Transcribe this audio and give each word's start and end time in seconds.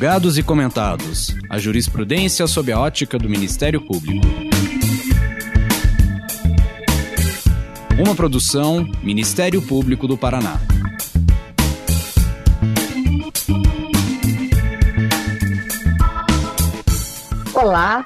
Julgados 0.00 0.38
e 0.38 0.42
comentados. 0.42 1.36
A 1.50 1.58
jurisprudência 1.58 2.46
sob 2.46 2.72
a 2.72 2.80
ótica 2.80 3.18
do 3.18 3.28
Ministério 3.28 3.82
Público. 3.82 4.26
Uma 8.02 8.14
produção 8.14 8.82
Ministério 9.02 9.60
Público 9.60 10.08
do 10.08 10.16
Paraná. 10.16 10.58
Olá, 17.52 18.02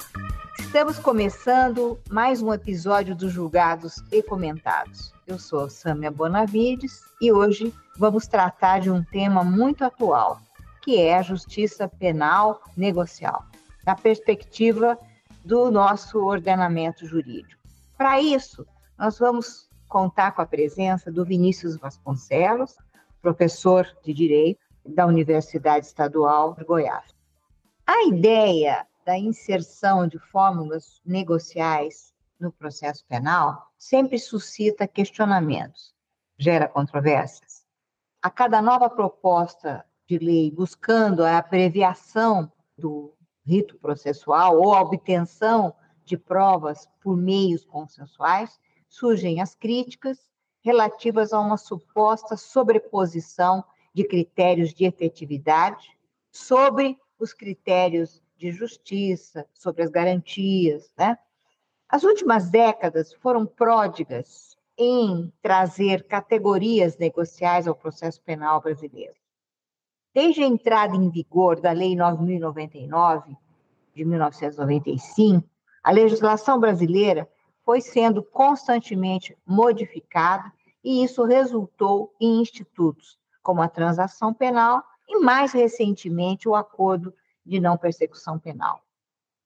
estamos 0.59 0.99
começando 0.99 1.97
mais 2.11 2.41
um 2.41 2.53
episódio 2.53 3.15
dos 3.15 3.31
Julgados 3.31 4.03
e 4.11 4.21
Comentados. 4.21 5.13
Eu 5.25 5.39
sou 5.39 5.69
Sâmia 5.69 6.11
Bonavides 6.11 6.99
e 7.21 7.31
hoje 7.31 7.73
vamos 7.97 8.27
tratar 8.27 8.81
de 8.81 8.91
um 8.91 9.01
tema 9.01 9.45
muito 9.45 9.85
atual, 9.85 10.41
que 10.85 11.01
é 11.01 11.17
a 11.17 11.23
justiça 11.23 11.87
penal 11.87 12.61
negocial, 12.77 13.43
na 13.83 13.95
perspectiva 13.95 14.95
do 15.43 15.71
nosso 15.71 16.23
ordenamento 16.23 17.07
jurídico. 17.07 17.59
Para 17.97 18.21
isso, 18.21 18.67
nós 18.95 19.17
vamos 19.17 19.67
contar 19.87 20.33
com 20.33 20.43
a 20.43 20.45
presença 20.45 21.11
do 21.11 21.25
Vinícius 21.25 21.75
Vasconcelos, 21.75 22.75
professor 23.19 23.87
de 24.03 24.13
Direito 24.13 24.59
da 24.85 25.07
Universidade 25.07 25.87
Estadual 25.87 26.53
de 26.53 26.63
Goiás. 26.63 27.15
A 27.87 28.05
ideia 28.05 28.85
da 29.03 29.17
inserção 29.17 30.07
de 30.07 30.19
fórmulas 30.19 31.01
negociais 31.03 32.13
no 32.39 32.51
processo 32.51 33.03
penal 33.07 33.71
sempre 33.75 34.19
suscita 34.19 34.87
questionamentos, 34.87 35.95
gera 36.37 36.67
controvérsias. 36.67 37.65
A 38.21 38.29
cada 38.29 38.61
nova 38.61 38.87
proposta 38.87 39.83
de 40.07 40.17
lei 40.17 40.51
buscando 40.51 41.23
a 41.23 41.37
abreviação 41.37 42.51
do 42.77 43.13
rito 43.45 43.77
processual 43.77 44.59
ou 44.59 44.73
a 44.73 44.81
obtenção 44.81 45.73
de 46.03 46.17
provas 46.17 46.87
por 47.01 47.17
meios 47.17 47.65
consensuais, 47.65 48.59
surgem 48.87 49.41
as 49.41 49.55
críticas 49.55 50.19
relativas 50.63 51.33
a 51.33 51.39
uma 51.39 51.57
suposta 51.57 52.37
sobreposição 52.37 53.63
de 53.93 54.03
critérios 54.03 54.73
de 54.73 54.85
efetividade 54.85 55.95
sobre 56.31 56.97
os 57.17 57.33
critérios 57.33 58.21
de 58.37 58.51
justiça, 58.51 59.47
sobre 59.53 59.83
as 59.83 59.89
garantias. 59.89 60.91
Né? 60.97 61.17
As 61.87 62.03
últimas 62.03 62.49
décadas 62.49 63.13
foram 63.13 63.45
pródigas 63.45 64.57
em 64.77 65.31
trazer 65.41 66.05
categorias 66.07 66.97
negociais 66.97 67.67
ao 67.67 67.75
processo 67.75 68.21
penal 68.21 68.61
brasileiro. 68.61 69.15
Desde 70.15 70.43
a 70.43 70.47
entrada 70.47 70.95
em 70.95 71.09
vigor 71.09 71.59
da 71.59 71.73
Lei 71.73 71.93
9.099, 71.93 73.35
de 73.93 74.05
1995, 74.05 75.45
a 75.83 75.91
legislação 75.91 76.57
brasileira 76.57 77.29
foi 77.65 77.81
sendo 77.81 78.23
constantemente 78.23 79.37
modificada 79.45 80.49
e 80.81 81.03
isso 81.03 81.25
resultou 81.25 82.15
em 82.17 82.39
institutos 82.39 83.19
como 83.43 83.61
a 83.61 83.67
transação 83.67 84.33
penal 84.33 84.81
e, 85.05 85.19
mais 85.19 85.51
recentemente, 85.51 86.47
o 86.47 86.55
acordo 86.55 87.13
de 87.45 87.59
não 87.59 87.77
persecução 87.77 88.39
penal. 88.39 88.81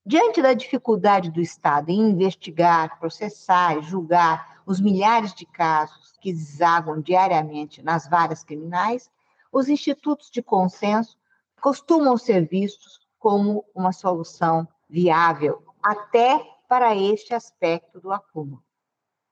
Diante 0.06 0.40
da 0.40 0.54
dificuldade 0.54 1.32
do 1.32 1.42
Estado 1.42 1.90
em 1.90 2.12
investigar, 2.12 3.00
processar 3.00 3.76
e 3.76 3.82
julgar 3.82 4.62
os 4.68 4.80
milhares 4.80 5.34
de 5.34 5.48
casos 5.48 6.14
que 6.22 6.32
desagam 6.32 7.02
diariamente 7.02 7.82
nas 7.82 8.08
varas 8.08 8.44
criminais, 8.44 9.10
os 9.52 9.68
institutos 9.70 10.30
de 10.30 10.42
consenso 10.42 11.18
costumam 11.62 12.18
ser 12.18 12.48
vistos 12.48 13.00
como 13.18 13.66
uma 13.76 13.92
solução 13.92 14.68
viável, 14.90 15.64
até 15.84 16.40
para 16.68 16.96
este 16.96 17.34
aspecto 17.34 18.00
do 18.00 18.12
acúmulo. 18.12 18.64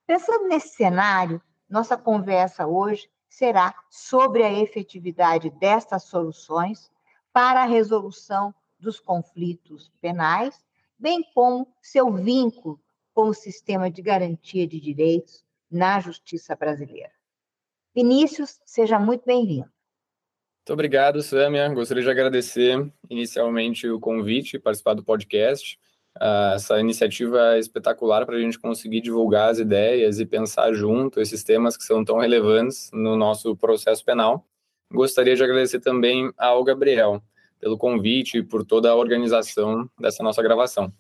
Pensando 0.06 0.48
nesse 0.48 0.70
cenário, 0.70 1.42
nossa 1.70 1.98
conversa 1.98 2.66
hoje 2.66 3.10
será 3.30 3.76
sobre 3.90 4.44
a 4.44 4.52
efetividade 4.52 5.50
destas 5.50 6.04
soluções 6.04 6.92
para 7.32 7.64
a 7.64 7.68
resolução 7.68 8.54
dos 8.80 9.00
conflitos 9.00 9.92
penais, 10.02 10.66
bem 10.98 11.24
como 11.34 11.68
seu 11.82 12.12
vínculo 12.12 12.80
com 13.14 13.30
o 13.30 13.34
sistema 13.34 13.92
de 13.92 14.02
garantia 14.02 14.68
de 14.68 14.80
direitos 14.80 15.46
na 15.70 16.00
justiça 16.00 16.56
brasileira. 16.56 17.12
Vinícius, 17.94 18.60
seja 18.66 19.00
muito 19.00 19.26
bem-vindo. 19.26 19.77
Muito 20.68 20.74
obrigado, 20.74 21.24
Sâmia. 21.24 21.70
Gostaria 21.70 22.04
de 22.04 22.10
agradecer 22.10 22.92
inicialmente 23.10 23.88
o 23.88 24.02
convite, 24.02 24.60
participar 24.60 24.96
do 24.96 25.02
podcast. 25.02 25.80
Uh, 26.18 26.56
essa 26.56 26.78
iniciativa 26.78 27.56
é 27.56 27.60
espetacular 27.60 28.26
para 28.26 28.36
a 28.36 28.40
gente 28.42 28.60
conseguir 28.60 29.00
divulgar 29.00 29.50
as 29.50 29.60
ideias 29.60 30.20
e 30.20 30.26
pensar 30.26 30.74
junto 30.74 31.22
esses 31.22 31.42
temas 31.42 31.78
que 31.78 31.86
são 31.86 32.04
tão 32.04 32.18
relevantes 32.18 32.90
no 32.92 33.16
nosso 33.16 33.56
processo 33.56 34.04
penal. 34.04 34.46
Gostaria 34.92 35.38
de 35.38 35.44
agradecer 35.46 35.80
também 35.80 36.34
ao 36.38 36.62
Gabriel 36.66 37.24
pelo 37.62 37.78
convite 37.78 38.40
e 38.40 38.44
por 38.44 38.66
toda 38.66 38.90
a 38.90 38.96
organização 38.96 39.90
dessa 39.98 40.22
nossa 40.22 40.44
gravação. 40.44 40.92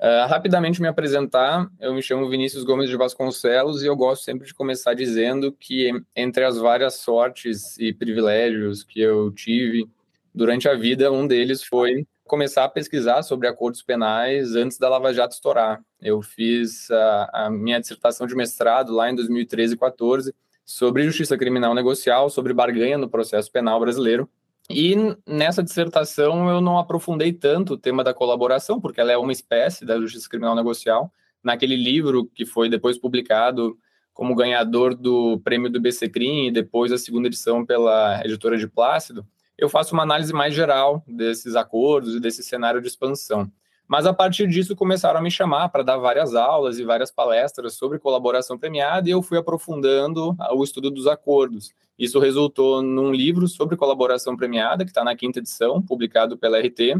Uh, 0.00 0.28
rapidamente 0.28 0.80
me 0.80 0.86
apresentar, 0.86 1.68
eu 1.80 1.92
me 1.92 2.00
chamo 2.00 2.28
Vinícius 2.28 2.62
Gomes 2.62 2.88
de 2.88 2.96
Vasconcelos 2.96 3.82
e 3.82 3.86
eu 3.86 3.96
gosto 3.96 4.22
sempre 4.22 4.46
de 4.46 4.54
começar 4.54 4.94
dizendo 4.94 5.50
que 5.50 5.90
entre 6.14 6.44
as 6.44 6.56
várias 6.56 6.94
sortes 6.94 7.76
e 7.78 7.92
privilégios 7.92 8.84
que 8.84 9.00
eu 9.00 9.32
tive 9.32 9.90
durante 10.32 10.68
a 10.68 10.74
vida, 10.74 11.10
um 11.10 11.26
deles 11.26 11.64
foi 11.64 12.06
começar 12.28 12.62
a 12.62 12.68
pesquisar 12.68 13.24
sobre 13.24 13.48
acordos 13.48 13.82
penais 13.82 14.54
antes 14.54 14.78
da 14.78 14.88
Lava 14.88 15.12
Jato 15.12 15.34
estourar. 15.34 15.82
Eu 16.00 16.22
fiz 16.22 16.88
a, 16.92 17.46
a 17.46 17.50
minha 17.50 17.80
dissertação 17.80 18.24
de 18.24 18.36
mestrado 18.36 18.94
lá 18.94 19.10
em 19.10 19.16
2013 19.16 19.74
e 19.74 19.78
14 19.78 20.34
sobre 20.64 21.02
justiça 21.02 21.36
criminal 21.36 21.74
negocial, 21.74 22.30
sobre 22.30 22.52
barganha 22.52 22.98
no 22.98 23.08
processo 23.08 23.50
penal 23.50 23.80
brasileiro, 23.80 24.30
e 24.70 24.94
nessa 25.26 25.62
dissertação 25.62 26.48
eu 26.50 26.60
não 26.60 26.78
aprofundei 26.78 27.32
tanto 27.32 27.74
o 27.74 27.78
tema 27.78 28.04
da 28.04 28.12
colaboração, 28.12 28.80
porque 28.80 29.00
ela 29.00 29.12
é 29.12 29.16
uma 29.16 29.32
espécie 29.32 29.84
da 29.84 29.98
justiça 29.98 30.28
criminal 30.28 30.54
negocial. 30.54 31.10
Naquele 31.42 31.76
livro 31.76 32.26
que 32.34 32.44
foi 32.44 32.68
depois 32.68 32.98
publicado 32.98 33.78
como 34.12 34.34
ganhador 34.34 34.94
do 34.94 35.40
prêmio 35.40 35.70
do 35.70 35.80
BCCRIM 35.80 36.48
e 36.48 36.50
depois 36.50 36.92
a 36.92 36.98
segunda 36.98 37.28
edição 37.28 37.64
pela 37.64 38.20
editora 38.24 38.58
de 38.58 38.66
Plácido, 38.66 39.24
eu 39.56 39.68
faço 39.68 39.94
uma 39.94 40.02
análise 40.02 40.32
mais 40.32 40.52
geral 40.52 41.02
desses 41.06 41.56
acordos 41.56 42.14
e 42.14 42.20
desse 42.20 42.42
cenário 42.42 42.80
de 42.80 42.88
expansão. 42.88 43.50
Mas 43.88 44.04
a 44.04 44.12
partir 44.12 44.46
disso 44.46 44.76
começaram 44.76 45.18
a 45.18 45.22
me 45.22 45.30
chamar 45.30 45.70
para 45.70 45.82
dar 45.82 45.96
várias 45.96 46.34
aulas 46.34 46.78
e 46.78 46.84
várias 46.84 47.10
palestras 47.10 47.72
sobre 47.74 47.98
colaboração 47.98 48.58
premiada 48.58 49.08
e 49.08 49.12
eu 49.12 49.22
fui 49.22 49.38
aprofundando 49.38 50.36
o 50.52 50.62
estudo 50.62 50.90
dos 50.90 51.06
acordos. 51.06 51.72
Isso 51.98 52.18
resultou 52.18 52.82
num 52.82 53.12
livro 53.12 53.48
sobre 53.48 53.76
colaboração 53.76 54.36
premiada, 54.36 54.84
que 54.84 54.90
está 54.90 55.02
na 55.02 55.16
quinta 55.16 55.38
edição, 55.38 55.82
publicado 55.82 56.38
pela 56.38 56.58
RT, 56.58 56.96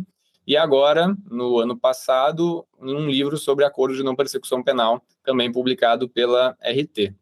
e 0.46 0.56
agora, 0.56 1.14
no 1.30 1.58
ano 1.58 1.78
passado, 1.78 2.66
um 2.80 3.06
livro 3.06 3.36
sobre 3.36 3.64
acordos 3.64 3.98
de 3.98 4.02
não 4.02 4.16
persecução 4.16 4.62
penal, 4.62 5.02
também 5.22 5.52
publicado 5.52 6.08
pela 6.08 6.56
RT. 6.62 7.14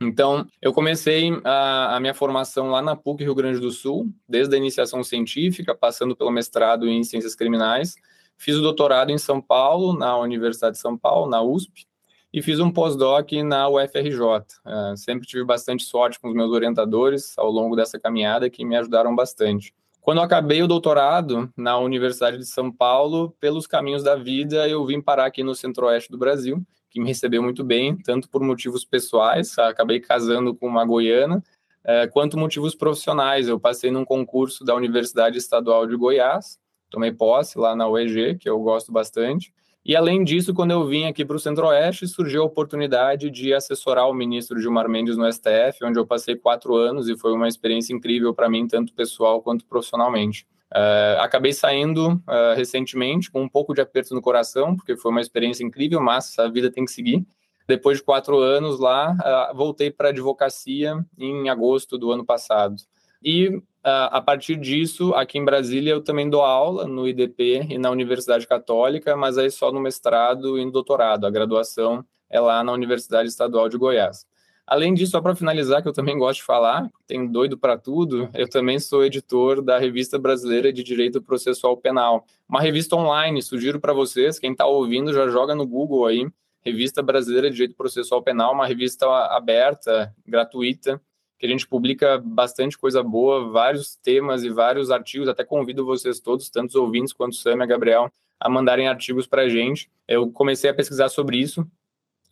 Então, 0.00 0.44
eu 0.60 0.72
comecei 0.72 1.30
a, 1.44 1.96
a, 1.96 2.00
minha 2.00 2.12
formação 2.12 2.70
lá 2.70 2.82
na 2.82 2.96
PUC 2.96 3.22
Rio 3.22 3.36
Grande 3.36 3.60
do 3.60 3.70
Sul, 3.70 4.12
desde 4.28 4.56
a 4.56 4.58
iniciação 4.58 5.04
científica, 5.04 5.76
passando 5.76 6.16
pelo 6.16 6.32
mestrado 6.32 6.88
em 6.88 7.04
ciências 7.04 7.36
criminais, 7.36 7.94
Fiz 8.42 8.56
o 8.56 8.60
doutorado 8.60 9.10
em 9.10 9.18
São 9.18 9.40
Paulo, 9.40 9.96
na 9.96 10.18
Universidade 10.18 10.74
de 10.74 10.80
São 10.80 10.98
Paulo, 10.98 11.30
na 11.30 11.40
USP, 11.40 11.86
e 12.32 12.40
fiz 12.40 12.58
um 12.58 12.70
pós-doc 12.70 13.30
na 13.44 13.68
UFRJ. 13.68 14.22
Uh, 14.64 14.92
é, 14.92 14.96
sempre 14.96 15.26
tive 15.26 15.44
bastante 15.44 15.84
sorte 15.84 16.18
com 16.18 16.28
os 16.28 16.34
meus 16.34 16.50
orientadores 16.50 17.36
ao 17.36 17.50
longo 17.50 17.76
dessa 17.76 18.00
caminhada, 18.00 18.48
que 18.48 18.64
me 18.64 18.76
ajudaram 18.76 19.14
bastante. 19.14 19.74
Quando 20.00 20.20
acabei 20.20 20.62
o 20.62 20.66
doutorado 20.66 21.52
na 21.56 21.78
Universidade 21.78 22.38
de 22.38 22.46
São 22.46 22.72
Paulo, 22.72 23.36
pelos 23.38 23.66
caminhos 23.66 24.02
da 24.02 24.16
vida, 24.16 24.66
eu 24.66 24.84
vim 24.84 25.00
parar 25.00 25.26
aqui 25.26 25.44
no 25.44 25.54
centro-oeste 25.54 26.10
do 26.10 26.18
Brasil, 26.18 26.60
que 26.90 26.98
me 26.98 27.06
recebeu 27.06 27.42
muito 27.42 27.62
bem, 27.62 27.96
tanto 27.96 28.28
por 28.28 28.42
motivos 28.42 28.84
pessoais, 28.84 29.56
acabei 29.58 30.00
casando 30.00 30.54
com 30.54 30.66
uma 30.66 30.84
goiana, 30.84 31.42
uh, 31.84 32.10
quanto 32.12 32.38
motivos 32.38 32.74
profissionais. 32.74 33.46
Eu 33.46 33.60
passei 33.60 33.90
num 33.90 34.04
concurso 34.04 34.64
da 34.64 34.74
Universidade 34.74 35.38
Estadual 35.38 35.86
de 35.86 35.96
Goiás, 35.96 36.58
tomei 36.90 37.12
posse 37.12 37.58
lá 37.58 37.76
na 37.76 37.88
UEG, 37.88 38.38
que 38.38 38.48
eu 38.48 38.58
gosto 38.58 38.90
bastante. 38.90 39.52
E 39.84 39.96
além 39.96 40.22
disso, 40.22 40.54
quando 40.54 40.70
eu 40.70 40.86
vim 40.86 41.06
aqui 41.06 41.24
para 41.24 41.34
o 41.34 41.40
Centro-Oeste, 41.40 42.06
surgiu 42.06 42.42
a 42.42 42.46
oportunidade 42.46 43.28
de 43.30 43.52
assessorar 43.52 44.08
o 44.08 44.14
ministro 44.14 44.60
Gilmar 44.60 44.88
Mendes 44.88 45.16
no 45.16 45.30
STF, 45.30 45.84
onde 45.84 45.98
eu 45.98 46.06
passei 46.06 46.36
quatro 46.36 46.76
anos 46.76 47.08
e 47.08 47.16
foi 47.16 47.32
uma 47.32 47.48
experiência 47.48 47.92
incrível 47.92 48.32
para 48.32 48.48
mim, 48.48 48.68
tanto 48.68 48.94
pessoal 48.94 49.42
quanto 49.42 49.66
profissionalmente. 49.66 50.46
Uh, 50.72 51.20
acabei 51.20 51.52
saindo 51.52 52.12
uh, 52.12 52.54
recentemente 52.56 53.30
com 53.30 53.42
um 53.42 53.48
pouco 53.48 53.74
de 53.74 53.80
aperto 53.80 54.14
no 54.14 54.22
coração, 54.22 54.76
porque 54.76 54.96
foi 54.96 55.10
uma 55.10 55.20
experiência 55.20 55.64
incrível, 55.64 56.00
mas 56.00 56.38
a 56.38 56.48
vida 56.48 56.70
tem 56.70 56.84
que 56.84 56.92
seguir. 56.92 57.26
Depois 57.66 57.98
de 57.98 58.04
quatro 58.04 58.38
anos 58.38 58.78
lá, 58.78 59.12
uh, 59.12 59.56
voltei 59.56 59.90
para 59.90 60.08
a 60.08 60.10
advocacia 60.10 60.94
em 61.18 61.48
agosto 61.50 61.98
do 61.98 62.12
ano 62.12 62.24
passado. 62.24 62.76
E 63.22 63.60
a 63.84 64.20
partir 64.20 64.56
disso, 64.56 65.12
aqui 65.14 65.38
em 65.38 65.44
Brasília, 65.44 65.92
eu 65.92 66.02
também 66.02 66.30
dou 66.30 66.42
aula 66.42 66.86
no 66.86 67.06
IDP 67.06 67.66
e 67.68 67.78
na 67.78 67.90
Universidade 67.90 68.46
Católica, 68.46 69.16
mas 69.16 69.36
aí 69.38 69.50
só 69.50 69.72
no 69.72 69.80
mestrado 69.80 70.58
e 70.58 70.64
no 70.64 70.70
doutorado. 70.70 71.26
A 71.26 71.30
graduação 71.30 72.04
é 72.30 72.38
lá 72.40 72.62
na 72.62 72.72
Universidade 72.72 73.28
Estadual 73.28 73.68
de 73.68 73.76
Goiás. 73.76 74.26
Além 74.66 74.94
disso, 74.94 75.12
só 75.12 75.20
para 75.20 75.34
finalizar, 75.34 75.82
que 75.82 75.88
eu 75.88 75.92
também 75.92 76.16
gosto 76.16 76.38
de 76.38 76.44
falar, 76.44 76.88
tem 77.06 77.26
doido 77.26 77.58
para 77.58 77.76
tudo, 77.76 78.30
eu 78.32 78.48
também 78.48 78.78
sou 78.78 79.04
editor 79.04 79.60
da 79.60 79.76
Revista 79.78 80.18
Brasileira 80.18 80.72
de 80.72 80.82
Direito 80.82 81.20
Processual 81.20 81.76
Penal, 81.76 82.24
uma 82.48 82.60
revista 82.60 82.94
online. 82.94 83.42
Sugiro 83.42 83.80
para 83.80 83.92
vocês, 83.92 84.38
quem 84.38 84.52
está 84.52 84.64
ouvindo, 84.64 85.12
já 85.12 85.28
joga 85.28 85.54
no 85.54 85.66
Google 85.66 86.06
aí, 86.06 86.26
Revista 86.64 87.02
Brasileira 87.02 87.50
de 87.50 87.56
Direito 87.56 87.76
Processual 87.76 88.22
Penal, 88.22 88.54
uma 88.54 88.66
revista 88.66 89.06
aberta, 89.34 90.14
gratuita, 90.24 91.00
que 91.42 91.46
a 91.46 91.48
gente 91.48 91.66
publica 91.66 92.22
bastante 92.24 92.78
coisa 92.78 93.02
boa, 93.02 93.50
vários 93.50 93.96
temas 93.96 94.44
e 94.44 94.48
vários 94.48 94.92
artigos. 94.92 95.26
Até 95.26 95.42
convido 95.42 95.84
vocês 95.84 96.20
todos, 96.20 96.48
tanto 96.48 96.68
os 96.68 96.76
ouvintes 96.76 97.12
quanto 97.12 97.32
o 97.32 97.34
Sam 97.34 97.56
e 97.56 97.62
a 97.62 97.66
Gabriel, 97.66 98.12
a 98.38 98.48
mandarem 98.48 98.86
artigos 98.86 99.26
para 99.26 99.42
a 99.42 99.48
gente. 99.48 99.90
Eu 100.06 100.30
comecei 100.30 100.70
a 100.70 100.74
pesquisar 100.74 101.08
sobre 101.08 101.38
isso, 101.38 101.66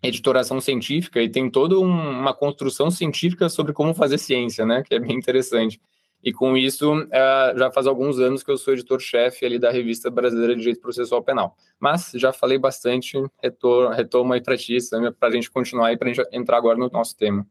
editoração 0.01 0.61
científica, 0.61 1.21
e 1.21 1.29
tem 1.29 1.51
toda 1.51 1.77
um, 1.77 1.91
uma 1.91 2.33
construção 2.33 2.89
científica 2.89 3.49
sobre 3.49 3.73
como 3.73 3.93
fazer 3.95 4.17
ciência, 4.17 4.65
né? 4.65 4.85
Que 4.85 4.95
é 4.95 5.01
bem 5.01 5.17
interessante. 5.17 5.81
E 6.23 6.33
com 6.33 6.57
isso, 6.57 6.95
uh, 6.95 7.59
já 7.59 7.69
faz 7.73 7.89
alguns 7.89 8.21
anos 8.21 8.45
que 8.45 8.51
eu 8.53 8.57
sou 8.57 8.75
editor-chefe 8.75 9.45
ali 9.45 9.59
da 9.59 9.73
Revista 9.73 10.09
Brasileira 10.09 10.55
de 10.55 10.61
Direito 10.61 10.81
Processual 10.81 11.25
Penal. 11.25 11.57
Mas 11.81 12.13
já 12.15 12.33
falei 12.33 12.59
bastante, 12.59 13.19
retomo 13.97 14.33
aí 14.33 14.41
para 14.41 14.57
ti, 14.57 14.79
para 15.19 15.29
a 15.31 15.33
gente 15.33 15.51
continuar 15.51 15.93
e 15.93 15.97
para 15.97 16.11
a 16.11 16.13
gente 16.13 16.29
entrar 16.31 16.59
agora 16.59 16.79
no 16.79 16.89
nosso 16.91 17.17
tema. 17.17 17.45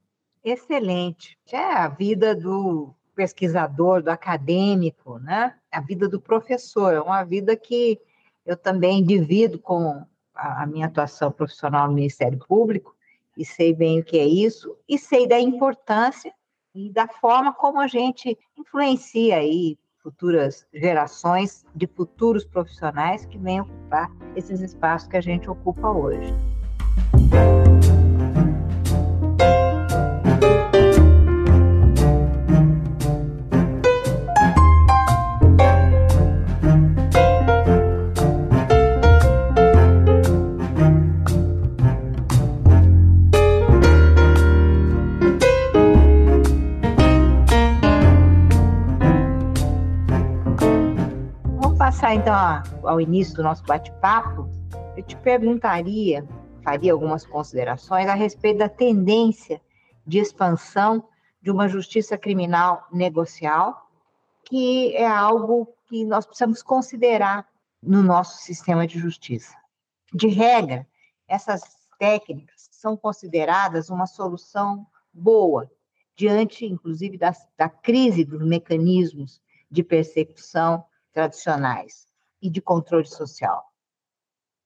Excelente. 0.44 1.38
É 1.52 1.58
a 1.58 1.88
vida 1.88 2.36
do 2.36 2.94
pesquisador, 3.16 4.02
do 4.02 4.10
acadêmico, 4.10 5.20
né? 5.20 5.56
A 5.72 5.82
vida 5.82 6.08
do 6.08 6.22
professor, 6.22 6.94
é 6.94 7.02
uma 7.02 7.24
vida 7.24 7.56
que 7.56 8.00
eu 8.46 8.56
também 8.56 9.04
divido 9.04 9.60
com 9.60 10.06
a 10.34 10.66
minha 10.66 10.88
atuação 10.88 11.32
profissional 11.32 11.88
no 11.88 11.94
Ministério 11.94 12.40
Público 12.48 12.96
e 13.38 13.46
sei 13.46 13.74
bem 13.74 14.00
o 14.00 14.04
que 14.04 14.18
é 14.18 14.26
isso 14.26 14.76
e 14.88 14.98
sei 14.98 15.28
da 15.28 15.40
importância 15.40 16.34
e 16.74 16.92
da 16.92 17.08
forma 17.08 17.54
como 17.54 17.80
a 17.80 17.88
gente 17.88 18.38
influencia 18.58 19.36
aí 19.36 19.78
futuras 20.02 20.66
gerações 20.74 21.66
de 21.76 21.88
futuros 21.88 22.46
profissionais 22.46 23.26
que 23.26 23.38
venham 23.38 23.66
ocupar 23.66 24.10
esses 24.36 24.62
espaços 24.62 25.08
que 25.08 25.18
a 25.18 25.22
gente 25.22 25.50
ocupa 25.50 25.90
hoje. 25.90 26.34
Passar 52.10 52.16
então 52.16 52.90
ao 52.90 53.00
início 53.00 53.36
do 53.36 53.44
nosso 53.44 53.64
bate-papo, 53.64 54.50
eu 54.98 55.04
te 55.04 55.16
perguntaria, 55.18 56.28
faria 56.64 56.92
algumas 56.92 57.26
considerações 57.26 58.08
a 58.08 58.16
respeito 58.16 58.58
da 58.58 58.70
tendência 58.70 59.62
de 60.08 60.18
expansão 60.18 61.08
de 61.42 61.52
uma 61.52 61.68
justiça 61.68 62.18
criminal 62.18 62.88
negocial, 62.92 63.88
que 64.44 64.96
é 64.96 65.06
algo 65.06 65.72
que 65.88 66.04
nós 66.04 66.26
precisamos 66.26 66.64
considerar 66.64 67.48
no 67.82 68.02
nosso 68.02 68.40
sistema 68.40 68.88
de 68.88 68.98
justiça. 68.98 69.56
De 70.12 70.28
regra, 70.28 70.88
essas 71.28 71.62
técnicas 72.00 72.70
são 72.72 72.98
consideradas 72.98 73.90
uma 73.90 74.08
solução 74.08 74.86
boa, 75.14 75.70
diante, 76.16 76.66
inclusive, 76.66 77.18
da, 77.18 77.34
da 77.58 77.70
crise 77.70 78.26
dos 78.26 78.44
mecanismos 78.44 79.40
de 79.70 79.84
persecução 79.84 80.84
tradicionais 81.20 82.08
e 82.42 82.50
de 82.50 82.62
controle 82.62 83.06
social. 83.06 83.66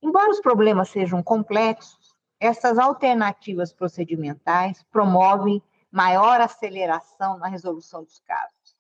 Embora 0.02 0.30
os 0.30 0.40
problemas 0.40 0.90
sejam 0.90 1.24
complexos, 1.24 2.14
essas 2.40 2.78
alternativas 2.78 3.74
procedimentais 3.74 4.84
promovem 4.92 5.64
maior 5.92 6.40
aceleração 6.42 7.40
na 7.40 7.48
resolução 7.48 8.04
dos 8.04 8.20
casos. 8.20 8.76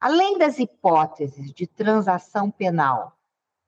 Além 0.00 0.38
das 0.38 0.58
hipóteses 0.58 1.52
de 1.52 1.66
transação 1.66 2.50
penal 2.50 3.16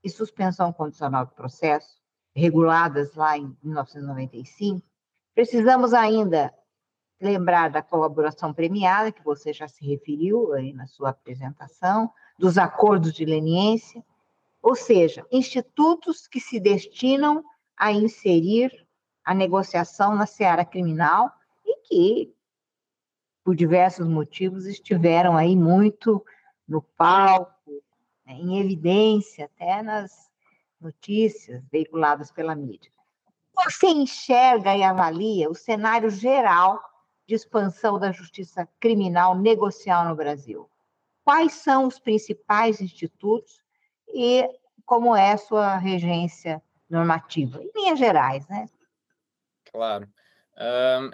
e 0.03 0.11
suspensão 0.11 0.73
condicional 0.73 1.27
do 1.27 1.33
processo, 1.33 2.01
reguladas 2.35 3.15
lá 3.15 3.37
em 3.37 3.57
1995, 3.63 4.83
precisamos 5.35 5.93
ainda 5.93 6.53
lembrar 7.21 7.71
da 7.71 7.83
colaboração 7.83 8.53
premiada, 8.53 9.13
que 9.13 9.23
você 9.23 9.53
já 9.53 9.69
se 9.69 9.87
referiu 9.87 10.53
aí 10.55 10.73
na 10.73 10.87
sua 10.87 11.11
apresentação, 11.11 12.11
dos 12.39 12.59
acordos 12.59 13.13
de 13.13 13.25
leniência, 13.25 14.05
ou 14.63 14.75
seja, 14.75 15.27
institutos 15.31 16.27
que 16.27 16.41
se 16.41 16.61
destinam 16.61 17.45
a 17.77 17.93
inserir 17.93 18.71
a 19.25 19.35
negociação 19.35 20.15
na 20.15 20.27
seara 20.27 20.65
criminal 20.65 21.31
e 21.65 21.77
que, 21.83 22.35
por 23.45 23.57
diversos 23.57 24.07
motivos, 24.07 24.67
estiveram 24.67 25.37
aí 25.37 25.57
muito 25.57 26.25
no 26.67 26.81
palco, 26.81 27.83
né, 28.25 28.35
em 28.35 28.61
evidência, 28.61 29.47
até 29.47 29.83
nas 29.83 30.31
notícias 30.81 31.63
veiculadas 31.71 32.31
pela 32.31 32.55
mídia. 32.55 32.91
Você 33.65 33.89
enxerga 33.89 34.77
e 34.77 34.83
avalia 34.83 35.51
o 35.51 35.55
cenário 35.55 36.11
geral 36.11 36.81
de 37.27 37.35
expansão 37.35 37.99
da 37.99 38.11
justiça 38.11 38.69
criminal 38.81 39.37
negocial 39.37 40.05
no 40.05 40.17
Brasil? 40.17 40.69
Quais 41.25 41.53
são 41.53 41.87
os 41.87 41.99
principais 41.99 42.81
institutos 42.81 43.61
e 44.15 44.49
como 44.85 45.17
é 45.17 45.37
sua 45.37 45.77
regência 45.77 46.63
normativa, 46.89 47.63
em 47.63 47.71
linhas 47.75 47.99
gerais, 47.99 48.47
né? 48.49 48.67
Claro. 49.73 50.07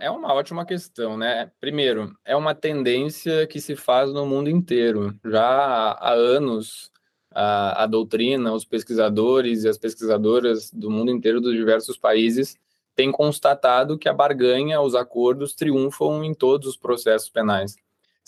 é 0.01 0.11
uma 0.11 0.35
ótima 0.35 0.67
questão, 0.67 1.17
né? 1.17 1.53
Primeiro, 1.61 2.17
é 2.25 2.35
uma 2.35 2.55
tendência 2.55 3.47
que 3.47 3.61
se 3.61 3.77
faz 3.77 4.13
no 4.13 4.27
mundo 4.27 4.51
inteiro. 4.51 5.17
Já 5.25 5.93
há 5.93 6.13
anos, 6.13 6.91
a, 7.31 7.85
a 7.85 7.87
doutrina, 7.87 8.53
os 8.53 8.65
pesquisadores 8.65 9.63
e 9.63 9.69
as 9.69 9.79
pesquisadoras 9.79 10.71
do 10.73 10.91
mundo 10.91 11.13
inteiro, 11.13 11.41
dos 11.41 11.55
diversos 11.55 11.97
países, 11.97 12.59
têm 12.97 13.13
constatado 13.13 13.97
que 13.97 14.09
a 14.09 14.13
barganha, 14.13 14.81
os 14.81 14.97
acordos 14.97 15.55
triunfam 15.55 16.25
em 16.25 16.35
todos 16.35 16.67
os 16.67 16.77
processos 16.77 17.29
penais. 17.29 17.77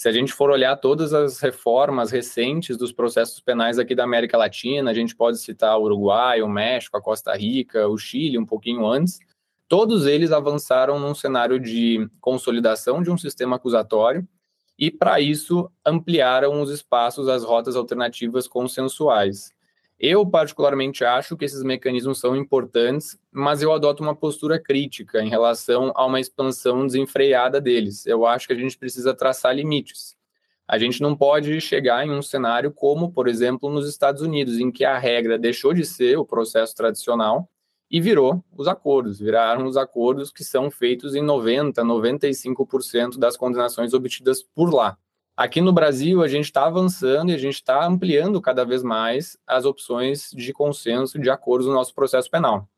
Se 0.01 0.09
a 0.09 0.13
gente 0.13 0.33
for 0.33 0.49
olhar 0.49 0.75
todas 0.77 1.13
as 1.13 1.41
reformas 1.41 2.11
recentes 2.11 2.75
dos 2.75 2.91
processos 2.91 3.39
penais 3.39 3.79
aqui 3.79 3.95
da 3.95 4.03
América 4.03 4.39
Latina, 4.39 4.91
a 4.91 4.95
gente 4.95 5.15
pode 5.15 5.37
citar 5.37 5.79
o 5.79 5.83
Uruguai, 5.83 6.41
o 6.41 6.49
México, 6.49 6.97
a 6.97 7.03
Costa 7.03 7.37
Rica, 7.37 7.87
o 7.87 7.99
Chile, 7.99 8.39
um 8.39 8.47
pouquinho 8.47 8.87
antes, 8.87 9.19
todos 9.69 10.07
eles 10.07 10.33
avançaram 10.33 10.99
num 10.99 11.15
cenário 11.15 11.61
de 11.61 12.09
consolidação 12.19 13.03
de 13.03 13.11
um 13.11 13.19
sistema 13.19 13.57
acusatório 13.57 14.27
e, 14.79 14.91
para 14.91 15.21
isso, 15.21 15.71
ampliaram 15.85 16.63
os 16.63 16.71
espaços, 16.71 17.29
as 17.29 17.45
rotas 17.45 17.77
alternativas 17.77 18.49
consensuais. 18.49 19.53
Eu, 20.03 20.25
particularmente, 20.25 21.05
acho 21.05 21.37
que 21.37 21.45
esses 21.45 21.63
mecanismos 21.63 22.19
são 22.19 22.35
importantes, 22.35 23.19
mas 23.31 23.61
eu 23.61 23.71
adoto 23.71 24.03
uma 24.03 24.17
postura 24.17 24.59
crítica 24.59 25.23
em 25.23 25.29
relação 25.29 25.93
a 25.95 26.07
uma 26.07 26.19
expansão 26.19 26.87
desenfreada 26.87 27.61
deles. 27.61 28.07
Eu 28.07 28.25
acho 28.25 28.47
que 28.47 28.55
a 28.55 28.57
gente 28.57 28.79
precisa 28.79 29.13
traçar 29.13 29.55
limites. 29.55 30.17
A 30.67 30.79
gente 30.79 31.03
não 31.03 31.15
pode 31.15 31.61
chegar 31.61 32.07
em 32.07 32.11
um 32.11 32.23
cenário 32.23 32.73
como, 32.73 33.13
por 33.13 33.29
exemplo, 33.29 33.69
nos 33.69 33.87
Estados 33.87 34.23
Unidos, 34.23 34.59
em 34.59 34.71
que 34.71 34.87
a 34.87 34.99
regra 34.99 35.39
deixou 35.39 35.75
de 35.75 35.85
ser 35.85 36.17
o 36.17 36.25
processo 36.25 36.75
tradicional 36.75 37.47
e 37.91 38.01
virou 38.01 38.43
os 38.57 38.67
acordos. 38.69 39.21
Viraram 39.21 39.67
os 39.67 39.77
acordos 39.77 40.33
que 40.33 40.43
são 40.43 40.71
feitos 40.71 41.15
em 41.15 41.21
90, 41.21 41.85
95% 41.85 43.19
das 43.19 43.37
condenações 43.37 43.93
obtidas 43.93 44.43
por 44.43 44.73
lá. 44.73 44.97
Aqui 45.41 45.63
no 45.63 45.73
Brasil, 45.73 46.23
a 46.23 46.29
gente 46.29 46.45
está 46.45 46.67
avançando 46.67 47.31
e 47.31 47.35
a 47.35 47.39
gente 47.39 47.55
está 47.55 47.87
ampliando 47.87 48.43
cada 48.43 48.63
vez 48.63 48.83
mais 48.83 49.39
as 49.47 49.65
opções 49.65 50.29
de 50.35 50.53
consenso 50.53 51.19
de 51.19 51.31
acordos 51.31 51.67
no 51.67 51.73
nosso 51.73 51.95
processo 51.95 52.31
penal. 52.31 52.69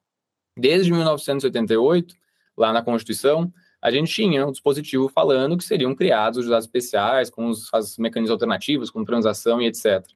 Desde 0.57 0.93
1988, 0.93 2.15
lá 2.57 2.73
na 2.73 2.81
Constituição, 2.81 3.53
a 3.83 3.91
gente 3.91 4.15
tinha 4.15 4.47
um 4.47 4.53
dispositivo 4.53 5.09
falando 5.09 5.57
que 5.57 5.65
seriam 5.65 5.93
criados 5.93 6.39
os 6.39 6.45
juizados 6.45 6.67
especiais 6.67 7.29
com 7.29 7.49
os, 7.49 7.69
as 7.75 7.99
mecanismos 7.99 8.31
alternativos, 8.31 8.93
com 8.93 9.05
transação 9.05 9.61
e 9.61 9.67
etc. 9.67 10.07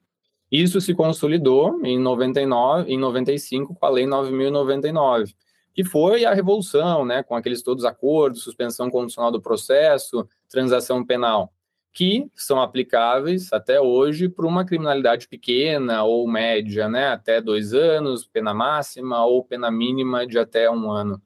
Isso 0.48 0.80
se 0.80 0.94
consolidou 0.94 1.84
em 1.84 1.98
99, 1.98 2.92
em 2.92 2.96
95 2.96 3.74
com 3.74 3.86
a 3.86 3.90
Lei 3.90 4.06
9099, 4.06 5.34
que 5.74 5.82
foi 5.82 6.24
a 6.24 6.32
revolução, 6.32 7.04
né, 7.04 7.24
com 7.24 7.34
aqueles 7.34 7.60
todos 7.60 7.84
acordos, 7.84 8.44
suspensão 8.44 8.88
condicional 8.88 9.32
do 9.32 9.42
processo, 9.42 10.28
transação 10.48 11.04
penal 11.04 11.52
que 11.96 12.30
são 12.34 12.60
aplicáveis 12.60 13.50
até 13.54 13.80
hoje 13.80 14.28
para 14.28 14.46
uma 14.46 14.66
criminalidade 14.66 15.26
pequena 15.26 16.04
ou 16.04 16.28
média, 16.28 16.90
né? 16.90 17.08
Até 17.08 17.40
dois 17.40 17.72
anos, 17.72 18.26
pena 18.26 18.52
máxima, 18.52 19.24
ou 19.24 19.42
pena 19.42 19.70
mínima 19.70 20.26
de 20.26 20.38
até 20.38 20.70
um 20.70 20.90
ano. 20.90 21.22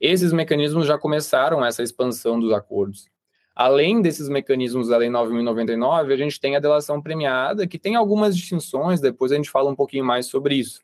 Esses 0.00 0.32
mecanismos 0.32 0.86
já 0.86 0.96
começaram 0.96 1.64
essa 1.64 1.82
expansão 1.82 2.38
dos 2.38 2.52
acordos. 2.52 3.08
Além 3.52 4.00
desses 4.00 4.28
mecanismos 4.28 4.86
da 4.86 4.96
Lei 4.96 5.08
9.099, 5.08 6.12
a 6.12 6.16
gente 6.16 6.38
tem 6.38 6.54
a 6.54 6.60
delação 6.60 7.02
premiada, 7.02 7.66
que 7.66 7.76
tem 7.76 7.96
algumas 7.96 8.36
distinções, 8.36 9.00
depois 9.00 9.32
a 9.32 9.34
gente 9.34 9.50
fala 9.50 9.72
um 9.72 9.74
pouquinho 9.74 10.04
mais 10.04 10.26
sobre 10.26 10.54
isso. 10.54 10.82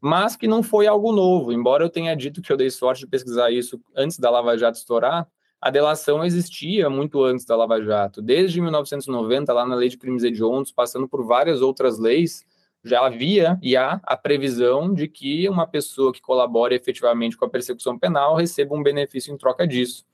Mas 0.00 0.34
que 0.34 0.48
não 0.48 0.64
foi 0.64 0.88
algo 0.88 1.12
novo, 1.12 1.52
embora 1.52 1.84
eu 1.84 1.90
tenha 1.90 2.16
dito 2.16 2.42
que 2.42 2.52
eu 2.52 2.56
dei 2.56 2.70
sorte 2.70 3.02
de 3.02 3.06
pesquisar 3.06 3.52
isso 3.52 3.80
antes 3.94 4.18
da 4.18 4.30
Lava 4.30 4.58
Jato 4.58 4.78
estourar, 4.78 5.28
a 5.60 5.70
delação 5.70 6.24
existia 6.24 6.88
muito 6.88 7.22
antes 7.22 7.44
da 7.44 7.54
Lava 7.54 7.82
Jato. 7.82 8.22
Desde 8.22 8.60
1990, 8.60 9.52
lá 9.52 9.66
na 9.66 9.74
Lei 9.74 9.88
de 9.88 9.98
Crimes 9.98 10.24
Hediondos, 10.24 10.72
passando 10.72 11.06
por 11.06 11.24
várias 11.24 11.60
outras 11.60 11.98
leis, 11.98 12.44
já 12.82 13.04
havia 13.04 13.58
e 13.62 13.76
há 13.76 14.00
a 14.02 14.16
previsão 14.16 14.92
de 14.94 15.06
que 15.06 15.48
uma 15.48 15.66
pessoa 15.66 16.12
que 16.12 16.20
colabore 16.20 16.74
efetivamente 16.74 17.36
com 17.36 17.44
a 17.44 17.50
persecução 17.50 17.98
penal 17.98 18.34
receba 18.34 18.74
um 18.74 18.82
benefício 18.82 19.34
em 19.34 19.36
troca 19.36 19.66
disso. 19.66 20.04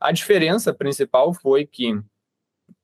A 0.00 0.10
diferença 0.10 0.74
principal 0.74 1.32
foi 1.32 1.64
que 1.64 2.00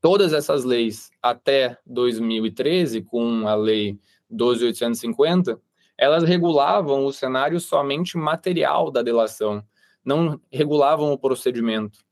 todas 0.00 0.32
essas 0.32 0.64
leis 0.64 1.10
até 1.20 1.78
2013, 1.84 3.02
com 3.02 3.46
a 3.48 3.56
Lei 3.56 3.98
12.850, 4.32 5.58
elas 5.98 6.24
regulavam 6.24 7.06
o 7.06 7.12
cenário 7.12 7.58
somente 7.58 8.16
material 8.16 8.90
da 8.90 9.02
delação, 9.02 9.64
não 10.04 10.40
regulavam 10.52 11.12
o 11.12 11.18
procedimento. 11.18 12.03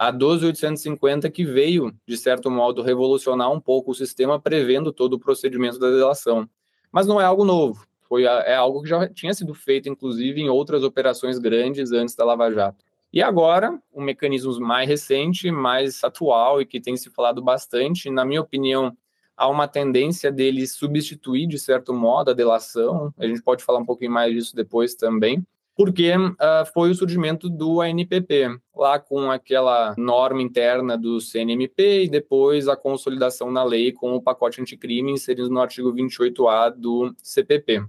A 0.00 0.10
12.850 0.10 1.30
que 1.30 1.44
veio, 1.44 1.94
de 2.08 2.16
certo 2.16 2.50
modo, 2.50 2.80
revolucionar 2.80 3.52
um 3.52 3.60
pouco 3.60 3.90
o 3.90 3.94
sistema, 3.94 4.40
prevendo 4.40 4.94
todo 4.94 5.12
o 5.12 5.18
procedimento 5.20 5.78
da 5.78 5.90
delação. 5.90 6.48
Mas 6.90 7.06
não 7.06 7.20
é 7.20 7.24
algo 7.26 7.44
novo, 7.44 7.86
foi, 8.08 8.22
é 8.24 8.54
algo 8.54 8.80
que 8.80 8.88
já 8.88 9.06
tinha 9.10 9.34
sido 9.34 9.52
feito, 9.52 9.90
inclusive, 9.90 10.40
em 10.40 10.48
outras 10.48 10.84
operações 10.84 11.38
grandes 11.38 11.92
antes 11.92 12.14
da 12.14 12.24
Lava 12.24 12.50
Jato. 12.50 12.82
E 13.12 13.20
agora, 13.20 13.78
um 13.94 14.02
mecanismo 14.02 14.58
mais 14.58 14.88
recente, 14.88 15.50
mais 15.50 16.02
atual 16.02 16.62
e 16.62 16.64
que 16.64 16.80
tem 16.80 16.96
se 16.96 17.10
falado 17.10 17.42
bastante, 17.42 18.08
na 18.08 18.24
minha 18.24 18.40
opinião, 18.40 18.96
há 19.36 19.46
uma 19.48 19.68
tendência 19.68 20.32
dele 20.32 20.66
substituir, 20.66 21.46
de 21.46 21.58
certo 21.58 21.92
modo, 21.92 22.30
a 22.30 22.34
delação. 22.34 23.12
A 23.18 23.26
gente 23.26 23.42
pode 23.42 23.62
falar 23.62 23.80
um 23.80 23.84
pouquinho 23.84 24.12
mais 24.12 24.32
disso 24.32 24.56
depois 24.56 24.94
também 24.94 25.44
porque 25.80 26.14
uh, 26.14 26.66
foi 26.74 26.90
o 26.90 26.94
surgimento 26.94 27.48
do 27.48 27.80
ANPP, 27.80 28.60
lá 28.76 28.98
com 28.98 29.30
aquela 29.30 29.94
norma 29.96 30.42
interna 30.42 30.94
do 30.94 31.18
CNMP 31.22 32.02
e 32.04 32.08
depois 32.10 32.68
a 32.68 32.76
consolidação 32.76 33.50
na 33.50 33.64
lei 33.64 33.90
com 33.90 34.14
o 34.14 34.20
pacote 34.20 34.60
anticrime 34.60 35.10
inserido 35.10 35.48
no 35.48 35.58
artigo 35.58 35.90
28A 35.90 36.68
do 36.76 37.14
CPP. 37.22 37.82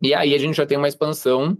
E 0.00 0.14
aí 0.14 0.34
a 0.34 0.38
gente 0.38 0.56
já 0.56 0.64
tem 0.64 0.78
uma 0.78 0.88
expansão 0.88 1.54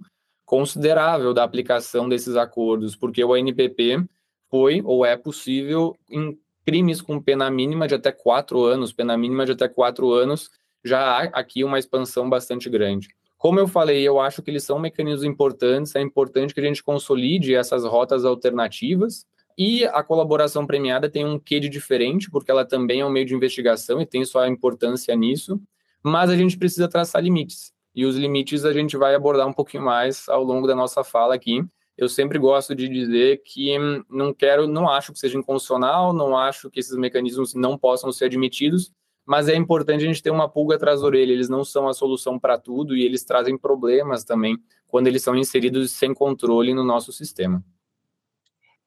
considerável 0.46 1.34
da 1.34 1.44
aplicação 1.44 2.08
desses 2.08 2.34
acordos, 2.34 2.96
porque 2.96 3.22
o 3.22 3.34
ANPP 3.34 4.02
foi 4.48 4.80
ou 4.82 5.04
é 5.04 5.18
possível 5.18 5.94
em 6.10 6.38
crimes 6.64 7.02
com 7.02 7.20
pena 7.20 7.50
mínima 7.50 7.86
de 7.86 7.94
até 7.94 8.10
quatro 8.10 8.64
anos, 8.64 8.90
pena 8.90 9.18
mínima 9.18 9.44
de 9.44 9.52
até 9.52 9.68
quatro 9.68 10.14
anos, 10.14 10.50
já 10.82 10.98
há 10.98 11.22
aqui 11.24 11.62
uma 11.62 11.78
expansão 11.78 12.26
bastante 12.26 12.70
grande. 12.70 13.08
Como 13.38 13.60
eu 13.60 13.68
falei, 13.68 14.02
eu 14.02 14.18
acho 14.18 14.42
que 14.42 14.50
eles 14.50 14.64
são 14.64 14.80
mecanismos 14.80 15.22
importantes, 15.22 15.94
é 15.94 16.00
importante 16.00 16.52
que 16.52 16.60
a 16.60 16.64
gente 16.64 16.82
consolide 16.82 17.54
essas 17.54 17.84
rotas 17.84 18.24
alternativas. 18.24 19.24
E 19.56 19.84
a 19.86 20.02
colaboração 20.02 20.66
premiada 20.66 21.08
tem 21.08 21.24
um 21.24 21.38
quê 21.38 21.58
de 21.58 21.68
diferente, 21.68 22.30
porque 22.30 22.50
ela 22.50 22.64
também 22.64 23.00
é 23.00 23.06
um 23.06 23.10
meio 23.10 23.26
de 23.26 23.34
investigação 23.34 24.00
e 24.00 24.06
tem 24.06 24.24
sua 24.24 24.48
importância 24.48 25.14
nisso, 25.16 25.60
mas 26.02 26.30
a 26.30 26.36
gente 26.36 26.56
precisa 26.56 26.88
traçar 26.88 27.22
limites. 27.22 27.72
E 27.94 28.04
os 28.04 28.16
limites 28.16 28.64
a 28.64 28.72
gente 28.72 28.96
vai 28.96 29.14
abordar 29.14 29.46
um 29.48 29.52
pouquinho 29.52 29.84
mais 29.84 30.28
ao 30.28 30.44
longo 30.44 30.66
da 30.66 30.74
nossa 30.74 31.02
fala 31.02 31.34
aqui. 31.34 31.64
Eu 31.96 32.08
sempre 32.08 32.38
gosto 32.38 32.72
de 32.72 32.88
dizer 32.88 33.42
que 33.44 33.76
não 34.08 34.32
quero, 34.32 34.68
não 34.68 34.88
acho 34.88 35.12
que 35.12 35.18
seja 35.18 35.36
inconstitucional, 35.36 36.12
não 36.12 36.36
acho 36.36 36.70
que 36.70 36.78
esses 36.78 36.96
mecanismos 36.96 37.54
não 37.54 37.76
possam 37.76 38.12
ser 38.12 38.26
admitidos, 38.26 38.92
mas 39.28 39.46
é 39.46 39.54
importante 39.54 40.02
a 40.02 40.06
gente 40.06 40.22
ter 40.22 40.30
uma 40.30 40.48
pulga 40.48 40.76
atrás 40.76 41.02
da 41.02 41.06
orelha. 41.06 41.30
Eles 41.30 41.50
não 41.50 41.62
são 41.62 41.86
a 41.86 41.92
solução 41.92 42.38
para 42.38 42.56
tudo 42.56 42.96
e 42.96 43.04
eles 43.04 43.22
trazem 43.22 43.58
problemas 43.58 44.24
também 44.24 44.56
quando 44.86 45.06
eles 45.06 45.22
são 45.22 45.36
inseridos 45.36 45.92
sem 45.92 46.14
controle 46.14 46.72
no 46.72 46.82
nosso 46.82 47.12
sistema. 47.12 47.62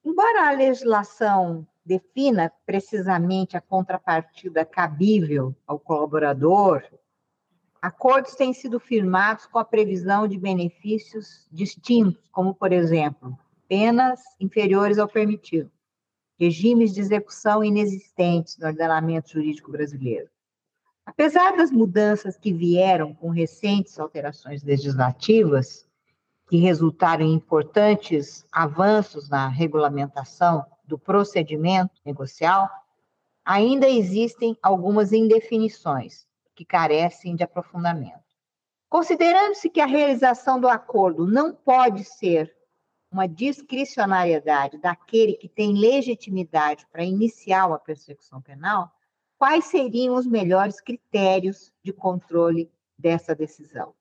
Embora 0.04 0.50
a 0.50 0.52
legislação 0.52 1.68
defina 1.86 2.52
precisamente 2.66 3.56
a 3.56 3.62
contrapartida 3.62 4.66
cabível 4.66 5.56
ao 5.68 5.78
colaborador, 5.78 6.82
acordos 7.80 8.34
têm 8.34 8.52
sido 8.52 8.80
firmados 8.80 9.46
com 9.46 9.60
a 9.60 9.64
previsão 9.64 10.28
de 10.28 10.40
benefícios 10.40 11.48
distintos, 11.52 12.28
como, 12.32 12.56
por 12.56 12.74
exemplo, 12.74 13.38
penas 13.68 14.20
inferiores 14.40 14.98
ao 14.98 15.08
permitido 15.08 15.70
regimes 16.42 16.92
de 16.92 17.02
execução 17.02 17.64
inexistentes 17.64 18.58
no 18.58 18.66
ordenamento 18.66 19.30
jurídico 19.30 19.72
brasileiro. 19.72 20.28
Apesar 21.06 21.56
das 21.56 21.72
mudanças 21.72 22.36
que 22.36 22.52
vieram 22.52 23.14
com 23.14 23.30
recentes 23.30 24.00
alterações 24.00 24.64
legislativas, 24.64 25.88
que 26.50 26.58
resultaram 26.58 27.24
em 27.24 27.34
importantes 27.34 28.44
avanços 28.52 29.30
na 29.30 29.48
regulamentação 29.48 30.66
do 30.84 30.98
procedimento 30.98 32.02
negocial, 32.04 32.68
ainda 33.46 33.88
existem 33.88 34.58
algumas 34.64 35.14
indefinições 35.14 36.26
que 36.56 36.66
carecem 36.66 37.36
de 37.36 37.44
aprofundamento. 37.44 38.20
Considerando-se 38.90 39.70
que 39.70 39.80
a 39.80 39.86
realização 39.86 40.60
do 40.60 40.68
acordo 40.68 41.28
não 41.28 41.54
pode 41.54 42.04
ser 42.04 42.52
uma 43.12 43.28
discricionariedade 43.28 44.78
daquele 44.78 45.34
que 45.34 45.50
tem 45.50 45.78
legitimidade 45.78 46.88
para 46.92 47.04
iniciar 47.04 47.68
uma 47.68 47.78
persecução 47.78 48.42
penal, 48.42 48.90
quais 49.38 49.66
seriam 49.66 50.16
os 50.16 50.26
melhores 50.26 50.80
critérios 50.80 51.74
de 51.84 51.92
controle 51.92 52.72
dessa 52.98 53.36
decisão? 53.36 53.94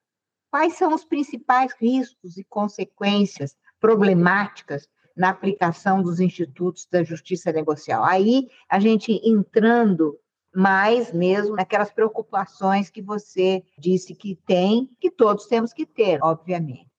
Quais 0.50 0.74
são 0.74 0.94
os 0.94 1.04
principais 1.04 1.72
riscos 1.74 2.36
e 2.36 2.44
consequências 2.44 3.56
problemáticas 3.80 4.88
na 5.16 5.30
aplicação 5.30 6.02
dos 6.02 6.20
institutos 6.20 6.86
da 6.86 7.02
justiça 7.02 7.52
negocial? 7.52 8.04
Aí 8.04 8.48
a 8.68 8.78
gente 8.78 9.12
entrando 9.24 10.18
mais 10.54 11.12
mesmo 11.12 11.54
naquelas 11.54 11.92
preocupações 11.92 12.90
que 12.90 13.00
você 13.00 13.64
disse 13.78 14.14
que 14.14 14.36
tem, 14.46 14.88
que 15.00 15.10
todos 15.10 15.46
temos 15.46 15.72
que 15.72 15.86
ter, 15.86 16.18
obviamente. 16.22 16.90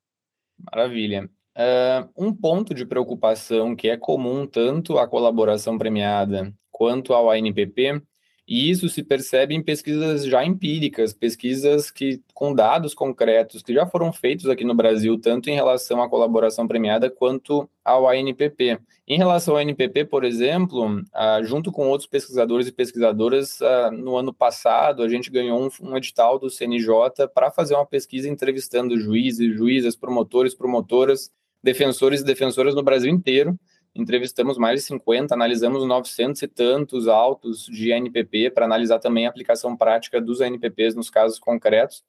Maravilha. 0.57 1.29
Uh, 1.57 2.09
um 2.17 2.33
ponto 2.33 2.73
de 2.73 2.85
preocupação 2.85 3.75
que 3.75 3.89
é 3.89 3.97
comum 3.97 4.47
tanto 4.47 4.97
à 4.97 5.05
colaboração 5.07 5.77
premiada 5.77 6.53
quanto 6.71 7.13
ao 7.13 7.29
ANPP, 7.29 8.01
e 8.47 8.69
isso 8.69 8.89
se 8.89 9.03
percebe 9.03 9.55
em 9.55 9.63
pesquisas 9.63 10.25
já 10.25 10.43
empíricas, 10.43 11.13
pesquisas 11.13 11.89
que 11.89 12.21
com 12.33 12.53
dados 12.53 12.93
concretos 12.93 13.61
que 13.61 13.73
já 13.73 13.85
foram 13.85 14.11
feitos 14.11 14.49
aqui 14.49 14.65
no 14.65 14.73
Brasil, 14.73 15.17
tanto 15.17 15.49
em 15.49 15.55
relação 15.55 16.01
à 16.01 16.09
colaboração 16.09 16.67
premiada 16.67 17.09
quanto 17.09 17.69
ao 17.83 18.09
ANPP. 18.09 18.79
Em 19.07 19.17
relação 19.17 19.55
ao 19.55 19.61
ANPP, 19.61 20.05
por 20.05 20.23
exemplo, 20.23 20.85
uh, 20.85 21.43
junto 21.43 21.71
com 21.71 21.87
outros 21.87 22.09
pesquisadores 22.09 22.67
e 22.67 22.71
pesquisadoras, 22.71 23.59
uh, 23.61 23.91
no 23.91 24.17
ano 24.17 24.33
passado 24.33 25.03
a 25.03 25.07
gente 25.07 25.29
ganhou 25.29 25.61
um, 25.61 25.69
um 25.89 25.95
edital 25.95 26.39
do 26.39 26.49
CNJ 26.49 27.27
para 27.33 27.51
fazer 27.51 27.75
uma 27.75 27.85
pesquisa 27.85 28.27
entrevistando 28.27 28.99
juízes, 28.99 29.55
juízes, 29.55 29.95
promotores, 29.95 30.53
promotoras 30.53 31.29
defensores 31.63 32.21
e 32.21 32.25
defensoras 32.25 32.75
no 32.75 32.83
Brasil 32.83 33.11
inteiro. 33.11 33.57
Entrevistamos 33.93 34.57
mais 34.57 34.79
de 34.79 34.85
50, 34.85 35.33
analisamos 35.33 35.85
900 35.85 36.41
e 36.41 36.47
tantos 36.47 37.07
autos 37.07 37.65
de 37.65 37.91
NPP 37.91 38.51
para 38.51 38.65
analisar 38.65 38.99
também 38.99 39.25
a 39.25 39.29
aplicação 39.29 39.75
prática 39.75 40.21
dos 40.21 40.39
NPPs 40.39 40.95
nos 40.95 41.09
casos 41.09 41.37
concretos. 41.37 42.03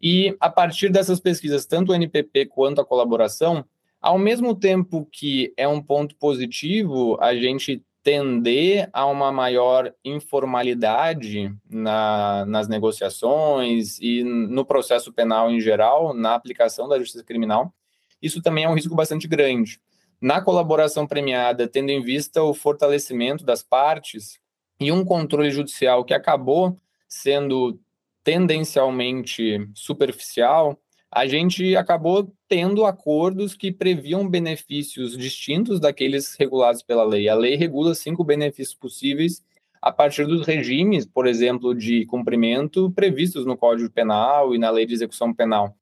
E 0.00 0.36
a 0.40 0.48
partir 0.48 0.90
dessas 0.90 1.20
pesquisas, 1.20 1.66
tanto 1.66 1.92
o 1.92 1.94
NPP 1.94 2.46
quanto 2.46 2.80
a 2.80 2.84
colaboração, 2.84 3.64
ao 4.00 4.18
mesmo 4.18 4.54
tempo 4.54 5.06
que 5.10 5.52
é 5.56 5.66
um 5.68 5.82
ponto 5.82 6.14
positivo 6.16 7.18
a 7.20 7.34
gente 7.34 7.82
tender 8.02 8.88
a 8.92 9.04
uma 9.04 9.30
maior 9.30 9.92
informalidade 10.02 11.52
na, 11.68 12.46
nas 12.46 12.68
negociações 12.68 13.98
e 14.00 14.22
no 14.24 14.64
processo 14.64 15.12
penal 15.12 15.50
em 15.50 15.60
geral, 15.60 16.14
na 16.14 16.34
aplicação 16.34 16.88
da 16.88 16.98
justiça 16.98 17.24
criminal, 17.24 17.74
isso 18.22 18.42
também 18.42 18.64
é 18.64 18.68
um 18.68 18.74
risco 18.74 18.94
bastante 18.94 19.26
grande. 19.26 19.80
Na 20.20 20.40
colaboração 20.40 21.06
premiada, 21.06 21.68
tendo 21.68 21.90
em 21.90 22.02
vista 22.02 22.42
o 22.42 22.52
fortalecimento 22.52 23.44
das 23.44 23.62
partes 23.62 24.40
e 24.80 24.90
um 24.90 25.04
controle 25.04 25.50
judicial 25.50 26.04
que 26.04 26.12
acabou 26.12 26.76
sendo 27.08 27.78
tendencialmente 28.24 29.70
superficial, 29.74 30.78
a 31.10 31.26
gente 31.26 31.74
acabou 31.76 32.30
tendo 32.48 32.84
acordos 32.84 33.54
que 33.54 33.72
previam 33.72 34.28
benefícios 34.28 35.16
distintos 35.16 35.80
daqueles 35.80 36.34
regulados 36.34 36.82
pela 36.82 37.04
lei. 37.04 37.28
A 37.28 37.34
lei 37.34 37.54
regula 37.54 37.94
cinco 37.94 38.22
benefícios 38.22 38.74
possíveis 38.74 39.42
a 39.80 39.92
partir 39.92 40.26
dos 40.26 40.46
regimes, 40.46 41.06
por 41.06 41.26
exemplo, 41.26 41.74
de 41.74 42.04
cumprimento 42.06 42.90
previstos 42.90 43.46
no 43.46 43.56
Código 43.56 43.90
Penal 43.90 44.54
e 44.54 44.58
na 44.58 44.70
Lei 44.70 44.84
de 44.84 44.94
Execução 44.94 45.32
Penal. 45.32 45.77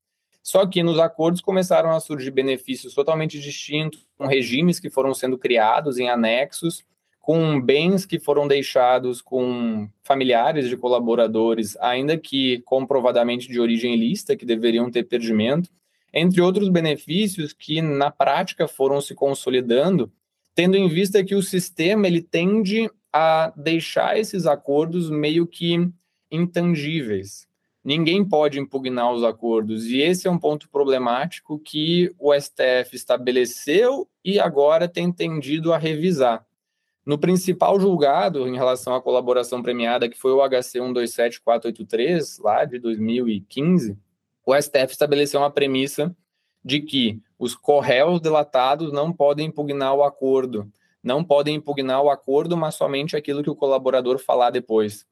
Só 0.47 0.65
que 0.65 0.81
nos 0.81 1.01
acordos 1.01 1.41
começaram 1.41 1.91
a 1.91 1.99
surgir 1.99 2.31
benefícios 2.31 2.95
totalmente 2.95 3.41
distintos, 3.41 4.07
com 4.17 4.29
regimes 4.29 4.79
que 4.79 4.89
foram 4.89 5.13
sendo 5.13 5.37
criados 5.37 5.99
em 5.99 6.09
anexos, 6.09 6.85
com 7.21 7.61
bens 7.61 8.07
que 8.07 8.21
foram 8.21 8.47
deixados 8.47 9.21
com 9.21 9.89
familiares 10.05 10.69
de 10.69 10.77
colaboradores, 10.77 11.77
ainda 11.79 12.17
que 12.17 12.63
comprovadamente 12.65 13.49
de 13.49 13.59
origem 13.59 13.95
ilícita, 13.95 14.37
que 14.37 14.47
deveriam 14.47 14.89
ter 14.89 15.03
perdimento, 15.09 15.69
entre 16.15 16.41
outros 16.41 16.69
benefícios 16.69 17.53
que 17.53 17.83
na 17.83 18.13
prática 18.13 18.69
foram 18.69 19.01
se 19.01 19.17
consolidando, 19.17 20.13
tendo 20.55 20.77
em 20.77 20.87
vista 20.87 21.25
que 21.25 21.35
o 21.35 21.43
sistema 21.43 22.07
ele 22.07 22.23
tende 22.23 22.89
a 23.13 23.53
deixar 23.57 24.17
esses 24.17 24.47
acordos 24.47 25.11
meio 25.11 25.45
que 25.45 25.91
intangíveis. 26.31 27.49
Ninguém 27.87 28.25
pode 28.25 28.59
impugnar 28.59 29.13
os 29.13 29.23
acordos, 29.23 29.87
e 29.87 30.01
esse 30.01 30.27
é 30.27 30.31
um 30.31 30.41
ponto 30.41 30.69
problemático 30.69 31.57
que 31.57 32.13
o 32.19 32.35
STF 32.35 32.97
estabeleceu 32.97 34.09
e 34.25 34.41
agora 34.41 34.89
tem 34.89 35.13
tendido 35.13 35.73
a 35.73 35.79
revisar. 35.79 36.45
No 37.07 37.17
principal 37.17 37.79
julgado 37.79 38.49
em 38.49 38.57
relação 38.57 38.93
à 38.93 39.01
colaboração 39.01 39.63
premiada, 39.63 40.09
que 40.09 40.19
foi 40.19 40.33
o 40.33 40.43
HC 40.43 40.81
127483, 40.81 42.41
lá 42.41 42.65
de 42.65 42.81
2015, 42.81 43.97
o 44.45 44.61
STF 44.61 44.91
estabeleceu 44.91 45.39
uma 45.39 45.51
premissa 45.53 46.13
de 46.65 46.81
que 46.81 47.23
os 47.39 47.55
corréus 47.55 48.21
delatados 48.21 48.93
não 48.93 49.13
podem 49.13 49.47
impugnar 49.47 49.95
o 49.95 50.03
acordo, 50.03 50.69
não 51.01 51.23
podem 51.23 51.55
impugnar 51.55 52.03
o 52.03 52.11
acordo, 52.11 52.57
mas 52.57 52.75
somente 52.75 53.17
aquilo 53.17 53.45
que 53.45 53.51
o 53.51 53.55
colaborador 53.55 54.19
falar 54.19 54.51
depois. 54.51 55.07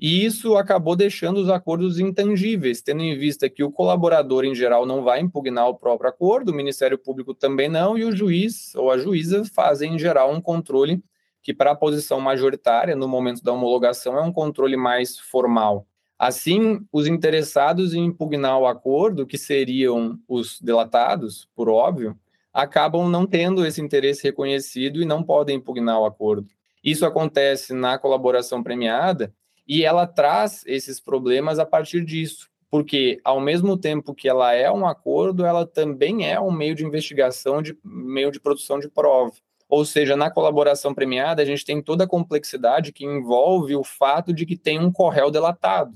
E 0.00 0.24
isso 0.24 0.56
acabou 0.56 0.94
deixando 0.94 1.38
os 1.38 1.48
acordos 1.48 1.98
intangíveis, 1.98 2.80
tendo 2.80 3.02
em 3.02 3.18
vista 3.18 3.50
que 3.50 3.64
o 3.64 3.72
colaborador, 3.72 4.44
em 4.44 4.54
geral, 4.54 4.86
não 4.86 5.02
vai 5.02 5.20
impugnar 5.20 5.68
o 5.68 5.74
próprio 5.74 6.08
acordo, 6.08 6.50
o 6.50 6.54
Ministério 6.54 6.96
Público 6.96 7.34
também 7.34 7.68
não, 7.68 7.98
e 7.98 8.04
o 8.04 8.14
juiz 8.14 8.74
ou 8.76 8.92
a 8.92 8.98
juíza 8.98 9.44
fazem, 9.44 9.94
em 9.94 9.98
geral, 9.98 10.32
um 10.32 10.40
controle 10.40 11.02
que, 11.42 11.52
para 11.52 11.72
a 11.72 11.76
posição 11.76 12.20
majoritária, 12.20 12.94
no 12.94 13.08
momento 13.08 13.42
da 13.42 13.52
homologação, 13.52 14.16
é 14.16 14.22
um 14.22 14.32
controle 14.32 14.76
mais 14.76 15.18
formal. 15.18 15.84
Assim, 16.16 16.80
os 16.92 17.08
interessados 17.08 17.92
em 17.92 18.04
impugnar 18.04 18.58
o 18.58 18.66
acordo, 18.66 19.26
que 19.26 19.38
seriam 19.38 20.16
os 20.28 20.60
delatados, 20.60 21.48
por 21.56 21.68
óbvio, 21.68 22.16
acabam 22.52 23.08
não 23.08 23.26
tendo 23.26 23.66
esse 23.66 23.80
interesse 23.80 24.22
reconhecido 24.22 25.02
e 25.02 25.04
não 25.04 25.24
podem 25.24 25.56
impugnar 25.56 26.00
o 26.00 26.06
acordo. 26.06 26.48
Isso 26.84 27.04
acontece 27.04 27.72
na 27.72 27.98
colaboração 27.98 28.62
premiada 28.62 29.32
e 29.68 29.84
ela 29.84 30.06
traz 30.06 30.64
esses 30.66 30.98
problemas 30.98 31.58
a 31.58 31.66
partir 31.66 32.02
disso, 32.02 32.48
porque 32.70 33.20
ao 33.22 33.38
mesmo 33.38 33.76
tempo 33.76 34.14
que 34.14 34.28
ela 34.28 34.54
é 34.54 34.72
um 34.72 34.86
acordo, 34.86 35.44
ela 35.44 35.66
também 35.66 36.26
é 36.26 36.40
um 36.40 36.50
meio 36.50 36.74
de 36.74 36.84
investigação, 36.84 37.60
de 37.60 37.76
meio 37.84 38.30
de 38.30 38.40
produção 38.40 38.80
de 38.80 38.88
prova. 38.88 39.32
Ou 39.68 39.84
seja, 39.84 40.16
na 40.16 40.30
colaboração 40.30 40.94
premiada, 40.94 41.42
a 41.42 41.44
gente 41.44 41.64
tem 41.64 41.82
toda 41.82 42.04
a 42.04 42.08
complexidade 42.08 42.90
que 42.90 43.04
envolve 43.04 43.76
o 43.76 43.84
fato 43.84 44.32
de 44.32 44.46
que 44.46 44.56
tem 44.56 44.78
um 44.78 44.90
corréu 44.90 45.30
delatado. 45.30 45.94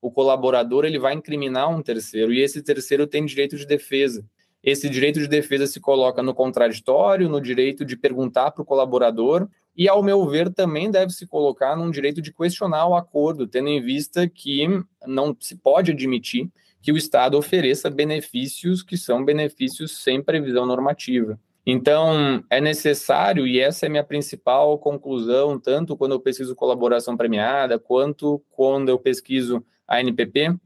O 0.00 0.10
colaborador 0.10 0.84
ele 0.84 0.98
vai 0.98 1.14
incriminar 1.14 1.70
um 1.70 1.80
terceiro 1.80 2.32
e 2.32 2.40
esse 2.40 2.60
terceiro 2.60 3.06
tem 3.06 3.24
direito 3.24 3.56
de 3.56 3.64
defesa. 3.64 4.24
Esse 4.60 4.88
direito 4.88 5.20
de 5.20 5.28
defesa 5.28 5.66
se 5.68 5.78
coloca 5.78 6.22
no 6.22 6.34
contraditório, 6.34 7.28
no 7.28 7.40
direito 7.40 7.84
de 7.84 7.96
perguntar 7.96 8.50
para 8.50 8.62
o 8.62 8.64
colaborador, 8.64 9.48
e, 9.76 9.88
ao 9.88 10.02
meu 10.02 10.26
ver, 10.26 10.52
também 10.52 10.90
deve 10.90 11.12
se 11.12 11.26
colocar 11.26 11.76
num 11.76 11.90
direito 11.90 12.20
de 12.20 12.32
questionar 12.32 12.86
o 12.86 12.94
acordo, 12.94 13.46
tendo 13.46 13.68
em 13.68 13.80
vista 13.80 14.28
que 14.28 14.66
não 15.06 15.36
se 15.40 15.56
pode 15.56 15.92
admitir 15.92 16.50
que 16.82 16.92
o 16.92 16.96
Estado 16.96 17.38
ofereça 17.38 17.88
benefícios 17.88 18.82
que 18.82 18.96
são 18.96 19.24
benefícios 19.24 20.02
sem 20.02 20.22
previsão 20.22 20.66
normativa. 20.66 21.38
Então, 21.64 22.42
é 22.50 22.60
necessário, 22.60 23.46
e 23.46 23.60
essa 23.60 23.86
é 23.86 23.88
minha 23.88 24.02
principal 24.02 24.76
conclusão, 24.78 25.60
tanto 25.60 25.96
quando 25.96 26.12
eu 26.12 26.20
pesquiso 26.20 26.56
colaboração 26.56 27.16
premiada, 27.16 27.78
quanto 27.78 28.42
quando 28.50 28.88
eu 28.88 28.98
pesquiso 28.98 29.64
a 29.86 30.00
NPP, 30.00 30.56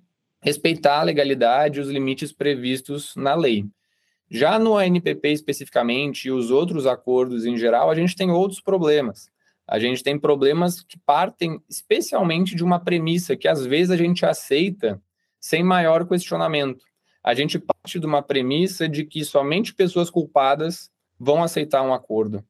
respeitar 0.40 1.00
a 1.00 1.02
legalidade 1.02 1.78
e 1.78 1.82
os 1.82 1.88
limites 1.88 2.32
previstos 2.32 3.14
na 3.14 3.34
lei. 3.34 3.66
Já 4.30 4.58
no 4.58 4.76
ANPP 4.76 5.28
especificamente 5.32 6.26
e 6.26 6.32
os 6.32 6.50
outros 6.50 6.86
acordos 6.86 7.44
em 7.44 7.56
geral, 7.56 7.90
a 7.90 7.94
gente 7.94 8.16
tem 8.16 8.30
outros 8.30 8.60
problemas. 8.60 9.30
A 9.66 9.78
gente 9.78 10.02
tem 10.02 10.18
problemas 10.18 10.80
que 10.80 10.98
partem 10.98 11.60
especialmente 11.68 12.54
de 12.54 12.62
uma 12.62 12.78
premissa 12.78 13.36
que 13.36 13.48
às 13.48 13.64
vezes 13.66 13.90
a 13.90 13.96
gente 13.96 14.24
aceita 14.24 15.00
sem 15.40 15.62
maior 15.62 16.06
questionamento. 16.06 16.84
A 17.22 17.34
gente 17.34 17.58
parte 17.58 17.98
de 17.98 18.06
uma 18.06 18.22
premissa 18.22 18.88
de 18.88 19.04
que 19.04 19.24
somente 19.24 19.74
pessoas 19.74 20.08
culpadas 20.08 20.90
vão 21.18 21.42
aceitar 21.42 21.82
um 21.82 21.92
acordo. 21.92 22.44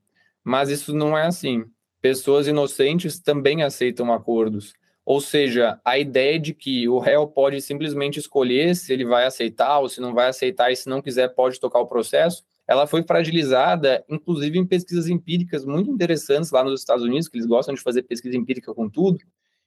Mas 0.44 0.68
isso 0.68 0.94
não 0.94 1.16
é 1.16 1.26
assim. 1.26 1.64
Pessoas 2.00 2.46
inocentes 2.46 3.18
também 3.18 3.62
aceitam 3.62 4.12
acordos. 4.12 4.74
Ou 5.06 5.20
seja, 5.20 5.80
a 5.84 5.96
ideia 5.96 6.36
de 6.36 6.52
que 6.52 6.88
o 6.88 6.98
réu 6.98 7.28
pode 7.28 7.62
simplesmente 7.62 8.18
escolher 8.18 8.74
se 8.74 8.92
ele 8.92 9.04
vai 9.04 9.24
aceitar 9.24 9.78
ou 9.78 9.88
se 9.88 10.00
não 10.00 10.12
vai 10.12 10.28
aceitar, 10.28 10.72
e 10.72 10.76
se 10.76 10.88
não 10.88 11.00
quiser, 11.00 11.28
pode 11.28 11.60
tocar 11.60 11.78
o 11.78 11.86
processo, 11.86 12.44
ela 12.66 12.88
foi 12.88 13.04
fragilizada, 13.04 14.04
inclusive 14.08 14.58
em 14.58 14.66
pesquisas 14.66 15.06
empíricas 15.06 15.64
muito 15.64 15.88
interessantes 15.88 16.50
lá 16.50 16.64
nos 16.64 16.80
Estados 16.80 17.04
Unidos, 17.04 17.28
que 17.28 17.36
eles 17.36 17.46
gostam 17.46 17.72
de 17.72 17.80
fazer 17.80 18.02
pesquisa 18.02 18.36
empírica 18.36 18.74
com 18.74 18.88
tudo, 18.90 19.20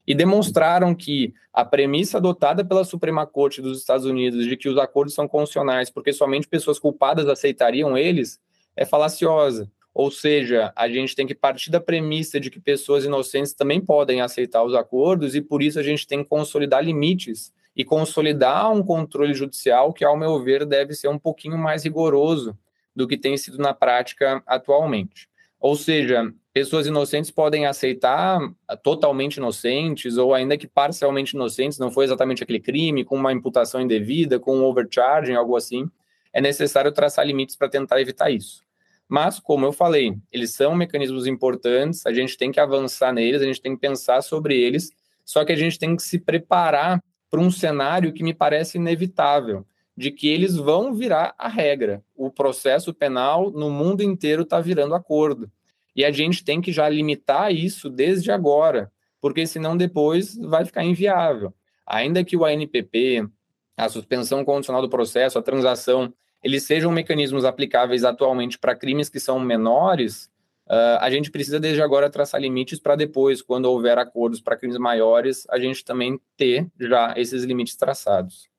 e 0.06 0.14
demonstraram 0.14 0.94
que 0.94 1.34
a 1.54 1.64
premissa 1.64 2.18
adotada 2.18 2.66
pela 2.66 2.84
Suprema 2.84 3.26
Corte 3.26 3.62
dos 3.62 3.80
Estados 3.80 4.06
Unidos 4.06 4.46
de 4.46 4.58
que 4.58 4.68
os 4.68 4.78
acordos 4.78 5.14
são 5.14 5.26
constitucionais 5.26 5.90
porque 5.90 6.12
somente 6.12 6.50
pessoas 6.50 6.78
culpadas 6.78 7.28
aceitariam 7.30 7.98
eles 7.98 8.42
é 8.76 8.86
falaciosa. 8.86 9.72
Ou 9.94 10.12
seja, 10.12 10.72
a 10.76 10.88
gente 10.88 11.16
tem 11.16 11.26
que 11.26 11.36
partir 11.36 11.72
da 11.72 11.80
premissa 11.80 12.40
de 12.40 12.50
que 12.50 12.60
pessoas 12.60 13.06
inocentes 13.06 13.54
também 13.54 13.82
podem 13.82 14.22
aceitar 14.22 14.64
os 14.64 14.74
acordos 14.76 15.36
e 15.36 15.42
por 15.42 15.62
isso 15.62 15.80
a 15.80 15.84
gente 15.84 16.08
tem 16.08 16.24
que 16.24 16.30
consolidar 16.30 16.84
limites 16.84 17.52
e 17.76 17.84
consolidar 17.84 18.72
um 18.72 18.84
controle 18.84 19.34
judicial 19.34 19.94
que, 19.94 20.04
ao 20.04 20.18
meu 20.18 20.42
ver, 20.42 20.66
deve 20.66 20.94
ser 20.94 21.08
um 21.08 21.18
pouquinho 21.18 21.58
mais 21.58 21.84
rigoroso 21.84 22.58
do 22.96 23.08
que 23.08 23.18
tem 23.18 23.38
sido 23.38 23.58
na 23.58 23.74
prática 23.74 24.44
atualmente. 24.46 25.30
Ou 25.60 25.76
seja, 25.76 26.34
pessoas 26.54 26.88
inocentes 26.88 27.32
podem 27.32 27.66
aceitar 27.66 28.40
totalmente 28.82 29.38
inocentes 29.38 30.18
ou 30.18 30.34
ainda 30.34 30.58
que 30.58 30.68
parcialmente 30.68 31.36
inocentes, 31.36 31.78
não 31.78 31.92
foi 31.92 32.06
exatamente 32.06 32.44
aquele 32.44 32.60
crime, 32.60 33.04
com 33.04 33.16
uma 33.16 33.34
imputação 33.34 33.82
indevida, 33.82 34.40
com 34.40 34.58
um 34.58 34.64
overcharging, 34.64 35.34
algo 35.34 35.56
assim. 35.56 35.90
É 36.32 36.40
necessário 36.40 36.92
traçar 36.92 37.26
limites 37.26 37.56
para 37.56 37.70
tentar 37.70 38.00
evitar 38.00 38.30
isso. 38.30 38.64
Mas, 39.10 39.40
como 39.40 39.66
eu 39.66 39.74
falei, 39.74 40.16
eles 40.32 40.54
são 40.54 40.76
mecanismos 40.76 41.26
importantes, 41.26 42.06
a 42.06 42.14
gente 42.14 42.38
tem 42.38 42.52
que 42.52 42.60
avançar 42.60 43.12
neles, 43.12 43.42
a 43.42 43.46
gente 43.46 43.60
tem 43.60 43.74
que 43.74 43.82
pensar 43.82 44.22
sobre 44.22 44.56
eles, 44.56 44.92
só 45.26 45.44
que 45.44 45.52
a 45.52 45.56
gente 45.56 45.80
tem 45.80 45.96
que 45.96 46.04
se 46.04 46.20
preparar 46.20 47.04
para 47.28 47.40
um 47.40 47.50
cenário 47.50 48.14
que 48.14 48.24
me 48.24 48.36
parece 48.36 48.78
inevitável, 48.78 49.66
de 49.98 50.12
que 50.12 50.28
eles 50.28 50.56
vão 50.56 50.94
virar 50.94 51.34
a 51.40 51.48
regra. 51.48 52.04
O 52.16 52.30
processo 52.30 52.94
penal 52.94 53.50
no 53.50 53.72
mundo 53.72 54.04
inteiro 54.04 54.44
está 54.44 54.62
virando 54.62 54.94
acordo. 54.94 55.52
E 55.96 56.06
a 56.06 56.12
gente 56.12 56.44
tem 56.44 56.62
que 56.62 56.72
já 56.72 56.88
limitar 56.88 57.52
isso 57.54 57.90
desde 57.90 58.32
agora, 58.32 58.92
porque 59.20 59.46
senão 59.48 59.76
depois 59.76 60.36
vai 60.38 60.66
ficar 60.66 60.84
inviável. 60.84 61.52
Ainda 61.86 62.24
que 62.24 62.38
o 62.38 62.46
ANPP, 62.46 63.28
a 63.76 63.90
suspensão 63.90 64.46
condicional 64.46 64.84
do 64.84 64.90
processo, 64.90 65.40
a 65.40 65.42
transação, 65.42 66.14
eles 66.42 66.64
sejam 66.64 66.92
mecanismos 66.92 67.46
aplicáveis 67.46 68.04
atualmente 68.04 68.58
para 68.58 68.76
crimes 68.76 69.10
que 69.10 69.20
são 69.20 69.40
menores, 69.40 70.32
uh, 70.68 71.00
a 71.00 71.10
gente 71.10 71.32
precisa 71.32 71.60
desde 71.60 71.82
agora 71.82 72.10
traçar 72.10 72.42
limites 72.42 72.80
para 72.80 72.96
depois, 72.96 73.42
quando 73.42 73.66
houver 73.66 73.98
acordos 73.98 74.42
para 74.42 74.58
crimes 74.58 74.78
maiores, 74.78 75.46
a 75.50 75.60
gente 75.60 75.84
também 75.84 76.20
ter 76.38 76.68
já 76.80 77.14
esses 77.18 77.44
limites 77.44 77.76
traçados. 77.76 78.50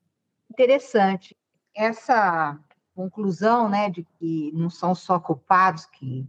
Interessante. 0.49 1.35
Essa 1.75 2.59
conclusão, 2.93 3.69
né, 3.69 3.89
de 3.89 4.03
que 4.03 4.51
não 4.53 4.69
são 4.69 4.93
só 4.93 5.19
culpados 5.19 5.85
que 5.85 6.27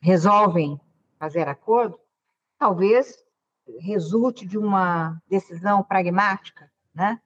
resolvem 0.00 0.80
fazer 1.18 1.48
acordo, 1.48 1.98
talvez 2.58 3.24
resulte 3.80 4.46
de 4.46 4.56
uma 4.56 5.20
decisão 5.28 5.82
pragmática, 5.82 6.70
né? 6.94 7.20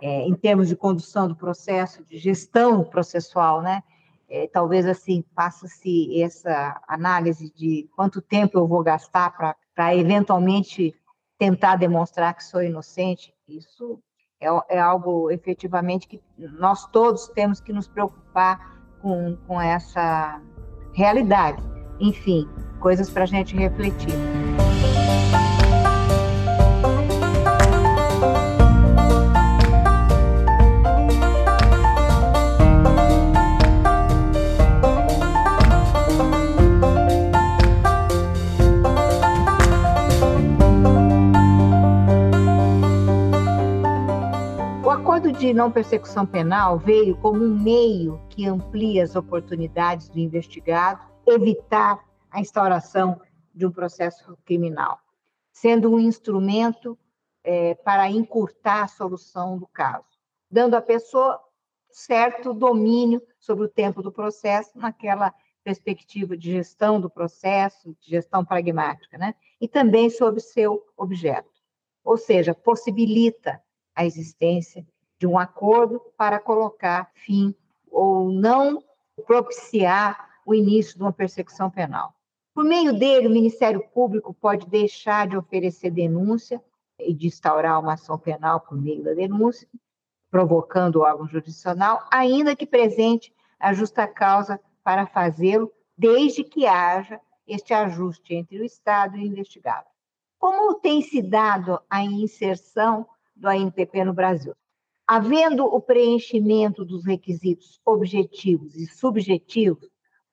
É, 0.00 0.22
em 0.22 0.34
termos 0.34 0.68
de 0.68 0.76
condução 0.76 1.28
do 1.28 1.36
processo, 1.36 2.04
de 2.04 2.18
gestão 2.18 2.84
processual, 2.84 3.62
né? 3.62 3.82
É, 4.28 4.48
talvez 4.48 4.86
assim 4.86 5.24
faça-se 5.34 6.20
essa 6.20 6.80
análise 6.88 7.52
de 7.54 7.88
quanto 7.94 8.22
tempo 8.22 8.58
eu 8.58 8.66
vou 8.66 8.82
gastar 8.82 9.30
para 9.74 9.94
eventualmente 9.94 10.94
tentar 11.38 11.76
demonstrar 11.76 12.34
que 12.34 12.42
sou 12.42 12.62
inocente. 12.62 13.34
Isso 13.46 14.00
é, 14.40 14.76
é, 14.76 14.80
algo 14.80 15.30
efetivamente 15.30 16.08
que 16.08 16.20
nós 16.38 16.86
todos 16.86 17.28
temos 17.28 17.60
que 17.60 17.72
nos 17.72 17.86
preocupar 17.86 18.74
com, 19.00 19.36
com 19.46 19.60
essa 19.60 20.40
realidade. 20.94 21.62
Enfim, 22.00 22.48
coisas 22.80 23.10
para 23.10 23.24
a 23.24 23.26
gente 23.26 23.54
refletir. 23.54 24.14
Não 45.54 45.70
persecução 45.70 46.26
penal 46.26 46.76
veio 46.78 47.16
como 47.18 47.44
um 47.44 47.56
meio 47.56 48.20
que 48.28 48.44
amplia 48.44 49.04
as 49.04 49.14
oportunidades 49.14 50.08
do 50.08 50.18
investigado 50.18 51.00
evitar 51.24 52.04
a 52.28 52.40
instauração 52.40 53.20
de 53.54 53.64
um 53.64 53.70
processo 53.70 54.36
criminal, 54.44 54.98
sendo 55.52 55.94
um 55.94 56.00
instrumento 56.00 56.98
é, 57.44 57.76
para 57.76 58.10
encurtar 58.10 58.82
a 58.82 58.88
solução 58.88 59.56
do 59.56 59.68
caso, 59.68 60.18
dando 60.50 60.74
à 60.74 60.82
pessoa 60.82 61.40
certo 61.88 62.52
domínio 62.52 63.22
sobre 63.38 63.66
o 63.66 63.68
tempo 63.68 64.02
do 64.02 64.10
processo 64.10 64.76
naquela 64.76 65.32
perspectiva 65.62 66.36
de 66.36 66.50
gestão 66.50 67.00
do 67.00 67.08
processo, 67.08 67.96
de 68.00 68.10
gestão 68.10 68.44
pragmática, 68.44 69.16
né? 69.16 69.36
E 69.60 69.68
também 69.68 70.10
sobre 70.10 70.40
seu 70.40 70.84
objeto. 70.96 71.48
Ou 72.02 72.18
seja, 72.18 72.54
possibilita 72.54 73.62
a 73.94 74.04
existência 74.04 74.84
de 75.18 75.26
um 75.26 75.38
acordo 75.38 76.00
para 76.16 76.38
colocar 76.38 77.10
fim 77.14 77.54
ou 77.90 78.30
não 78.30 78.82
propiciar 79.26 80.28
o 80.44 80.54
início 80.54 80.96
de 80.96 81.02
uma 81.02 81.12
persecução 81.12 81.70
penal. 81.70 82.14
Por 82.54 82.64
meio 82.64 82.96
dele, 82.96 83.26
o 83.26 83.30
Ministério 83.30 83.82
Público 83.88 84.32
pode 84.34 84.66
deixar 84.68 85.26
de 85.26 85.36
oferecer 85.36 85.90
denúncia 85.90 86.62
e 86.98 87.12
de 87.12 87.26
instaurar 87.26 87.80
uma 87.80 87.94
ação 87.94 88.18
penal 88.18 88.60
por 88.60 88.80
meio 88.80 89.02
da 89.02 89.12
denúncia, 89.12 89.68
provocando 90.30 90.96
o 90.96 91.02
órgão 91.02 91.26
jurisdicional, 91.26 92.06
ainda 92.10 92.54
que 92.54 92.66
presente 92.66 93.34
a 93.58 93.72
justa 93.72 94.06
causa 94.06 94.60
para 94.82 95.06
fazê-lo, 95.06 95.72
desde 95.96 96.44
que 96.44 96.66
haja 96.66 97.20
este 97.46 97.72
ajuste 97.72 98.34
entre 98.34 98.60
o 98.60 98.64
Estado 98.64 99.16
e 99.16 99.22
o 99.22 99.26
investigado. 99.26 99.86
Como 100.38 100.74
tem 100.74 101.02
se 101.02 101.22
dado 101.22 101.80
a 101.88 102.02
inserção 102.02 103.06
do 103.34 103.48
ANPP 103.48 104.04
no 104.04 104.12
Brasil? 104.12 104.54
Havendo 105.06 105.64
o 105.64 105.80
preenchimento 105.80 106.84
dos 106.84 107.04
requisitos 107.04 107.80
objetivos 107.84 108.74
e 108.74 108.86
subjetivos, 108.86 109.90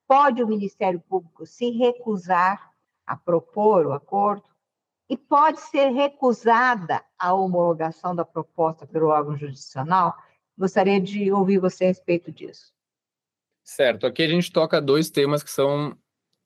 pode 0.08 0.42
o 0.42 0.48
Ministério 0.48 1.00
Público 1.00 1.46
se 1.46 1.72
recusar 1.72 2.72
a 3.06 3.18
propor 3.18 3.86
o 3.86 3.94
acordo 3.94 4.44
e 5.10 5.18
pode 5.18 5.60
ser 5.60 5.90
recusada 5.90 7.04
a 7.20 7.34
homologação 7.34 8.16
da 8.16 8.24
proposta 8.24 8.88
pelo 8.88 9.08
órgão 9.08 9.36
jurisdicional. 9.36 10.16
Gostaria 10.58 11.02
de 11.02 11.30
ouvir 11.34 11.60
você 11.60 11.84
a 11.84 11.88
respeito 11.88 12.32
disso. 12.32 12.74
Certo. 13.62 14.08
Aqui 14.08 14.24
a 14.24 14.28
gente 14.30 14.52
toca 14.52 14.82
dois 14.82 15.10
temas 15.10 15.44
que 15.44 15.52
são, 15.52 15.98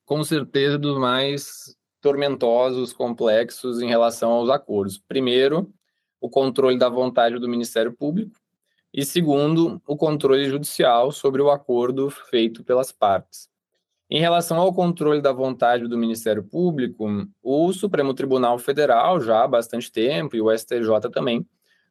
com 0.04 0.24
certeza, 0.24 0.80
dos 0.80 0.98
mais 1.00 1.78
tormentosos, 2.02 2.92
complexos 2.92 3.82
em 3.82 3.88
relação 3.88 4.32
aos 4.32 4.50
acordos. 4.50 4.98
Primeiro, 4.98 5.72
o 6.26 6.30
controle 6.30 6.76
da 6.76 6.90
vontade 6.90 7.38
do 7.38 7.48
Ministério 7.48 7.94
Público, 7.94 8.36
e 8.92 9.06
segundo, 9.06 9.80
o 9.86 9.96
controle 9.96 10.46
judicial 10.46 11.12
sobre 11.12 11.40
o 11.40 11.52
acordo 11.52 12.10
feito 12.10 12.64
pelas 12.64 12.92
partes. 12.92 13.48
Em 14.10 14.20
relação 14.20 14.58
ao 14.58 14.74
controle 14.74 15.22
da 15.22 15.32
vontade 15.32 15.88
do 15.88 15.96
Ministério 15.96 16.44
Público, 16.44 17.28
o 17.44 17.72
Supremo 17.74 18.12
Tribunal 18.16 18.58
Federal, 18.58 19.22
já 19.22 19.44
há 19.44 19.48
bastante 19.48 19.92
tempo, 19.92 20.36
e 20.36 20.42
o 20.42 20.52
STJ 20.52 21.12
também, 21.14 21.46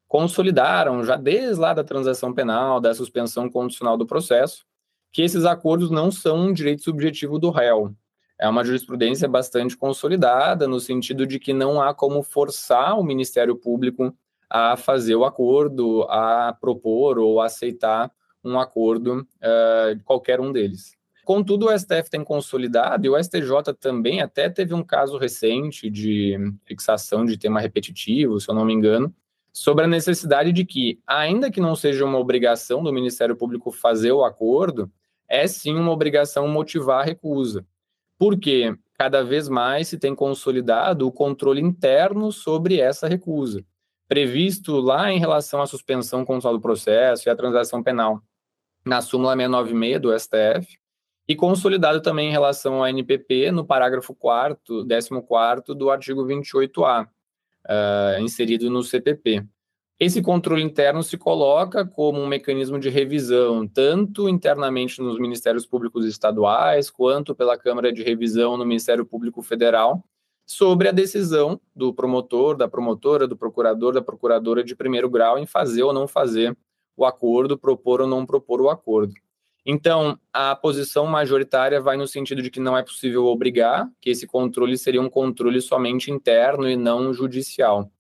consolidaram, 0.09 1.05
já 1.05 1.15
desde 1.15 1.61
lá 1.61 1.73
da 1.73 1.85
transação 1.85 2.35
penal, 2.35 2.81
da 2.81 2.93
suspensão 2.93 3.49
condicional 3.49 3.97
do 3.97 4.07
processo, 4.07 4.67
que 5.13 5.23
esses 5.23 5.45
acordos 5.45 5.93
não 5.93 6.11
são 6.11 6.49
um 6.49 6.53
direito 6.53 6.83
subjetivo 6.83 7.39
do 7.39 7.51
réu. 7.51 7.95
É 8.41 8.49
uma 8.49 8.65
jurisprudência 8.65 9.29
bastante 9.29 9.77
consolidada, 9.77 10.67
no 10.67 10.81
sentido 10.81 11.25
de 11.25 11.39
que 11.39 11.53
não 11.53 11.81
há 11.81 11.95
como 11.95 12.21
forçar 12.21 12.99
o 12.99 13.05
Ministério 13.05 13.55
Público 13.55 14.13
a 14.49 14.77
fazer 14.77 15.17
o 15.17 15.25
acordo, 15.25 16.03
a 16.05 16.57
propor 16.61 17.19
ou 17.19 17.41
aceitar 17.41 18.11
um 18.45 18.59
acordo, 18.59 19.21
uh, 19.21 20.03
qualquer 20.05 20.41
um 20.41 20.53
deles. 20.53 20.93
Contudo, 21.25 21.67
o 21.67 21.79
STF 21.79 22.11
tem 22.11 22.23
consolidado, 22.23 23.07
e 23.07 23.09
o 23.09 23.19
STJ 23.23 23.73
também 23.81 24.21
até 24.21 24.51
teve 24.51 24.75
um 24.75 24.83
caso 24.83 25.17
recente 25.17 25.89
de 25.89 26.37
fixação 26.67 27.25
de 27.25 27.39
tema 27.39 27.61
repetitivo, 27.61 28.39
se 28.39 28.51
eu 28.51 28.55
não 28.55 28.65
me 28.65 28.75
engano, 28.75 29.15
sobre 29.51 29.85
a 29.85 29.89
necessidade 29.89 30.53
de 30.53 30.65
que, 30.65 31.01
ainda 31.07 31.51
que 31.51 31.61
não 31.61 31.75
seja 31.75 32.05
uma 32.05 32.19
obrigação 32.19 32.83
do 32.83 32.93
Ministério 32.93 33.37
Público 33.37 33.71
fazer 33.71 34.13
o 34.13 34.25
acordo, 34.25 34.91
é 35.27 35.47
sim 35.47 35.75
uma 35.75 35.93
obrigação 35.93 36.47
motivar 36.47 37.01
a 37.01 37.05
recusa. 37.05 37.65
Porque 38.19 38.77
cada 38.95 39.25
vez 39.25 39.49
mais 39.49 39.89
se 39.89 39.99
tem 39.99 40.15
consolidado 40.15 41.07
o 41.07 41.13
controle 41.13 41.61
interno 41.61 42.31
sobre 42.31 42.81
essa 42.81 43.09
recusa, 43.09 43.65
previsto 44.09 44.81
lá 44.81 45.11
em 45.13 45.19
relação 45.19 45.63
à 45.63 45.67
suspensão 45.67 46.25
condicional 46.25 46.57
do 46.57 46.63
processo 46.63 47.29
e 47.29 47.31
à 47.31 47.37
transação 47.37 47.83
penal, 47.83 48.23
na 48.85 49.01
súmula 49.01 49.35
696 49.35 50.01
do 50.01 50.19
STF, 50.19 50.79
e 51.27 51.35
consolidado 51.35 52.03
também 52.03 52.29
em 52.29 52.33
relação 52.33 52.77
ao 52.77 52.87
NPP 52.87 53.51
no 53.51 53.65
parágrafo 53.65 54.15
4 54.15 54.87
14 54.87 55.75
do 55.75 55.91
artigo 55.91 56.27
28A, 56.27 57.05
uh, 57.05 57.09
eh, 57.67 58.19
inserido 58.21 58.69
no 58.69 58.83
CPP. 58.83 59.47
Esse 59.99 60.21
controle 60.21 60.63
interno 60.63 61.03
se 61.03 61.17
coloca 61.17 61.87
como 61.87 62.21
um 62.21 62.27
mecanismo 62.27 62.79
de 62.79 62.91
revisão, 62.91 63.67
tanto 63.67 64.29
internamente 64.29 65.01
nos 65.01 65.19
ministérios 65.19 65.65
públicos 65.65 66.05
estaduais, 66.05 66.91
quanto 66.91 67.35
pela 67.35 67.57
Câmara 67.57 67.93
de 67.93 68.03
Revisão 68.03 68.57
no 68.57 68.67
Ministério 68.67 69.07
Público 69.07 69.41
Federal, 69.41 70.05
sobre 70.47 70.89
a 70.89 70.93
decisão 70.93 71.61
do 71.75 71.93
promotor, 71.93 72.57
da 72.57 72.69
promotora, 72.69 73.27
do 73.27 73.37
procurador, 73.37 73.93
da 73.93 74.03
procuradora 74.03 74.63
de 74.63 74.77
primeiro 74.77 75.09
grau 75.09 75.39
em 75.39 75.47
fazer 75.47 75.83
ou 75.83 75.93
não 75.93 76.07
fazer 76.07 76.57
o 76.97 77.05
acordo, 77.05 77.59
propor 77.59 78.01
ou 78.01 78.07
não 78.07 78.27
propor 78.27 78.61
o 78.61 78.69
acordo. 78.69 79.15
Então, 79.67 80.19
a 80.33 80.55
posição 80.55 81.07
majoritária 81.07 81.81
vai 81.81 81.97
no 81.97 82.07
sentido 82.07 82.43
de 82.43 82.51
que 82.51 82.61
não 82.61 82.77
é 82.77 82.83
possível 82.83 83.25
obrigar, 83.25 83.89
que 84.01 84.11
esse 84.11 84.27
controle 84.27 84.77
seria 84.77 85.01
um 85.01 85.09
controle 85.09 85.61
somente 85.61 86.11
interno 86.11 86.69
e 86.69 86.77
não 86.77 87.15
judicial. 87.15 87.91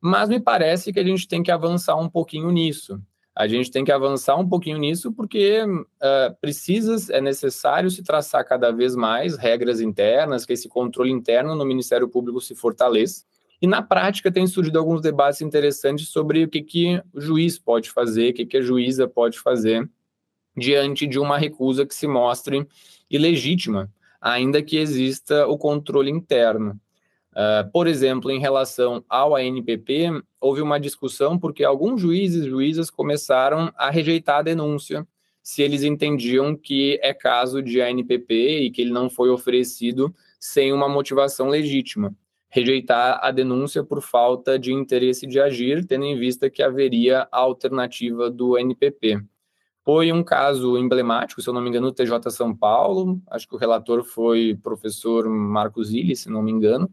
Mas 0.00 0.30
me 0.30 0.40
parece 0.40 0.92
que 0.92 0.98
a 0.98 1.04
gente 1.04 1.28
tem 1.28 1.42
que 1.42 1.50
avançar 1.50 1.96
um 1.96 2.08
pouquinho 2.08 2.50
nisso. 2.50 2.98
A 3.40 3.48
gente 3.48 3.70
tem 3.70 3.82
que 3.82 3.90
avançar 3.90 4.36
um 4.36 4.46
pouquinho 4.46 4.76
nisso 4.76 5.10
porque 5.10 5.62
uh, 5.64 6.36
precisa, 6.42 7.10
é 7.10 7.22
necessário 7.22 7.90
se 7.90 8.02
traçar 8.02 8.46
cada 8.46 8.70
vez 8.70 8.94
mais 8.94 9.34
regras 9.34 9.80
internas, 9.80 10.44
que 10.44 10.52
esse 10.52 10.68
controle 10.68 11.10
interno 11.10 11.54
no 11.54 11.64
Ministério 11.64 12.06
Público 12.06 12.38
se 12.38 12.54
fortaleça. 12.54 13.24
E 13.62 13.66
na 13.66 13.80
prática 13.80 14.30
tem 14.30 14.46
surgido 14.46 14.78
alguns 14.78 15.00
debates 15.00 15.40
interessantes 15.40 16.08
sobre 16.08 16.44
o 16.44 16.48
que, 16.48 16.60
que 16.60 17.02
o 17.14 17.20
juiz 17.22 17.58
pode 17.58 17.90
fazer, 17.90 18.32
o 18.32 18.34
que, 18.34 18.44
que 18.44 18.58
a 18.58 18.60
juíza 18.60 19.08
pode 19.08 19.40
fazer 19.40 19.88
diante 20.54 21.06
de 21.06 21.18
uma 21.18 21.38
recusa 21.38 21.86
que 21.86 21.94
se 21.94 22.06
mostre 22.06 22.68
ilegítima, 23.10 23.90
ainda 24.20 24.62
que 24.62 24.76
exista 24.76 25.46
o 25.46 25.56
controle 25.56 26.10
interno. 26.10 26.78
Uh, 27.40 27.70
por 27.72 27.86
exemplo, 27.86 28.30
em 28.30 28.38
relação 28.38 29.02
ao 29.08 29.34
ANPP, 29.34 30.10
houve 30.38 30.60
uma 30.60 30.78
discussão 30.78 31.38
porque 31.38 31.64
alguns 31.64 31.98
juízes 31.98 32.44
e 32.44 32.50
juízas 32.50 32.90
começaram 32.90 33.72
a 33.78 33.88
rejeitar 33.88 34.40
a 34.40 34.42
denúncia 34.42 35.08
se 35.42 35.62
eles 35.62 35.82
entendiam 35.82 36.54
que 36.54 37.00
é 37.02 37.14
caso 37.14 37.62
de 37.62 37.80
ANPP 37.80 38.34
e 38.34 38.70
que 38.70 38.82
ele 38.82 38.90
não 38.90 39.08
foi 39.08 39.30
oferecido 39.30 40.14
sem 40.38 40.70
uma 40.70 40.86
motivação 40.86 41.48
legítima. 41.48 42.14
Rejeitar 42.50 43.18
a 43.22 43.30
denúncia 43.30 43.82
por 43.82 44.02
falta 44.02 44.58
de 44.58 44.74
interesse 44.74 45.26
de 45.26 45.40
agir, 45.40 45.86
tendo 45.86 46.04
em 46.04 46.18
vista 46.18 46.50
que 46.50 46.62
haveria 46.62 47.26
a 47.32 47.38
alternativa 47.38 48.30
do 48.30 48.54
ANPP. 48.54 49.18
Foi 49.82 50.12
um 50.12 50.22
caso 50.22 50.76
emblemático, 50.76 51.40
se 51.40 51.48
eu 51.48 51.54
não 51.54 51.62
me 51.62 51.70
engano, 51.70 51.86
do 51.86 51.94
TJ 51.94 52.30
São 52.30 52.54
Paulo, 52.54 53.18
acho 53.30 53.48
que 53.48 53.54
o 53.54 53.58
relator 53.58 54.04
foi 54.04 54.58
professor 54.62 55.26
Marcos 55.26 55.90
Illi, 55.90 56.14
se 56.14 56.28
não 56.28 56.42
me 56.42 56.52
engano, 56.52 56.92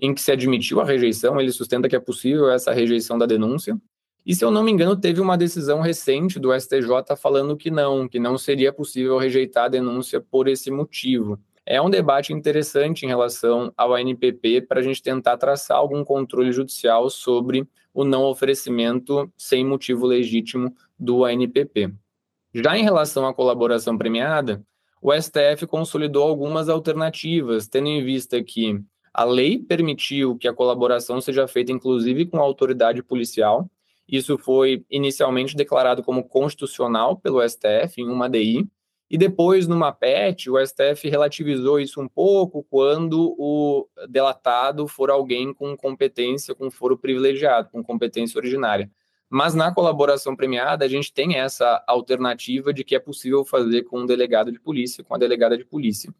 em 0.00 0.14
que 0.14 0.20
se 0.20 0.30
admitiu 0.30 0.80
a 0.80 0.84
rejeição, 0.84 1.40
ele 1.40 1.52
sustenta 1.52 1.88
que 1.88 1.96
é 1.96 2.00
possível 2.00 2.50
essa 2.50 2.72
rejeição 2.72 3.16
da 3.16 3.26
denúncia. 3.26 3.78
E 4.24 4.34
se 4.34 4.44
eu 4.44 4.50
não 4.50 4.62
me 4.62 4.72
engano, 4.72 4.96
teve 4.96 5.20
uma 5.20 5.38
decisão 5.38 5.80
recente 5.80 6.38
do 6.38 6.52
STJ 6.52 7.16
falando 7.16 7.56
que 7.56 7.70
não, 7.70 8.08
que 8.08 8.18
não 8.18 8.36
seria 8.36 8.72
possível 8.72 9.16
rejeitar 9.18 9.64
a 9.66 9.68
denúncia 9.68 10.20
por 10.20 10.48
esse 10.48 10.70
motivo. 10.70 11.38
É 11.64 11.80
um 11.80 11.90
debate 11.90 12.32
interessante 12.32 13.04
em 13.04 13.08
relação 13.08 13.72
ao 13.76 13.94
ANPP 13.94 14.62
para 14.62 14.80
a 14.80 14.82
gente 14.82 15.02
tentar 15.02 15.36
traçar 15.36 15.76
algum 15.76 16.04
controle 16.04 16.52
judicial 16.52 17.08
sobre 17.10 17.66
o 17.92 18.04
não 18.04 18.24
oferecimento 18.24 19.30
sem 19.36 19.64
motivo 19.64 20.06
legítimo 20.06 20.74
do 20.98 21.24
ANPP. 21.24 21.92
Já 22.54 22.76
em 22.76 22.82
relação 22.82 23.26
à 23.26 23.34
colaboração 23.34 23.96
premiada, 23.98 24.62
o 25.00 25.12
STF 25.12 25.66
consolidou 25.66 26.22
algumas 26.22 26.68
alternativas, 26.68 27.68
tendo 27.68 27.88
em 27.88 28.02
vista 28.04 28.42
que 28.42 28.80
a 29.18 29.24
lei 29.24 29.58
permitiu 29.58 30.36
que 30.36 30.46
a 30.46 30.52
colaboração 30.52 31.22
seja 31.22 31.48
feita, 31.48 31.72
inclusive, 31.72 32.26
com 32.26 32.36
a 32.36 32.42
autoridade 32.42 33.02
policial. 33.02 33.66
Isso 34.06 34.36
foi 34.36 34.84
inicialmente 34.90 35.56
declarado 35.56 36.02
como 36.02 36.28
constitucional 36.28 37.16
pelo 37.16 37.40
STF 37.48 37.98
em 37.98 38.08
uma 38.10 38.28
DI, 38.28 38.68
e 39.08 39.16
depois, 39.16 39.66
numa 39.66 39.90
PET, 39.92 40.50
o 40.50 40.58
STF 40.58 41.08
relativizou 41.08 41.78
isso 41.78 42.00
um 42.00 42.08
pouco 42.08 42.62
quando 42.68 43.34
o 43.38 43.88
delatado 44.08 44.86
for 44.86 45.10
alguém 45.10 45.54
com 45.54 45.76
competência, 45.76 46.54
com 46.54 46.70
foro 46.70 46.98
privilegiado, 46.98 47.70
com 47.70 47.82
competência 47.82 48.36
originária. 48.36 48.90
Mas 49.30 49.54
na 49.54 49.72
colaboração 49.72 50.34
premiada, 50.36 50.84
a 50.84 50.88
gente 50.88 51.12
tem 51.12 51.36
essa 51.36 51.82
alternativa 51.86 52.72
de 52.72 52.84
que 52.84 52.96
é 52.96 52.98
possível 52.98 53.44
fazer 53.44 53.84
com 53.84 54.00
um 54.00 54.06
delegado 54.06 54.52
de 54.52 54.60
polícia, 54.60 55.02
com 55.02 55.14
a 55.14 55.18
delegada 55.18 55.56
de 55.56 55.64
polícia. 55.64 56.12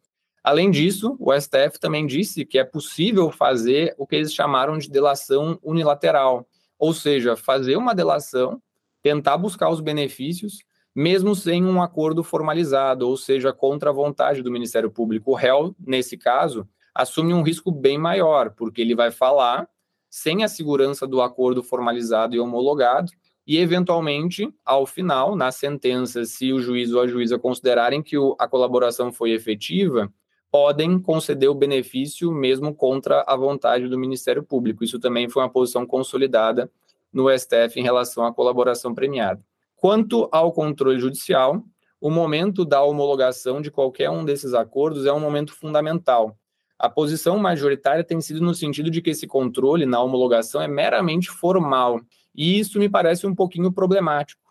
Além 0.47 0.71
disso, 0.71 1.17
o 1.19 1.33
STF 1.33 1.81
também 1.81 2.07
disse 2.07 2.47
que 2.47 2.57
é 2.57 2.63
possível 2.63 3.33
fazer 3.33 3.97
o 3.99 4.07
que 4.07 4.15
eles 4.15 4.33
chamaram 4.33 4.79
de 4.79 4.89
delação 4.89 5.59
unilateral, 5.61 6.47
ou 6.79 6.95
seja, 6.95 7.35
fazer 7.35 7.77
uma 7.77 7.93
delação, 7.93 8.63
tentar 9.03 9.37
buscar 9.39 9.69
os 9.71 9.81
benefícios, 9.81 10.59
mesmo 10.95 11.35
sem 11.35 11.65
um 11.65 11.83
acordo 11.83 12.23
formalizado, 12.23 13.09
ou 13.09 13.17
seja, 13.17 13.53
contra 13.53 13.91
a 13.91 13.93
vontade 13.93 14.41
do 14.41 14.53
Ministério 14.53 14.89
Público. 14.89 15.33
O 15.33 15.35
réu, 15.35 15.75
nesse 15.85 16.17
caso, 16.17 16.65
assume 16.95 17.35
um 17.35 17.43
risco 17.43 17.73
bem 17.73 17.99
maior, 17.99 18.51
porque 18.51 18.83
ele 18.83 18.95
vai 18.95 19.11
falar 19.11 19.69
sem 20.09 20.45
a 20.45 20.49
segurança 20.49 21.09
do 21.09 21.21
acordo 21.21 21.61
formalizado 21.61 22.37
e 22.37 22.39
homologado, 22.39 23.11
e, 23.45 23.59
eventualmente, 23.59 24.49
ao 24.65 24.87
final, 24.87 25.35
na 25.35 25.51
sentença, 25.51 26.25
se 26.25 26.53
o 26.53 26.61
juiz 26.61 26.93
ou 26.93 27.01
a 27.01 27.09
juíza 27.09 27.37
considerarem 27.37 28.01
que 28.01 28.15
a 28.39 28.47
colaboração 28.47 29.13
foi 29.13 29.33
efetiva, 29.33 30.09
podem 30.51 30.99
conceder 30.99 31.49
o 31.49 31.55
benefício 31.55 32.33
mesmo 32.33 32.75
contra 32.75 33.23
a 33.27 33.37
vontade 33.37 33.89
do 33.89 33.99
Ministério 33.99 34.43
Público. 34.43 34.85
Isso 34.85 34.99
também 34.99 35.29
foi 35.29 35.43
uma 35.43 35.51
posição 35.51 35.87
consolidada 35.87 36.71
no 37.13 37.31
STF 37.31 37.79
em 37.79 37.83
relação 37.83 38.25
à 38.25 38.33
colaboração 38.33 38.95
premiada. 38.95 39.43
Quanto 39.77 40.29
ao 40.33 40.53
controle 40.53 40.99
judicial, 40.99 41.63
o 42.01 42.11
momento 42.11 42.65
da 42.65 42.83
homologação 42.83 43.61
de 43.61 43.71
qualquer 43.71 44.11
um 44.11 44.25
desses 44.25 44.55
acordos 44.55 45.07
é 45.07 45.13
um 45.13 45.21
momento 45.21 45.53
fundamental, 45.53 46.37
a 46.79 46.91
posição 46.91 47.39
majoritária 47.39 48.05
tem 48.05 48.21
sido 48.21 48.43
no 48.43 48.55
sentido 48.55 48.91
de 48.91 49.01
que 49.01 49.11
esse 49.11 49.27
controle 49.27 49.87
na 49.87 50.03
homologação 50.03 50.61
é 50.61 50.69
meramente 50.69 51.31
formal, 51.31 52.01
e 52.35 52.59
isso 52.59 52.79
me 52.79 52.89
parece 52.89 53.27
um 53.27 53.35
pouquinho 53.35 53.73
problemático. 53.73 54.43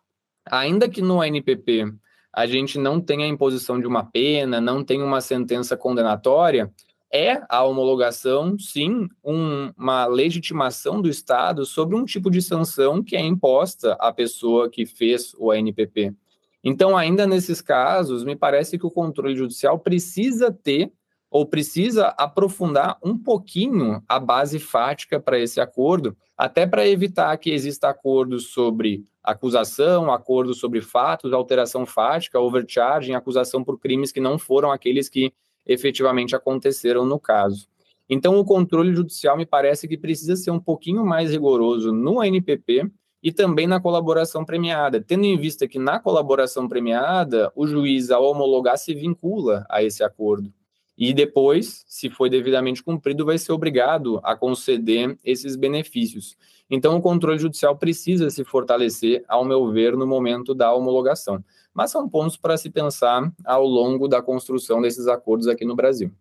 Ainda 0.49 0.89
que 0.89 1.01
no 1.01 1.21
ANPP 1.21 1.93
a 2.35 2.45
gente 2.45 2.77
não 2.77 2.99
tenha 2.99 3.23
a 3.23 3.29
imposição 3.29 3.79
de 3.79 3.87
uma 3.87 4.03
pena, 4.03 4.59
não 4.59 4.83
tenha 4.83 5.05
uma 5.05 5.21
sentença 5.21 5.77
condenatória, 5.77 6.69
é 7.09 7.41
a 7.47 7.63
homologação, 7.63 8.59
sim, 8.59 9.07
um, 9.23 9.71
uma 9.77 10.05
legitimação 10.05 11.01
do 11.01 11.07
Estado 11.07 11.65
sobre 11.65 11.95
um 11.95 12.03
tipo 12.03 12.29
de 12.29 12.41
sanção 12.41 13.01
que 13.01 13.15
é 13.15 13.21
imposta 13.21 13.93
à 13.93 14.11
pessoa 14.11 14.69
que 14.69 14.85
fez 14.85 15.33
o 15.37 15.49
ANPP. 15.49 16.13
Então, 16.61 16.97
ainda 16.97 17.25
nesses 17.25 17.61
casos, 17.61 18.25
me 18.25 18.35
parece 18.35 18.77
que 18.77 18.85
o 18.85 18.91
controle 18.91 19.37
judicial 19.37 19.79
precisa 19.79 20.51
ter 20.51 20.91
ou 21.31 21.45
precisa 21.45 22.07
aprofundar 22.17 22.97
um 23.01 23.17
pouquinho 23.17 24.03
a 24.09 24.19
base 24.19 24.59
fática 24.59 25.21
para 25.21 25.39
esse 25.39 25.61
acordo, 25.61 26.17
até 26.37 26.67
para 26.67 26.85
evitar 26.85 27.37
que 27.37 27.51
exista 27.51 27.87
acordos 27.87 28.51
sobre 28.51 29.05
acusação, 29.25 30.11
acordos 30.11 30.59
sobre 30.59 30.81
fatos, 30.81 31.33
alteração 31.33 31.85
fática, 31.85 32.39
overcharging, 32.39 33.13
acusação 33.13 33.63
por 33.63 33.79
crimes 33.79 34.11
que 34.11 34.19
não 34.19 34.37
foram 34.37 34.71
aqueles 34.71 35.09
que 35.09 35.33
efetivamente 35.65 36.35
aconteceram 36.35 37.05
no 37.05 37.19
caso. 37.19 37.67
Então, 38.07 38.37
o 38.37 38.45
controle 38.45 38.93
judicial 38.93 39.35
me 39.35 39.45
parece 39.45 39.87
que 39.87 39.97
precisa 39.97 40.35
ser 40.35 40.51
um 40.51 40.59
pouquinho 40.59 41.03
mais 41.03 41.31
rigoroso 41.31 41.91
no 41.91 42.23
NPP 42.23 42.89
e 43.23 43.31
também 43.31 43.65
na 43.65 43.79
colaboração 43.79 44.45
premiada, 44.45 45.01
tendo 45.01 45.25
em 45.25 45.35
vista 45.35 45.67
que 45.67 45.79
na 45.79 45.99
colaboração 45.99 46.69
premiada, 46.69 47.51
o 47.55 47.65
juiz, 47.65 48.11
ao 48.11 48.23
homologar, 48.23 48.77
se 48.77 48.93
vincula 48.93 49.65
a 49.67 49.83
esse 49.83 50.03
acordo 50.03 50.53
e 50.97 51.13
depois, 51.13 51.83
se 51.87 52.09
foi 52.09 52.29
devidamente 52.29 52.81
cumprido, 52.81 53.25
vai 53.25 53.37
ser 53.37 53.51
obrigado 53.51 54.19
a 54.23 54.35
conceder 54.35 55.17
esses 55.25 55.55
benefícios. 55.55 56.37
Então, 56.69 56.95
o 56.95 57.01
controle 57.01 57.37
judicial 57.37 57.77
precisa 57.77 58.29
se 58.29 58.43
fortalecer, 58.45 59.23
ao 59.27 59.43
meu 59.43 59.71
ver, 59.71 59.95
no 59.97 60.07
momento 60.07 60.55
da 60.55 60.73
homologação. 60.73 61.43
Mas 61.73 61.91
são 61.91 62.07
pontos 62.07 62.37
para 62.37 62.57
se 62.57 62.69
pensar 62.69 63.31
ao 63.45 63.65
longo 63.65 64.07
da 64.07 64.21
construção 64.21 64.81
desses 64.81 65.07
acordos 65.07 65.47
aqui 65.47 65.65
no 65.65 65.75
Brasil. 65.75 66.11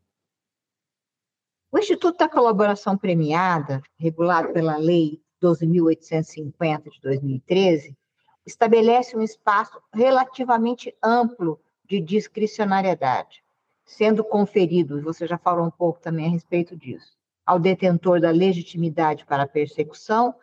O 1.71 1.79
Instituto 1.79 2.19
da 2.19 2.29
Colaboração 2.29 2.99
Premiada, 2.99 3.81
regulado 3.97 4.53
pela 4.53 4.77
Lei 4.77 5.21
12.850 5.43 6.91
de 6.91 7.01
2013, 7.01 7.97
estabelece 8.45 9.17
um 9.17 9.23
espaço 9.23 9.81
relativamente 9.93 10.95
amplo 11.03 11.61
de 11.89 12.01
discricionariedade 12.01 13.44
sendo 13.85 14.25
conferido, 14.25 15.03
você 15.03 15.27
já 15.27 15.39
falou 15.39 15.67
um 15.67 15.71
pouco 15.71 16.01
também 16.01 16.27
a 16.27 16.31
respeito 16.31 16.77
disso, 16.77 17.17
ao 17.45 17.59
detentor 17.59 18.21
da 18.21 18.31
legitimidade 18.31 19.25
para 19.27 19.43
a 19.43 19.49
persecução, 19.49 20.35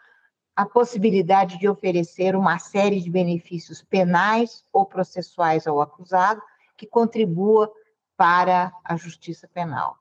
a 0.56 0.66
possibilidade 0.66 1.58
de 1.58 1.68
oferecer 1.68 2.36
uma 2.36 2.60
série 2.60 3.02
de 3.02 3.10
benefícios 3.10 3.82
penais 3.82 4.64
ou 4.72 4.86
processuais 4.86 5.66
ao 5.66 5.82
acusado 5.82 6.42
que 6.78 6.86
contribua 6.86 7.72
para 8.18 8.72
a 8.84 8.96
justiça 8.96 9.48
penal. 9.48 9.98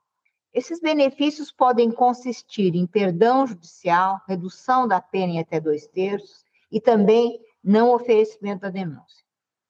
Esses 0.53 0.81
benefícios 0.81 1.51
podem 1.51 1.89
consistir 1.91 2.75
em 2.75 2.85
perdão 2.85 3.47
judicial, 3.47 4.21
redução 4.27 4.87
da 4.87 4.99
pena 4.99 5.33
em 5.33 5.39
até 5.39 5.59
dois 5.59 5.87
terços 5.87 6.43
e 6.71 6.81
também 6.81 7.39
não 7.63 7.93
oferecimento 7.93 8.61
da 8.61 8.69
denúncia. 8.69 9.23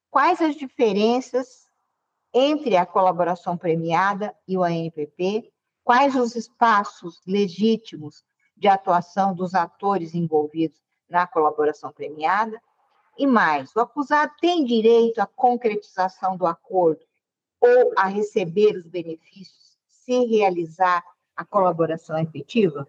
Quais 0.10 0.42
as 0.42 0.56
diferenças 0.56 1.61
entre 2.34 2.78
a 2.78 2.86
colaboração 2.86 3.58
premiada 3.58 4.36
e 4.48 4.58
o 4.58 4.64
ANPP, 4.64 5.52
quais 5.84 6.16
os 6.16 6.36
espaços 6.36 7.22
legítimos 7.28 8.24
de 8.56 8.68
atuação 8.68 9.34
dos 9.34 9.56
atores 9.56 10.14
envolvidos 10.14 10.80
na 11.10 11.28
colaboração 11.28 11.92
premiada, 11.92 12.62
e 13.18 13.28
mais, 13.28 13.76
o 13.76 13.80
acusado 13.80 14.32
tem 14.40 14.64
direito 14.64 15.20
à 15.20 15.26
concretização 15.26 16.38
do 16.38 16.46
acordo 16.46 17.02
ou 17.60 17.94
a 17.98 18.08
receber 18.08 18.76
os 18.76 18.88
benefícios 18.88 19.78
se 19.88 20.26
realizar 20.26 21.04
a 21.36 21.46
colaboração 21.46 22.18
efetiva? 22.18 22.88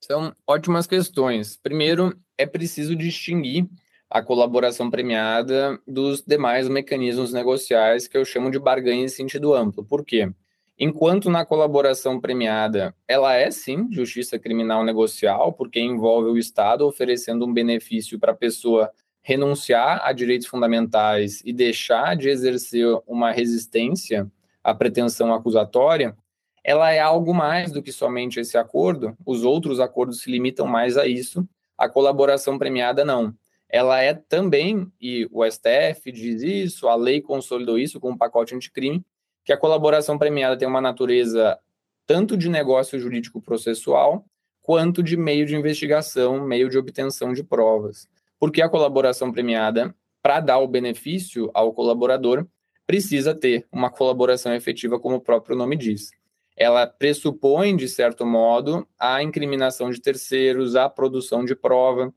São 0.00 0.34
ótimas 0.46 0.86
questões. 0.86 1.56
Primeiro, 1.56 2.18
é 2.36 2.44
preciso 2.44 2.96
distinguir 2.96 3.68
a 4.12 4.20
colaboração 4.20 4.90
premiada 4.90 5.80
dos 5.88 6.22
demais 6.22 6.68
mecanismos 6.68 7.32
negociais 7.32 8.06
que 8.06 8.14
eu 8.14 8.26
chamo 8.26 8.50
de 8.50 8.58
barganha 8.58 9.04
em 9.04 9.08
sentido 9.08 9.54
amplo. 9.54 9.82
Por 9.82 10.04
quê? 10.04 10.30
Enquanto 10.78 11.30
na 11.30 11.46
colaboração 11.46 12.20
premiada 12.20 12.94
ela 13.08 13.32
é 13.32 13.50
sim 13.50 13.88
justiça 13.90 14.38
criminal 14.38 14.84
negocial, 14.84 15.54
porque 15.54 15.80
envolve 15.80 16.28
o 16.28 16.36
Estado 16.36 16.86
oferecendo 16.86 17.46
um 17.46 17.54
benefício 17.54 18.18
para 18.18 18.32
a 18.32 18.36
pessoa 18.36 18.90
renunciar 19.22 20.02
a 20.04 20.12
direitos 20.12 20.46
fundamentais 20.46 21.40
e 21.42 21.50
deixar 21.50 22.14
de 22.14 22.28
exercer 22.28 22.86
uma 23.06 23.32
resistência 23.32 24.30
à 24.62 24.74
pretensão 24.74 25.32
acusatória, 25.32 26.14
ela 26.62 26.92
é 26.92 27.00
algo 27.00 27.32
mais 27.32 27.72
do 27.72 27.82
que 27.82 27.90
somente 27.90 28.38
esse 28.38 28.58
acordo. 28.58 29.16
Os 29.24 29.42
outros 29.42 29.80
acordos 29.80 30.20
se 30.20 30.30
limitam 30.30 30.66
mais 30.66 30.98
a 30.98 31.06
isso. 31.06 31.48
A 31.78 31.88
colaboração 31.88 32.58
premiada 32.58 33.06
não 33.06 33.34
ela 33.72 34.02
é 34.02 34.12
também, 34.12 34.86
e 35.00 35.26
o 35.32 35.42
STF 35.50 36.12
diz 36.12 36.42
isso, 36.42 36.88
a 36.88 36.94
lei 36.94 37.22
consolidou 37.22 37.78
isso 37.78 37.98
com 37.98 38.12
o 38.12 38.18
pacote 38.18 38.54
anticrime, 38.54 39.02
que 39.46 39.52
a 39.52 39.56
colaboração 39.56 40.18
premiada 40.18 40.58
tem 40.58 40.68
uma 40.68 40.80
natureza 40.80 41.58
tanto 42.06 42.36
de 42.36 42.50
negócio 42.50 42.98
jurídico 43.00 43.40
processual, 43.40 44.26
quanto 44.60 45.02
de 45.02 45.16
meio 45.16 45.46
de 45.46 45.56
investigação, 45.56 46.44
meio 46.44 46.68
de 46.68 46.76
obtenção 46.76 47.32
de 47.32 47.42
provas. 47.42 48.06
Porque 48.38 48.60
a 48.60 48.68
colaboração 48.68 49.32
premiada, 49.32 49.94
para 50.22 50.38
dar 50.38 50.58
o 50.58 50.68
benefício 50.68 51.50
ao 51.54 51.72
colaborador, 51.72 52.46
precisa 52.86 53.34
ter 53.34 53.66
uma 53.72 53.90
colaboração 53.90 54.54
efetiva, 54.54 55.00
como 55.00 55.16
o 55.16 55.20
próprio 55.20 55.56
nome 55.56 55.76
diz. 55.76 56.10
Ela 56.54 56.86
pressupõe, 56.86 57.74
de 57.74 57.88
certo 57.88 58.26
modo, 58.26 58.86
a 58.98 59.22
incriminação 59.22 59.90
de 59.90 60.00
terceiros, 60.00 60.76
a 60.76 60.90
produção 60.90 61.42
de 61.42 61.56
prova, 61.56 62.12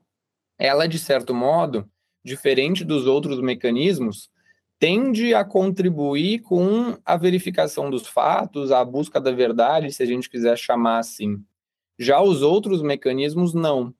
ela, 0.58 0.86
de 0.86 0.98
certo 0.98 1.34
modo, 1.34 1.88
diferente 2.24 2.84
dos 2.84 3.06
outros 3.06 3.40
mecanismos, 3.40 4.30
tende 4.78 5.34
a 5.34 5.44
contribuir 5.44 6.40
com 6.40 6.96
a 7.04 7.16
verificação 7.16 7.90
dos 7.90 8.06
fatos, 8.06 8.72
a 8.72 8.84
busca 8.84 9.20
da 9.20 9.30
verdade, 9.30 9.92
se 9.92 10.02
a 10.02 10.06
gente 10.06 10.28
quiser 10.28 10.56
chamar 10.58 10.98
assim. 10.98 11.42
Já 11.98 12.20
os 12.20 12.42
outros 12.42 12.82
mecanismos, 12.82 13.54
não. 13.54 13.94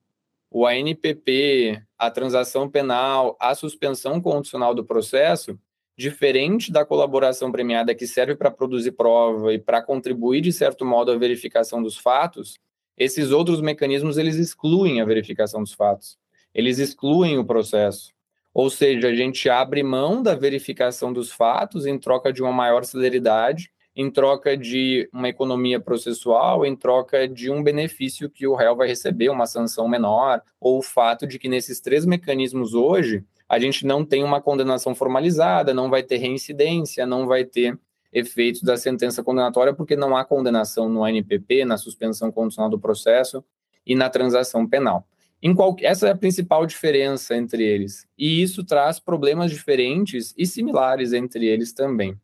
O 0.51 0.67
ANPP, 0.67 1.83
a 1.99 2.11
transação 2.11 2.69
penal, 2.69 3.37
a 3.41 3.55
suspensão 3.55 4.21
condicional 4.21 4.75
do 4.75 4.85
processo, 4.85 5.59
diferente 5.97 6.71
da 6.71 6.85
colaboração 6.85 7.51
premiada 7.51 7.95
que 7.95 8.07
serve 8.07 8.35
para 8.35 8.51
produzir 8.51 8.93
prova 8.93 9.55
e 9.55 9.59
para 9.59 9.81
contribuir, 9.81 10.43
de 10.43 10.53
certo 10.53 10.85
modo, 10.85 11.11
à 11.11 11.17
verificação 11.17 11.83
dos 11.83 11.97
fatos, 11.97 12.59
esses 12.99 13.31
outros 13.31 13.61
mecanismos 13.61 14.19
eles 14.19 14.37
excluem 14.37 15.01
a 15.01 15.05
verificação 15.05 15.63
dos 15.63 15.73
fatos 15.73 16.19
eles 16.57 16.79
excluem 16.79 17.39
o 17.39 17.45
processo. 17.45 18.13
Ou 18.53 18.71
seja, 18.71 19.09
a 19.09 19.15
gente 19.15 19.51
abre 19.51 19.83
mão 19.83 20.23
da 20.23 20.35
verificação 20.35 21.13
dos 21.13 21.31
fatos 21.31 21.85
em 21.85 21.99
troca 21.99 22.33
de 22.33 22.43
uma 22.43 22.53
maior 22.53 22.85
celeridade 22.85 23.71
em 23.97 24.11
troca 24.11 24.55
de 24.55 25.09
uma 25.11 25.31
economia 25.31 25.81
processual, 25.81 26.67
em 26.67 26.77
troca 26.77 27.27
de 27.27 27.51
um 27.51 27.63
benefício 27.63 28.29
que 28.29 28.47
o 28.47 28.55
réu 28.55 28.77
vai 28.77 28.87
receber, 28.87 29.31
uma 29.31 29.47
sanção 29.47 29.89
menor, 29.89 30.43
ou 30.61 30.79
o 30.79 30.83
fato 30.83 31.27
de 31.27 31.39
que 31.39 31.49
nesses 31.49 31.81
três 31.81 32.05
mecanismos 32.05 32.75
hoje, 32.75 33.25
a 33.49 33.59
gente 33.59 33.87
não 33.87 34.05
tem 34.05 34.23
uma 34.23 34.39
condenação 34.39 34.95
formalizada, 34.95 35.73
não 35.73 35.89
vai 35.89 36.03
ter 36.03 36.19
reincidência, 36.19 37.07
não 37.07 37.27
vai 37.27 37.43
ter 37.43 37.79
efeitos 38.13 38.61
da 38.63 38.77
sentença 38.77 39.23
condenatória, 39.23 39.73
porque 39.73 39.97
não 39.97 40.15
há 40.15 40.27
condenação 40.27 40.91
no 40.91 41.03
ANPP, 41.03 41.65
na 41.65 41.79
suspensão 41.79 42.31
condicional 42.31 42.69
do 42.69 42.79
processo 42.79 43.43
e 43.87 43.95
na 43.95 44.11
transação 44.11 44.67
penal. 44.67 45.07
Qual... 45.55 45.77
essa 45.81 46.09
é 46.09 46.11
a 46.11 46.17
principal 46.17 46.67
diferença 46.67 47.37
entre 47.37 47.63
eles. 47.63 48.07
E 48.17 48.43
isso 48.43 48.65
traz 48.65 48.99
problemas 48.99 49.51
diferentes 49.51 50.35
e 50.37 50.47
similares 50.47 51.13
entre 51.13 51.47
eles 51.47 51.73
também. 51.73 52.17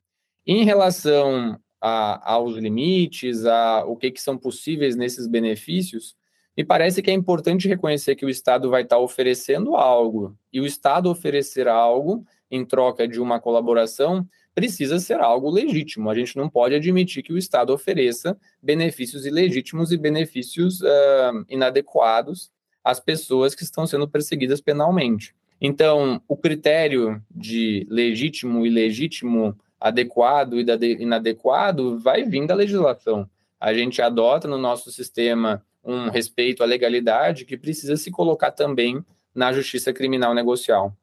Em 0.47 0.65
relação 0.65 1.59
a, 1.81 2.33
aos 2.33 2.57
limites, 2.57 3.45
a 3.45 3.85
o 3.85 3.97
que, 3.97 4.11
que 4.11 4.21
são 4.21 4.39
possíveis 4.39 4.97
nesses 4.97 5.27
benefícios, 5.27 6.17
me 6.57 6.65
parece 6.65 7.03
que 7.03 7.11
é 7.11 7.15
importante 7.15 7.69
reconhecer 7.69 8.15
que 8.15 8.27
o 8.27 8.31
Estado 8.31 8.69
vai 8.69 8.83
estar 8.83 8.99
oferecendo 8.99 9.75
algo, 9.75 10.37
e 10.53 10.61
o 10.61 10.67
Estado 10.67 11.11
oferecer 11.11 11.67
algo 11.67 12.25
em 12.51 12.65
troca 12.65 13.09
de 13.09 13.21
uma 13.21 13.41
colaboração 13.41 14.27
precisa 14.55 15.01
ser 15.01 15.21
algo 15.21 15.51
legítimo. 15.51 16.11
A 16.11 16.15
gente 16.15 16.37
não 16.37 16.49
pode 16.49 16.75
admitir 16.75 17.23
que 17.23 17.33
o 17.33 17.39
Estado 17.39 17.73
ofereça 17.73 18.37
benefícios 18.63 19.25
ilegítimos 19.25 19.93
e 19.93 19.97
benefícios 19.97 20.81
uh, 20.83 21.45
inadequados 21.49 22.51
às 22.85 23.01
pessoas 23.01 23.55
que 23.55 23.63
estão 23.63 23.87
sendo 23.87 24.09
perseguidas 24.09 24.61
penalmente. 24.61 25.35
Então, 25.61 26.21
o 26.27 26.37
critério 26.37 27.23
de 27.31 27.87
legítimo 27.89 28.67
ilegítimo, 28.67 29.57
adequado 29.81 30.59
e 30.59 30.65
inadequado 31.01 31.99
vai 31.99 32.25
vir 32.25 32.47
da 32.47 32.55
legislação. 32.55 33.29
A 33.61 33.73
gente 33.73 34.03
adota 34.03 34.49
no 34.49 34.59
nosso 34.59 34.91
sistema 34.91 35.65
um 35.85 36.09
respeito 36.09 36.63
à 36.63 36.67
legalidade 36.67 37.45
que 37.45 37.57
precisa 37.57 37.97
se 37.97 38.11
colocar 38.11 38.51
também 38.51 39.05
na 39.35 39.53
justiça 39.53 39.93
criminal 39.93 40.35
negocial. 40.35 40.97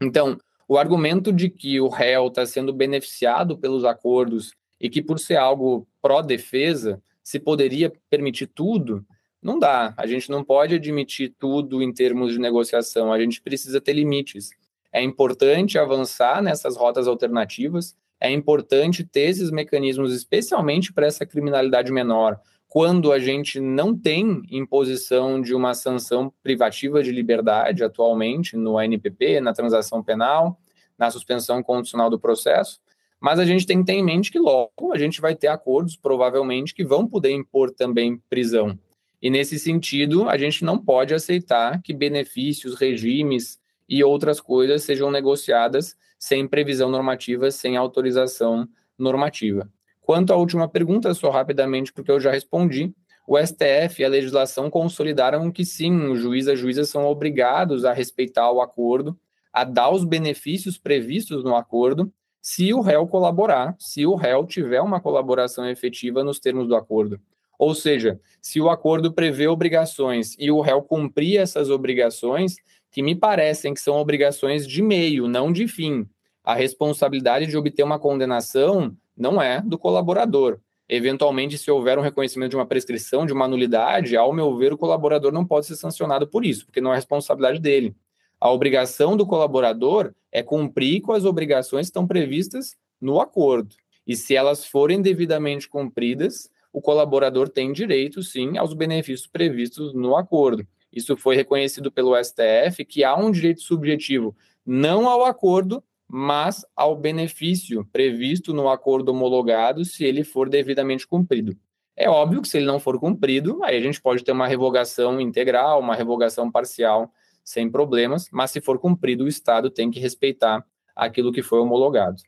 Então, 0.00 0.38
o 0.66 0.76
argumento 0.76 1.32
de 1.32 1.48
que 1.48 1.80
o 1.80 1.88
réu 1.88 2.28
está 2.28 2.44
sendo 2.44 2.72
beneficiado 2.72 3.56
pelos 3.56 3.84
acordos 3.84 4.52
e 4.80 4.88
que, 4.88 5.02
por 5.02 5.18
ser 5.18 5.36
algo 5.36 5.86
pró-defesa, 6.00 7.02
se 7.22 7.38
poderia 7.38 7.92
permitir 8.08 8.46
tudo, 8.46 9.04
não 9.42 9.58
dá. 9.58 9.94
A 9.96 10.06
gente 10.06 10.30
não 10.30 10.42
pode 10.44 10.74
admitir 10.74 11.34
tudo 11.38 11.82
em 11.82 11.92
termos 11.92 12.32
de 12.32 12.38
negociação. 12.38 13.12
A 13.12 13.20
gente 13.20 13.40
precisa 13.40 13.80
ter 13.80 13.92
limites. 13.92 14.50
É 14.92 15.02
importante 15.02 15.78
avançar 15.78 16.42
nessas 16.42 16.76
rotas 16.76 17.06
alternativas. 17.06 17.96
É 18.20 18.30
importante 18.30 19.04
ter 19.04 19.28
esses 19.28 19.50
mecanismos, 19.50 20.12
especialmente 20.12 20.92
para 20.92 21.06
essa 21.06 21.24
criminalidade 21.24 21.92
menor, 21.92 22.40
quando 22.68 23.12
a 23.12 23.18
gente 23.18 23.60
não 23.60 23.96
tem 23.96 24.42
imposição 24.50 25.40
de 25.40 25.54
uma 25.54 25.72
sanção 25.72 26.32
privativa 26.42 27.02
de 27.02 27.12
liberdade 27.12 27.84
atualmente 27.84 28.56
no 28.56 28.76
ANPP, 28.76 29.40
na 29.40 29.52
transação 29.52 30.02
penal, 30.02 30.58
na 30.98 31.10
suspensão 31.10 31.62
condicional 31.62 32.10
do 32.10 32.18
processo, 32.18 32.80
mas 33.20 33.38
a 33.38 33.44
gente 33.44 33.66
tem 33.66 33.78
que 33.78 33.86
ter 33.86 33.94
em 33.94 34.04
mente 34.04 34.30
que 34.30 34.38
logo 34.38 34.92
a 34.92 34.98
gente 34.98 35.20
vai 35.20 35.34
ter 35.34 35.48
acordos, 35.48 35.96
provavelmente, 35.96 36.74
que 36.74 36.84
vão 36.84 37.06
poder 37.06 37.30
impor 37.30 37.70
também 37.70 38.20
prisão. 38.28 38.78
E 39.20 39.30
nesse 39.30 39.58
sentido, 39.58 40.28
a 40.28 40.36
gente 40.38 40.64
não 40.64 40.78
pode 40.78 41.12
aceitar 41.12 41.82
que 41.82 41.92
benefícios, 41.92 42.74
regimes 42.74 43.58
e 43.88 44.02
outras 44.04 44.40
coisas 44.40 44.82
sejam 44.82 45.10
negociadas 45.10 45.96
sem 46.18 46.46
previsão 46.46 46.88
normativa, 46.90 47.50
sem 47.50 47.76
autorização 47.76 48.68
normativa. 48.98 49.70
Quanto 50.00 50.32
à 50.32 50.36
última 50.36 50.68
pergunta, 50.68 51.12
só 51.14 51.30
rapidamente, 51.30 51.92
porque 51.92 52.10
eu 52.10 52.20
já 52.20 52.30
respondi, 52.30 52.94
o 53.26 53.38
STF 53.38 54.00
e 54.00 54.04
a 54.04 54.08
legislação 54.08 54.70
consolidaram 54.70 55.50
que 55.50 55.64
sim, 55.64 55.94
o 56.06 56.16
juiz 56.16 56.46
e 56.46 56.50
a 56.50 56.54
juíza 56.54 56.84
são 56.84 57.06
obrigados 57.06 57.84
a 57.84 57.92
respeitar 57.92 58.50
o 58.50 58.62
acordo, 58.62 59.18
a 59.52 59.64
dar 59.64 59.90
os 59.90 60.04
benefícios 60.04 60.78
previstos 60.78 61.44
no 61.44 61.54
acordo, 61.54 62.10
se 62.40 62.72
o 62.72 62.80
réu 62.80 63.06
colaborar, 63.06 63.76
se 63.78 64.06
o 64.06 64.14
réu 64.14 64.46
tiver 64.46 64.80
uma 64.80 65.00
colaboração 65.00 65.68
efetiva 65.68 66.24
nos 66.24 66.38
termos 66.38 66.66
do 66.66 66.74
acordo. 66.74 67.20
Ou 67.58 67.74
seja, 67.74 68.20
se 68.40 68.60
o 68.60 68.70
acordo 68.70 69.12
prevê 69.12 69.48
obrigações 69.48 70.36
e 70.38 70.50
o 70.50 70.60
réu 70.60 70.80
cumprir 70.80 71.38
essas 71.38 71.70
obrigações, 71.70 72.56
que 72.90 73.02
me 73.02 73.14
parecem 73.14 73.74
que 73.74 73.80
são 73.80 73.96
obrigações 73.96 74.66
de 74.66 74.80
meio, 74.80 75.28
não 75.28 75.52
de 75.52 75.66
fim. 75.66 76.08
A 76.44 76.54
responsabilidade 76.54 77.46
de 77.46 77.56
obter 77.56 77.82
uma 77.82 77.98
condenação 77.98 78.96
não 79.16 79.42
é 79.42 79.60
do 79.60 79.76
colaborador. 79.76 80.60
Eventualmente, 80.88 81.58
se 81.58 81.70
houver 81.70 81.98
um 81.98 82.02
reconhecimento 82.02 82.50
de 82.50 82.56
uma 82.56 82.64
prescrição, 82.64 83.26
de 83.26 83.32
uma 83.32 83.46
nulidade, 83.46 84.16
ao 84.16 84.32
meu 84.32 84.56
ver, 84.56 84.72
o 84.72 84.78
colaborador 84.78 85.30
não 85.30 85.44
pode 85.44 85.66
ser 85.66 85.76
sancionado 85.76 86.26
por 86.26 86.46
isso, 86.46 86.64
porque 86.64 86.80
não 86.80 86.92
é 86.92 86.96
responsabilidade 86.96 87.60
dele. 87.60 87.94
A 88.40 88.50
obrigação 88.50 89.16
do 89.16 89.26
colaborador 89.26 90.14
é 90.32 90.42
cumprir 90.42 91.02
com 91.02 91.12
as 91.12 91.24
obrigações 91.24 91.86
que 91.86 91.90
estão 91.90 92.06
previstas 92.06 92.76
no 93.00 93.20
acordo. 93.20 93.74
E 94.06 94.16
se 94.16 94.34
elas 94.34 94.64
forem 94.64 95.02
devidamente 95.02 95.68
cumpridas, 95.68 96.48
o 96.72 96.80
colaborador 96.80 97.48
tem 97.48 97.72
direito, 97.72 98.22
sim, 98.22 98.58
aos 98.58 98.74
benefícios 98.74 99.26
previstos 99.26 99.94
no 99.94 100.16
acordo. 100.16 100.66
Isso 100.92 101.16
foi 101.16 101.36
reconhecido 101.36 101.90
pelo 101.90 102.16
STF, 102.16 102.84
que 102.84 103.04
há 103.04 103.16
um 103.16 103.30
direito 103.30 103.60
subjetivo 103.60 104.36
não 104.64 105.08
ao 105.08 105.24
acordo, 105.24 105.82
mas 106.06 106.64
ao 106.74 106.96
benefício 106.96 107.86
previsto 107.92 108.52
no 108.52 108.68
acordo 108.68 109.10
homologado, 109.10 109.84
se 109.84 110.04
ele 110.04 110.24
for 110.24 110.48
devidamente 110.48 111.06
cumprido. 111.06 111.56
É 111.96 112.08
óbvio 112.08 112.40
que 112.40 112.48
se 112.48 112.58
ele 112.58 112.66
não 112.66 112.78
for 112.78 112.98
cumprido, 112.98 113.62
aí 113.64 113.76
a 113.76 113.80
gente 113.80 114.00
pode 114.00 114.22
ter 114.22 114.32
uma 114.32 114.46
revogação 114.46 115.20
integral, 115.20 115.80
uma 115.80 115.94
revogação 115.94 116.50
parcial, 116.50 117.10
sem 117.42 117.70
problemas, 117.70 118.28
mas 118.30 118.50
se 118.50 118.60
for 118.60 118.78
cumprido, 118.78 119.24
o 119.24 119.28
Estado 119.28 119.70
tem 119.70 119.90
que 119.90 119.98
respeitar 119.98 120.64
aquilo 120.94 121.32
que 121.32 121.42
foi 121.42 121.58
homologado. 121.58 122.22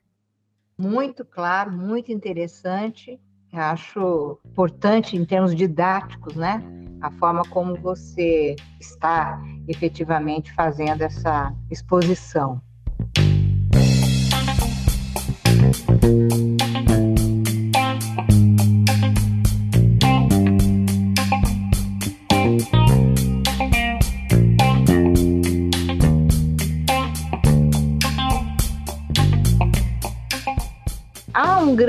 Muito 0.78 1.24
claro, 1.24 1.70
muito 1.70 2.10
interessante 2.10 3.20
acho 3.52 4.38
importante 4.44 5.16
em 5.16 5.24
termos 5.24 5.54
didáticos, 5.54 6.34
né? 6.36 6.62
A 7.00 7.10
forma 7.12 7.42
como 7.50 7.76
você 7.76 8.54
está 8.78 9.40
efetivamente 9.66 10.52
fazendo 10.54 11.02
essa 11.02 11.54
exposição. 11.70 12.60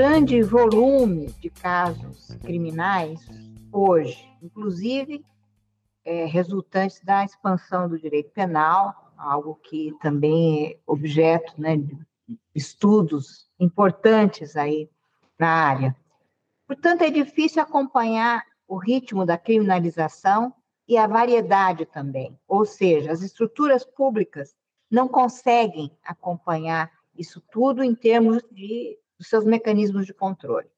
Grande 0.02 0.42
volume 0.42 1.28
de 1.38 1.48
casos 1.48 2.36
criminais 2.42 3.20
hoje, 3.70 4.28
inclusive 4.42 5.24
é, 6.04 6.24
resultantes 6.24 7.00
da 7.04 7.24
expansão 7.24 7.88
do 7.88 7.96
direito 7.96 8.32
penal, 8.32 9.12
algo 9.16 9.54
que 9.62 9.96
também 10.02 10.66
é 10.66 10.78
objeto 10.88 11.54
né, 11.56 11.76
de 11.76 11.96
estudos 12.52 13.48
importantes 13.60 14.56
aí 14.56 14.90
na 15.38 15.48
área. 15.48 15.96
Portanto, 16.66 17.02
é 17.02 17.08
difícil 17.08 17.62
acompanhar 17.62 18.44
o 18.66 18.78
ritmo 18.78 19.24
da 19.24 19.38
criminalização 19.38 20.52
e 20.88 20.96
a 20.96 21.06
variedade 21.06 21.86
também, 21.86 22.36
ou 22.48 22.66
seja, 22.66 23.12
as 23.12 23.22
estruturas 23.22 23.84
públicas 23.84 24.52
não 24.90 25.06
conseguem 25.06 25.92
acompanhar 26.02 26.90
isso 27.16 27.40
tudo 27.52 27.84
em 27.84 27.94
termos 27.94 28.42
de 28.50 28.98
dos 29.22 29.28
seus 29.28 29.44
mecanismos 29.44 30.04
de 30.04 30.12
controle. 30.12 30.68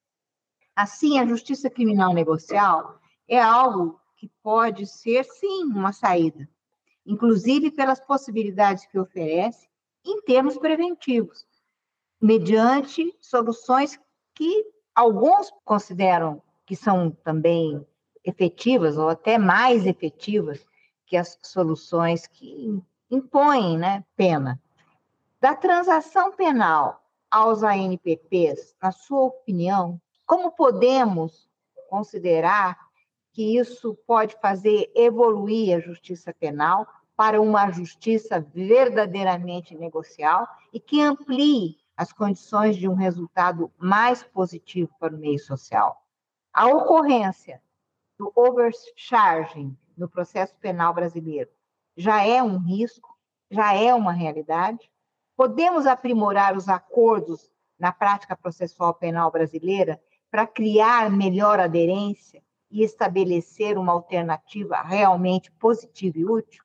Assim, 0.76 1.18
a 1.18 1.24
justiça 1.24 1.70
criminal 1.70 2.12
negocial 2.12 3.00
é 3.26 3.40
algo 3.40 3.98
que 4.16 4.30
pode 4.42 4.86
ser, 4.86 5.24
sim, 5.24 5.64
uma 5.64 5.94
saída, 5.94 6.46
inclusive 7.06 7.70
pelas 7.70 7.98
possibilidades 8.00 8.84
que 8.84 8.98
oferece 8.98 9.66
em 10.04 10.20
termos 10.20 10.58
preventivos, 10.58 11.46
mediante 12.20 13.16
soluções 13.18 13.98
que 14.34 14.66
alguns 14.94 15.50
consideram 15.64 16.42
que 16.66 16.76
são 16.76 17.10
também 17.10 17.86
efetivas 18.22 18.98
ou 18.98 19.08
até 19.08 19.38
mais 19.38 19.86
efetivas 19.86 20.66
que 21.06 21.16
as 21.16 21.38
soluções 21.42 22.26
que 22.26 22.78
impõem 23.10 23.78
né, 23.78 24.04
pena. 24.16 24.60
Da 25.40 25.54
transação 25.54 26.32
penal 26.32 27.03
aos 27.34 27.64
ANPPs, 27.64 28.76
na 28.80 28.92
sua 28.92 29.22
opinião, 29.24 30.00
como 30.24 30.52
podemos 30.52 31.50
considerar 31.90 32.78
que 33.32 33.58
isso 33.58 33.98
pode 34.06 34.36
fazer 34.40 34.88
evoluir 34.94 35.76
a 35.76 35.80
justiça 35.80 36.32
penal 36.32 36.86
para 37.16 37.40
uma 37.40 37.72
justiça 37.72 38.40
verdadeiramente 38.40 39.74
negocial 39.74 40.46
e 40.72 40.78
que 40.78 41.02
amplie 41.02 41.76
as 41.96 42.12
condições 42.12 42.76
de 42.76 42.88
um 42.88 42.94
resultado 42.94 43.68
mais 43.76 44.22
positivo 44.22 44.92
para 45.00 45.12
o 45.12 45.18
meio 45.18 45.40
social. 45.40 46.06
A 46.52 46.68
ocorrência 46.68 47.60
do 48.16 48.32
overcharging 48.36 49.76
no 49.96 50.08
processo 50.08 50.54
penal 50.60 50.94
brasileiro 50.94 51.50
já 51.96 52.24
é 52.24 52.40
um 52.40 52.58
risco, 52.58 53.18
já 53.50 53.74
é 53.74 53.92
uma 53.92 54.12
realidade. 54.12 54.88
Podemos 55.36 55.86
aprimorar 55.86 56.56
os 56.56 56.68
acordos 56.68 57.50
na 57.78 57.92
prática 57.92 58.36
processual 58.36 58.94
penal 58.94 59.30
brasileira 59.30 60.00
para 60.30 60.46
criar 60.46 61.10
melhor 61.10 61.58
aderência 61.58 62.42
e 62.70 62.82
estabelecer 62.82 63.76
uma 63.76 63.92
alternativa 63.92 64.80
realmente 64.82 65.50
positiva 65.52 66.18
e 66.18 66.24
útil? 66.24 66.64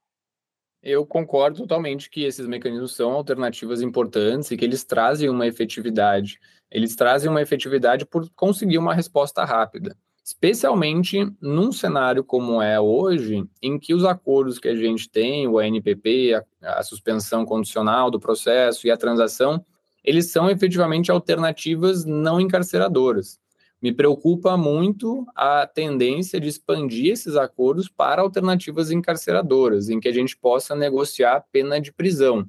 Eu 0.82 1.05
concordo 1.05 1.57
totalmente 1.57 2.09
que 2.09 2.24
esses 2.24 2.47
mecanismos 2.47 2.95
são 2.95 3.11
alternativas 3.11 3.82
importantes 3.82 4.49
e 4.49 4.57
que 4.57 4.63
eles 4.63 4.84
trazem 4.84 5.30
uma 5.30 5.45
efetividade. 5.45 6.39
Eles 6.72 6.95
trazem 6.95 7.30
uma 7.30 7.41
efetividade 7.41 8.05
por 8.05 8.30
conseguir 8.32 8.78
uma 8.78 8.93
resposta 8.93 9.43
rápida, 9.43 9.97
especialmente 10.30 11.27
num 11.41 11.71
cenário 11.71 12.23
como 12.23 12.61
é 12.61 12.80
hoje, 12.80 13.43
em 13.61 13.80
que 13.80 13.93
os 13.93 14.05
acordos 14.05 14.59
que 14.59 14.67
a 14.67 14.75
gente 14.75 15.09
tem, 15.09 15.47
o 15.47 15.57
ANPP, 15.57 16.36
a, 16.61 16.80
a 16.80 16.84
suspensão 16.84 17.45
condicional 17.45 18.11
do 18.11 18.19
processo 18.19 18.86
e 18.86 18.91
a 18.91 18.97
transação, 18.97 19.65
eles 20.03 20.32
são 20.32 20.49
efetivamente 20.49 21.09
alternativas 21.09 22.05
não 22.05 22.39
encarceradoras 22.39 23.39
me 23.82 23.93
preocupa 23.93 24.57
muito 24.57 25.25
a 25.36 25.65
tendência 25.65 26.39
de 26.39 26.49
expandir 26.49 27.13
esses 27.13 27.36
acordos 27.36 27.88
para 27.88 28.21
alternativas 28.21 28.91
encarceradoras, 28.91 29.89
em 29.89 29.99
que 29.99 30.07
a 30.07 30.13
gente 30.13 30.36
possa 30.36 30.75
negociar 30.75 31.45
pena 31.51 31.80
de 31.80 31.91
prisão. 31.91 32.45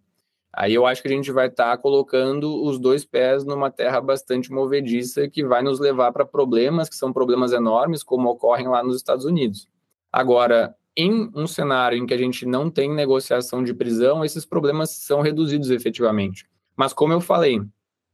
Aí 0.53 0.74
eu 0.74 0.84
acho 0.84 1.01
que 1.01 1.09
a 1.09 1.11
gente 1.12 1.30
vai 1.30 1.46
estar 1.46 1.70
tá 1.70 1.76
colocando 1.76 2.62
os 2.64 2.78
dois 2.78 3.05
pés 3.05 3.44
numa 3.44 3.70
terra 3.70 4.01
bastante 4.01 4.51
movediça 4.51 5.28
que 5.28 5.44
vai 5.44 5.62
nos 5.62 5.78
levar 5.78 6.12
para 6.12 6.24
problemas 6.24 6.88
que 6.88 6.96
são 6.96 7.12
problemas 7.12 7.53
enormes, 7.53 8.03
como 8.03 8.28
ocorrem 8.28 8.68
lá 8.68 8.82
nos 8.82 8.96
Estados 8.96 9.24
Unidos. 9.24 9.68
Agora, 10.12 10.74
em 10.96 11.30
um 11.34 11.46
cenário 11.46 11.96
em 11.96 12.05
que 12.05 12.14
a 12.14 12.18
gente 12.18 12.44
não 12.44 12.68
tem 12.68 12.92
negociação 12.92 13.62
de 13.62 13.72
prisão, 13.72 14.24
esses 14.24 14.44
problemas 14.44 14.90
são 14.90 15.20
reduzidos 15.20 15.70
efetivamente. 15.70 16.46
Mas 16.76 16.92
como 16.92 17.12
eu 17.12 17.20
falei, 17.20 17.62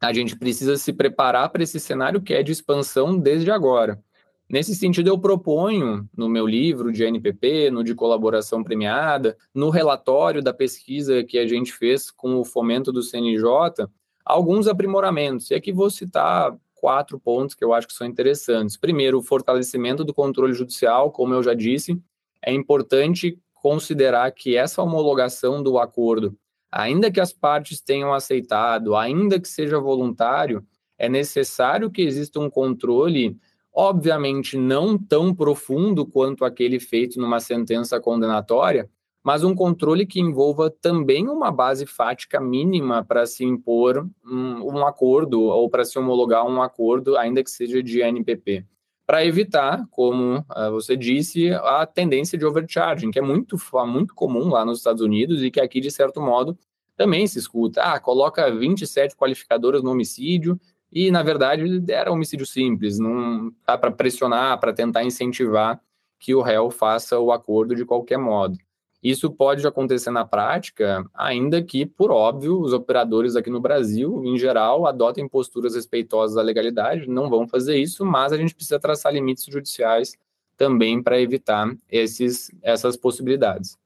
a 0.00 0.12
gente 0.12 0.36
precisa 0.36 0.76
se 0.76 0.92
preparar 0.92 1.48
para 1.48 1.62
esse 1.62 1.80
cenário 1.80 2.20
que 2.20 2.34
é 2.34 2.42
de 2.42 2.52
expansão 2.52 3.18
desde 3.18 3.50
agora. 3.50 4.02
Nesse 4.48 4.74
sentido, 4.74 5.08
eu 5.08 5.18
proponho 5.18 6.08
no 6.16 6.28
meu 6.28 6.46
livro 6.46 6.92
de 6.92 7.02
NPP, 7.02 7.70
no 7.70 7.82
de 7.82 7.94
colaboração 7.94 8.62
premiada, 8.62 9.36
no 9.52 9.70
relatório 9.70 10.40
da 10.40 10.54
pesquisa 10.54 11.24
que 11.24 11.38
a 11.38 11.46
gente 11.46 11.72
fez 11.72 12.10
com 12.10 12.36
o 12.36 12.44
fomento 12.44 12.92
do 12.92 13.02
CNJ, 13.02 13.88
alguns 14.24 14.68
aprimoramentos. 14.68 15.50
E 15.50 15.54
aqui 15.54 15.72
vou 15.72 15.90
citar 15.90 16.56
quatro 16.74 17.18
pontos 17.18 17.54
que 17.54 17.64
eu 17.64 17.72
acho 17.72 17.88
que 17.88 17.92
são 17.94 18.06
interessantes. 18.06 18.76
Primeiro, 18.76 19.18
o 19.18 19.22
fortalecimento 19.22 20.04
do 20.04 20.14
controle 20.14 20.52
judicial, 20.52 21.10
como 21.10 21.34
eu 21.34 21.42
já 21.42 21.54
disse, 21.54 22.00
é 22.40 22.52
importante 22.52 23.38
considerar 23.54 24.30
que 24.30 24.56
essa 24.56 24.80
homologação 24.80 25.60
do 25.60 25.78
acordo 25.78 26.36
ainda 26.70 27.10
que 27.10 27.20
as 27.20 27.32
partes 27.32 27.80
tenham 27.80 28.12
aceitado, 28.12 28.94
ainda 28.94 29.40
que 29.40 29.48
seja 29.48 29.80
voluntário, 29.80 30.64
é 30.98 31.08
necessário 31.08 31.90
que 31.90 32.02
exista 32.02 32.38
um 32.38 32.50
controle, 32.50 33.36
obviamente 33.76 34.56
não 34.56 34.96
tão 34.96 35.34
profundo 35.34 36.06
quanto 36.06 36.46
aquele 36.46 36.80
feito 36.80 37.20
numa 37.20 37.38
sentença 37.38 38.00
condenatória, 38.00 38.88
mas 39.22 39.44
um 39.44 39.54
controle 39.54 40.06
que 40.06 40.18
envolva 40.18 40.70
também 40.70 41.28
uma 41.28 41.50
base 41.50 41.84
fática 41.84 42.40
mínima 42.40 43.04
para 43.04 43.26
se 43.26 43.44
impor 43.44 44.08
um, 44.24 44.78
um 44.78 44.86
acordo 44.86 45.42
ou 45.42 45.68
para 45.68 45.84
se 45.84 45.98
homologar 45.98 46.46
um 46.46 46.62
acordo, 46.62 47.18
ainda 47.18 47.44
que 47.44 47.50
seja 47.50 47.82
de 47.82 48.00
NPP 48.00 48.64
para 49.06 49.24
evitar, 49.24 49.86
como 49.88 50.38
uh, 50.38 50.70
você 50.72 50.96
disse, 50.96 51.52
a 51.52 51.86
tendência 51.86 52.36
de 52.36 52.44
overcharging, 52.44 53.12
que 53.12 53.20
é 53.20 53.22
muito, 53.22 53.56
muito 53.86 54.12
comum 54.12 54.48
lá 54.48 54.64
nos 54.64 54.78
Estados 54.78 55.00
Unidos 55.00 55.42
e 55.44 55.50
que 55.50 55.60
aqui, 55.60 55.80
de 55.80 55.92
certo 55.92 56.20
modo, 56.20 56.58
também 56.96 57.24
se 57.28 57.38
escuta. 57.38 57.82
Ah, 57.82 58.00
coloca 58.00 58.50
27 58.50 59.14
qualificadoras 59.14 59.82
no 59.82 59.92
homicídio 59.92 60.58
e, 60.92 61.10
na 61.10 61.22
verdade, 61.22 61.82
era 61.88 62.12
homicídio 62.12 62.46
simples, 62.46 62.98
não 62.98 63.52
dá 63.66 63.76
para 63.76 63.90
pressionar, 63.90 64.58
para 64.58 64.72
tentar 64.72 65.04
incentivar 65.04 65.80
que 66.18 66.34
o 66.34 66.42
réu 66.42 66.70
faça 66.70 67.18
o 67.18 67.32
acordo 67.32 67.74
de 67.74 67.84
qualquer 67.84 68.18
modo. 68.18 68.56
Isso 69.02 69.30
pode 69.30 69.64
acontecer 69.66 70.10
na 70.10 70.24
prática, 70.24 71.04
ainda 71.14 71.62
que, 71.62 71.86
por 71.86 72.10
óbvio, 72.10 72.60
os 72.60 72.72
operadores 72.72 73.36
aqui 73.36 73.50
no 73.50 73.60
Brasil, 73.60 74.22
em 74.24 74.36
geral, 74.38 74.86
adotem 74.86 75.28
posturas 75.28 75.74
respeitosas 75.74 76.34
da 76.34 76.42
legalidade, 76.42 77.08
não 77.08 77.28
vão 77.28 77.46
fazer 77.46 77.76
isso, 77.76 78.04
mas 78.04 78.32
a 78.32 78.36
gente 78.36 78.54
precisa 78.54 78.80
traçar 78.80 79.12
limites 79.12 79.44
judiciais 79.44 80.16
também 80.56 81.02
para 81.02 81.20
evitar 81.20 81.72
esses, 81.90 82.50
essas 82.62 82.96
possibilidades. 82.96 83.76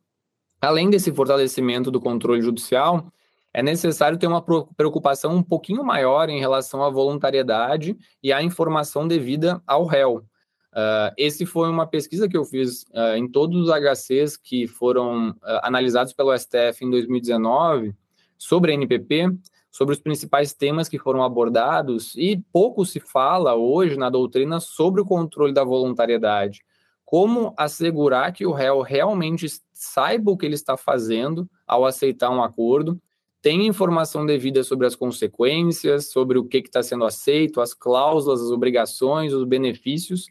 Além 0.60 0.88
desse 0.88 1.12
fortalecimento 1.12 1.90
do 1.90 2.00
controle 2.00 2.40
judicial, 2.40 3.12
é 3.52 3.62
necessário 3.62 4.18
ter 4.18 4.26
uma 4.26 4.42
preocupação 4.42 5.34
um 5.34 5.42
pouquinho 5.42 5.84
maior 5.84 6.28
em 6.28 6.38
relação 6.38 6.82
à 6.84 6.90
voluntariedade 6.90 7.96
e 8.22 8.32
à 8.32 8.42
informação 8.42 9.08
devida 9.08 9.62
ao 9.66 9.84
réu. 9.84 10.24
Uh, 10.72 11.10
esse 11.16 11.44
foi 11.44 11.68
uma 11.68 11.84
pesquisa 11.84 12.28
que 12.28 12.36
eu 12.36 12.44
fiz 12.44 12.84
uh, 12.94 13.16
em 13.16 13.28
todos 13.28 13.60
os 13.60 13.70
HCs 13.70 14.36
que 14.36 14.68
foram 14.68 15.30
uh, 15.30 15.36
analisados 15.62 16.12
pelo 16.12 16.36
STF 16.36 16.84
em 16.84 16.90
2019 16.90 17.92
sobre 18.38 18.70
a 18.70 18.74
NPP, 18.74 19.36
sobre 19.68 19.94
os 19.94 20.00
principais 20.00 20.52
temas 20.52 20.88
que 20.88 20.98
foram 20.98 21.24
abordados 21.24 22.14
e 22.16 22.40
pouco 22.52 22.86
se 22.86 23.00
fala 23.00 23.56
hoje 23.56 23.96
na 23.96 24.08
doutrina 24.08 24.60
sobre 24.60 25.00
o 25.00 25.04
controle 25.04 25.52
da 25.52 25.64
voluntariedade. 25.64 26.62
Como 27.04 27.52
assegurar 27.56 28.32
que 28.32 28.46
o 28.46 28.52
réu 28.52 28.80
realmente 28.80 29.48
saiba 29.72 30.30
o 30.30 30.36
que 30.36 30.46
ele 30.46 30.54
está 30.54 30.76
fazendo 30.76 31.50
ao 31.66 31.84
aceitar 31.84 32.30
um 32.30 32.42
acordo, 32.42 33.00
tenha 33.42 33.66
informação 33.66 34.26
devida 34.26 34.62
sobre 34.62 34.86
as 34.86 34.94
consequências, 34.94 36.10
sobre 36.10 36.38
o 36.38 36.44
que 36.44 36.58
está 36.58 36.82
sendo 36.82 37.04
aceito, 37.04 37.60
as 37.60 37.72
cláusulas, 37.72 38.42
as 38.42 38.50
obrigações, 38.50 39.32
os 39.32 39.44
benefícios, 39.44 40.26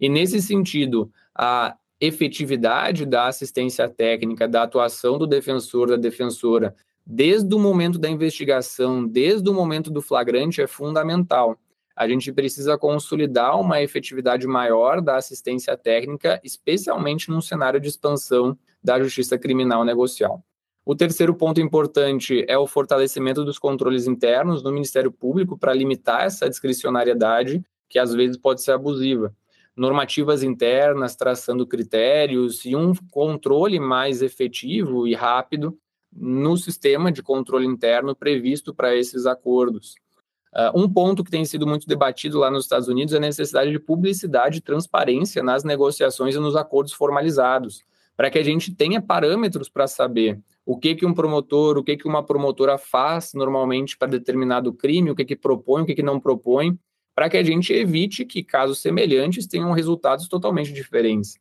e 0.00 0.08
nesse 0.08 0.40
sentido, 0.40 1.10
a 1.34 1.76
efetividade 2.00 3.04
da 3.04 3.26
assistência 3.26 3.88
técnica, 3.88 4.46
da 4.46 4.62
atuação 4.62 5.18
do 5.18 5.26
defensor, 5.26 5.88
da 5.88 5.96
defensora, 5.96 6.74
desde 7.04 7.52
o 7.54 7.58
momento 7.58 7.98
da 7.98 8.08
investigação, 8.08 9.06
desde 9.06 9.48
o 9.48 9.54
momento 9.54 9.90
do 9.90 10.02
flagrante, 10.02 10.60
é 10.60 10.66
fundamental. 10.66 11.58
A 11.96 12.06
gente 12.06 12.32
precisa 12.32 12.78
consolidar 12.78 13.58
uma 13.58 13.82
efetividade 13.82 14.46
maior 14.46 15.00
da 15.00 15.16
assistência 15.16 15.76
técnica, 15.76 16.40
especialmente 16.44 17.28
num 17.28 17.40
cenário 17.40 17.80
de 17.80 17.88
expansão 17.88 18.56
da 18.82 19.00
justiça 19.02 19.36
criminal 19.36 19.84
negocial. 19.84 20.44
O 20.88 20.96
terceiro 20.96 21.34
ponto 21.34 21.60
importante 21.60 22.46
é 22.48 22.56
o 22.56 22.66
fortalecimento 22.66 23.44
dos 23.44 23.58
controles 23.58 24.06
internos 24.06 24.62
no 24.62 24.72
Ministério 24.72 25.12
Público 25.12 25.58
para 25.58 25.74
limitar 25.74 26.22
essa 26.22 26.48
discricionariedade, 26.48 27.62
que 27.90 27.98
às 27.98 28.14
vezes 28.14 28.38
pode 28.38 28.62
ser 28.62 28.72
abusiva 28.72 29.36
normativas 29.76 30.42
internas 30.42 31.14
traçando 31.14 31.66
critérios 31.66 32.64
e 32.64 32.74
um 32.74 32.94
controle 33.10 33.78
mais 33.78 34.22
efetivo 34.22 35.06
e 35.06 35.14
rápido 35.14 35.78
no 36.10 36.56
sistema 36.56 37.12
de 37.12 37.22
controle 37.22 37.66
interno 37.66 38.16
previsto 38.16 38.72
para 38.74 38.96
esses 38.96 39.26
acordos. 39.26 39.94
Uh, 40.54 40.80
um 40.80 40.90
ponto 40.90 41.22
que 41.22 41.30
tem 41.30 41.44
sido 41.44 41.66
muito 41.66 41.86
debatido 41.86 42.38
lá 42.38 42.50
nos 42.50 42.64
Estados 42.64 42.88
Unidos 42.88 43.12
é 43.12 43.18
a 43.18 43.20
necessidade 43.20 43.70
de 43.70 43.78
publicidade 43.78 44.56
e 44.56 44.62
transparência 44.62 45.42
nas 45.42 45.64
negociações 45.64 46.34
e 46.34 46.38
nos 46.38 46.56
acordos 46.56 46.94
formalizados, 46.94 47.84
para 48.16 48.30
que 48.30 48.38
a 48.38 48.42
gente 48.42 48.74
tenha 48.74 49.02
parâmetros 49.02 49.68
para 49.68 49.86
saber 49.86 50.40
o 50.68 50.76
que, 50.76 50.94
que 50.94 51.06
um 51.06 51.14
promotor, 51.14 51.78
o 51.78 51.82
que, 51.82 51.96
que 51.96 52.06
uma 52.06 52.22
promotora 52.22 52.76
faz 52.76 53.32
normalmente 53.32 53.96
para 53.96 54.06
determinado 54.06 54.70
crime, 54.70 55.10
o 55.10 55.14
que, 55.14 55.24
que 55.24 55.34
propõe, 55.34 55.80
o 55.80 55.86
que, 55.86 55.94
que 55.94 56.02
não 56.02 56.20
propõe, 56.20 56.78
para 57.14 57.30
que 57.30 57.38
a 57.38 57.42
gente 57.42 57.72
evite 57.72 58.22
que 58.26 58.44
casos 58.44 58.78
semelhantes 58.78 59.46
tenham 59.46 59.72
resultados 59.72 60.28
totalmente 60.28 60.70
diferentes. 60.70 61.38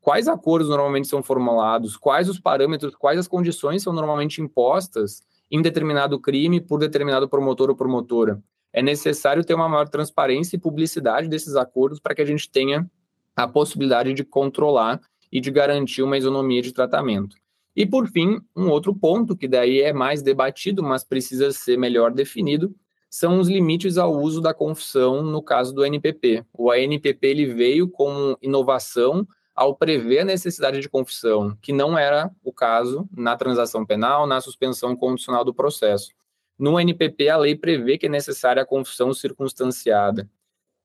Quais 0.00 0.28
acordos 0.28 0.68
normalmente 0.68 1.08
são 1.08 1.24
formulados? 1.24 1.96
Quais 1.96 2.28
os 2.28 2.38
parâmetros, 2.38 2.94
quais 2.94 3.18
as 3.18 3.26
condições 3.26 3.82
são 3.82 3.92
normalmente 3.92 4.40
impostas 4.40 5.22
em 5.50 5.60
determinado 5.60 6.16
crime 6.20 6.60
por 6.60 6.78
determinado 6.78 7.28
promotor 7.28 7.70
ou 7.70 7.74
promotora? 7.74 8.40
É 8.72 8.80
necessário 8.80 9.44
ter 9.44 9.54
uma 9.54 9.68
maior 9.68 9.88
transparência 9.88 10.54
e 10.54 10.60
publicidade 10.60 11.26
desses 11.26 11.56
acordos 11.56 11.98
para 11.98 12.14
que 12.14 12.22
a 12.22 12.24
gente 12.24 12.48
tenha 12.48 12.88
a 13.34 13.48
possibilidade 13.48 14.14
de 14.14 14.22
controlar 14.22 15.00
e 15.32 15.40
de 15.40 15.50
garantir 15.50 16.04
uma 16.04 16.16
isonomia 16.16 16.62
de 16.62 16.72
tratamento. 16.72 17.34
E, 17.78 17.86
por 17.86 18.08
fim, 18.08 18.40
um 18.56 18.70
outro 18.70 18.92
ponto 18.92 19.36
que 19.36 19.46
daí 19.46 19.80
é 19.80 19.92
mais 19.92 20.20
debatido, 20.20 20.82
mas 20.82 21.04
precisa 21.04 21.52
ser 21.52 21.78
melhor 21.78 22.10
definido, 22.10 22.74
são 23.08 23.38
os 23.38 23.46
limites 23.46 23.96
ao 23.96 24.12
uso 24.20 24.40
da 24.40 24.52
confissão 24.52 25.22
no 25.22 25.40
caso 25.40 25.72
do 25.72 25.84
NPP. 25.84 26.44
O 26.52 26.72
ANPP 26.72 27.28
ele 27.28 27.46
veio 27.46 27.88
com 27.88 28.36
inovação 28.42 29.24
ao 29.54 29.76
prever 29.76 30.18
a 30.18 30.24
necessidade 30.24 30.80
de 30.80 30.88
confissão, 30.88 31.56
que 31.62 31.72
não 31.72 31.96
era 31.96 32.32
o 32.42 32.52
caso 32.52 33.08
na 33.16 33.36
transação 33.36 33.86
penal, 33.86 34.26
na 34.26 34.40
suspensão 34.40 34.96
condicional 34.96 35.44
do 35.44 35.54
processo. 35.54 36.10
No 36.58 36.80
NPP, 36.80 37.28
a 37.28 37.36
lei 37.36 37.54
prevê 37.54 37.96
que 37.96 38.06
é 38.06 38.08
necessária 38.08 38.60
a 38.60 38.66
confissão 38.66 39.14
circunstanciada. 39.14 40.28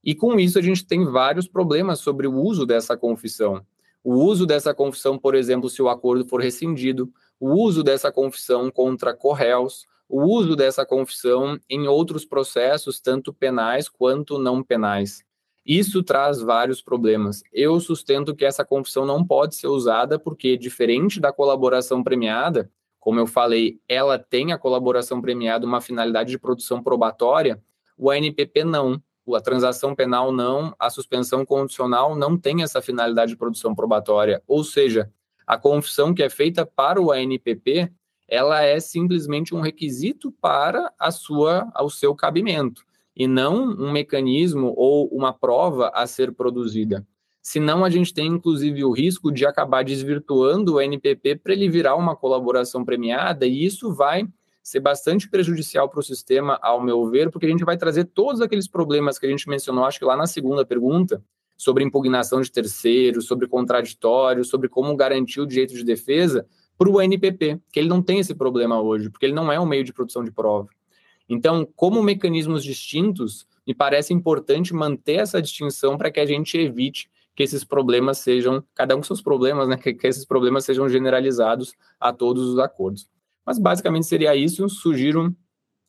E 0.03 0.13
com 0.13 0.39
isso, 0.39 0.59
a 0.59 0.61
gente 0.61 0.85
tem 0.85 1.03
vários 1.05 1.47
problemas 1.47 2.01
sobre 2.01 2.27
o 2.27 2.35
uso 2.35 2.67
dessa 2.67 2.95
confissão. 2.95 3.65
O 4.03 4.15
uso 4.15 4.45
dessa 4.45 4.73
confissão, 4.73 5.17
por 5.17 5.33
exemplo, 5.33 5.69
se 5.69 5.81
o 5.81 5.87
acordo 5.87 6.25
for 6.25 6.41
rescindido, 6.41 7.11
o 7.39 7.51
uso 7.53 7.83
dessa 7.83 8.11
confissão 8.11 8.69
contra 8.69 9.13
corréus, 9.13 9.85
o 10.09 10.21
uso 10.23 10.55
dessa 10.55 10.85
confissão 10.85 11.57
em 11.69 11.87
outros 11.87 12.25
processos, 12.25 12.99
tanto 12.99 13.33
penais 13.33 13.87
quanto 13.87 14.37
não 14.37 14.61
penais. 14.61 15.23
Isso 15.65 16.03
traz 16.03 16.41
vários 16.41 16.81
problemas. 16.81 17.41
Eu 17.51 17.79
sustento 17.79 18.35
que 18.35 18.43
essa 18.43 18.65
confissão 18.65 19.05
não 19.05 19.25
pode 19.25 19.55
ser 19.55 19.67
usada 19.67 20.19
porque, 20.19 20.57
diferente 20.57 21.21
da 21.21 21.31
colaboração 21.31 22.03
premiada, 22.03 22.69
como 22.99 23.19
eu 23.19 23.27
falei, 23.27 23.79
ela 23.87 24.19
tem 24.19 24.51
a 24.51 24.57
colaboração 24.57 25.21
premiada 25.21 25.65
uma 25.65 25.81
finalidade 25.81 26.31
de 26.31 26.39
produção 26.39 26.83
probatória, 26.83 27.61
o 27.97 28.09
ANPP 28.09 28.63
não. 28.63 29.01
A 29.33 29.41
transação 29.41 29.95
penal 29.95 30.31
não, 30.31 30.75
a 30.77 30.89
suspensão 30.89 31.45
condicional 31.45 32.15
não 32.15 32.37
tem 32.37 32.61
essa 32.61 32.81
finalidade 32.81 33.31
de 33.31 33.37
produção 33.37 33.73
probatória. 33.73 34.41
Ou 34.47 34.63
seja, 34.63 35.09
a 35.47 35.57
confissão 35.57 36.13
que 36.13 36.23
é 36.23 36.29
feita 36.29 36.65
para 36.65 37.01
o 37.01 37.11
ANPP, 37.11 37.91
ela 38.27 38.61
é 38.61 38.79
simplesmente 38.79 39.53
um 39.53 39.61
requisito 39.61 40.31
para 40.31 40.91
a 40.99 41.11
sua, 41.11 41.69
ao 41.73 41.89
seu 41.89 42.15
cabimento 42.15 42.83
e 43.15 43.27
não 43.27 43.63
um 43.63 43.91
mecanismo 43.91 44.73
ou 44.75 45.07
uma 45.07 45.31
prova 45.31 45.91
a 45.93 46.07
ser 46.07 46.33
produzida. 46.33 47.05
Senão, 47.41 47.83
a 47.83 47.89
gente 47.89 48.13
tem 48.13 48.27
inclusive 48.27 48.83
o 48.85 48.91
risco 48.91 49.31
de 49.31 49.45
acabar 49.45 49.83
desvirtuando 49.83 50.75
o 50.75 50.81
NPP 50.81 51.35
para 51.35 51.53
ele 51.53 51.69
virar 51.69 51.95
uma 51.95 52.15
colaboração 52.15 52.85
premiada, 52.85 53.45
e 53.45 53.65
isso 53.65 53.93
vai 53.93 54.25
ser 54.63 54.79
bastante 54.79 55.29
prejudicial 55.29 55.89
para 55.89 55.99
o 55.99 56.03
sistema, 56.03 56.57
ao 56.61 56.81
meu 56.81 57.05
ver, 57.09 57.29
porque 57.29 57.45
a 57.45 57.49
gente 57.49 57.65
vai 57.65 57.77
trazer 57.77 58.05
todos 58.05 58.39
aqueles 58.39 58.67
problemas 58.67 59.19
que 59.19 59.25
a 59.25 59.29
gente 59.29 59.49
mencionou, 59.49 59.83
acho 59.83 59.99
que 59.99 60.05
lá 60.05 60.15
na 60.15 60.25
segunda 60.25 60.65
pergunta, 60.65 61.21
sobre 61.57 61.83
impugnação 61.83 62.41
de 62.41 62.49
terceiros, 62.49 63.25
sobre 63.25 63.47
contraditório, 63.47 64.43
sobre 64.45 64.69
como 64.69 64.95
garantir 64.95 65.41
o 65.41 65.45
direito 65.45 65.73
de 65.73 65.83
defesa, 65.83 66.47
para 66.77 66.89
o 66.89 67.01
NPP, 67.01 67.59
que 67.71 67.79
ele 67.79 67.89
não 67.89 68.01
tem 68.01 68.19
esse 68.19 68.33
problema 68.33 68.81
hoje, 68.81 69.09
porque 69.09 69.25
ele 69.25 69.33
não 69.33 69.51
é 69.51 69.59
um 69.59 69.65
meio 69.65 69.83
de 69.83 69.93
produção 69.93 70.23
de 70.23 70.31
prova. 70.31 70.69
Então, 71.29 71.67
como 71.75 72.01
mecanismos 72.01 72.63
distintos, 72.63 73.45
me 73.65 73.73
parece 73.73 74.13
importante 74.13 74.73
manter 74.73 75.15
essa 75.15 75.41
distinção 75.41 75.97
para 75.97 76.09
que 76.09 76.19
a 76.19 76.25
gente 76.25 76.57
evite 76.57 77.09
que 77.35 77.43
esses 77.43 77.63
problemas 77.63 78.19
sejam, 78.19 78.63
cada 78.75 78.95
um 78.95 78.99
com 78.99 79.03
seus 79.03 79.21
problemas, 79.21 79.67
né, 79.67 79.77
que, 79.77 79.93
que 79.93 80.07
esses 80.07 80.25
problemas 80.25 80.65
sejam 80.65 80.87
generalizados 80.87 81.73
a 81.99 82.13
todos 82.13 82.47
os 82.47 82.59
acordos. 82.59 83.07
Mas 83.45 83.59
basicamente 83.59 84.05
seria 84.05 84.35
isso. 84.35 84.67
Sugiro 84.69 85.35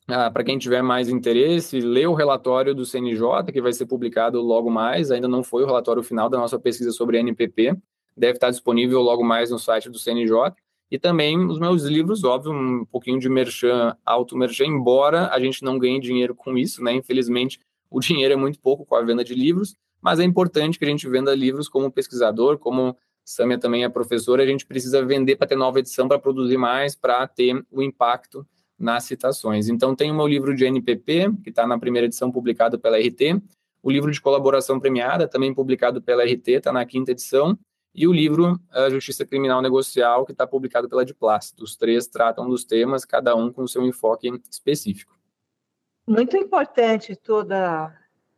ah, 0.07 0.29
para 0.29 0.43
quem 0.43 0.57
tiver 0.57 0.83
mais 0.83 1.09
interesse, 1.09 1.79
ler 1.79 2.07
o 2.07 2.13
relatório 2.13 2.75
do 2.75 2.85
CNJ, 2.85 3.51
que 3.51 3.61
vai 3.61 3.73
ser 3.73 3.87
publicado 3.87 4.39
logo 4.39 4.69
mais. 4.69 5.09
Ainda 5.09 5.27
não 5.27 5.43
foi 5.43 5.63
o 5.63 5.65
relatório 5.65 6.03
final 6.03 6.29
da 6.29 6.37
nossa 6.37 6.59
pesquisa 6.59 6.91
sobre 6.91 7.17
NPP. 7.17 7.75
Deve 8.15 8.33
estar 8.33 8.51
disponível 8.51 9.01
logo 9.01 9.23
mais 9.23 9.49
no 9.49 9.57
site 9.57 9.89
do 9.89 9.97
CNJ. 9.97 10.53
E 10.91 10.99
também 10.99 11.43
os 11.47 11.59
meus 11.59 11.83
livros, 11.83 12.23
óbvio, 12.23 12.51
um 12.51 12.85
pouquinho 12.85 13.19
de 13.19 13.27
merchan, 13.27 13.97
auto-merchan, 14.05 14.65
embora 14.65 15.29
a 15.29 15.39
gente 15.39 15.63
não 15.63 15.79
ganhe 15.79 15.99
dinheiro 15.99 16.35
com 16.35 16.55
isso, 16.55 16.83
né? 16.83 16.93
Infelizmente, 16.93 17.59
o 17.89 17.99
dinheiro 17.99 18.33
é 18.33 18.37
muito 18.37 18.59
pouco 18.59 18.85
com 18.85 18.95
a 18.95 19.01
venda 19.01 19.23
de 19.23 19.33
livros, 19.33 19.75
mas 19.99 20.19
é 20.19 20.23
importante 20.23 20.77
que 20.77 20.85
a 20.85 20.87
gente 20.87 21.09
venda 21.09 21.33
livros 21.33 21.67
como 21.67 21.91
pesquisador, 21.91 22.59
como 22.59 22.95
Samia 23.25 23.57
também 23.57 23.83
é 23.83 23.89
professora, 23.89 24.43
a 24.43 24.45
gente 24.45 24.65
precisa 24.65 25.03
vender 25.03 25.35
para 25.35 25.47
ter 25.47 25.55
nova 25.55 25.79
edição, 25.79 26.07
para 26.07 26.19
produzir 26.19 26.57
mais, 26.57 26.95
para 26.95 27.27
ter 27.27 27.65
o 27.71 27.81
impacto 27.81 28.47
nas 28.77 29.05
citações. 29.05 29.67
Então, 29.67 29.95
tem 29.95 30.11
o 30.11 30.15
meu 30.15 30.27
livro 30.27 30.55
de 30.55 30.63
NPP, 30.63 31.31
que 31.43 31.49
está 31.49 31.65
na 31.65 31.79
primeira 31.79 32.05
edição 32.05 32.31
publicado 32.31 32.77
pela 32.77 32.99
RT, 32.99 33.41
o 33.81 33.89
livro 33.89 34.11
de 34.11 34.21
colaboração 34.21 34.79
premiada, 34.79 35.27
também 35.27 35.53
publicado 35.53 36.01
pela 36.01 36.23
RT, 36.23 36.49
está 36.49 36.71
na 36.71 36.85
quinta 36.85 37.11
edição, 37.11 37.57
e 37.95 38.07
o 38.07 38.13
livro 38.13 38.59
A 38.71 38.89
Justiça 38.89 39.25
Criminal 39.25 39.61
Negocial, 39.61 40.25
que 40.25 40.33
está 40.33 40.45
publicado 40.45 40.89
pela 40.89 41.05
Diplast. 41.05 41.55
Os 41.63 41.75
três 41.75 42.05
tratam 42.05 42.47
dos 42.47 42.63
temas, 42.63 43.05
cada 43.05 43.35
um 43.35 43.51
com 43.51 43.65
seu 43.65 43.85
enfoque 43.85 44.29
específico. 44.51 45.17
Muito 46.07 46.37
importante 46.37 47.15
toda, 47.15 47.91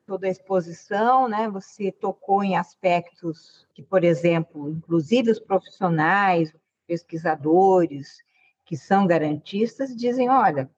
toda 0.08 0.26
a 0.26 0.32
exposição, 0.32 1.28
né? 1.28 1.49
Você 1.49 1.91
tocou 1.91 2.41
em 2.41 2.55
aspectos 2.55 3.68
que, 3.76 3.84
por 3.84 4.05
exemplo, 4.05 4.70
inclusive 4.70 5.30
os 5.30 5.39
profissionais, 5.39 6.55
pesquisadores, 6.88 8.24
que 8.66 8.78
são 8.78 9.05
garantistas, 9.05 9.93
dizem, 9.93 10.30
olha, 10.30 10.70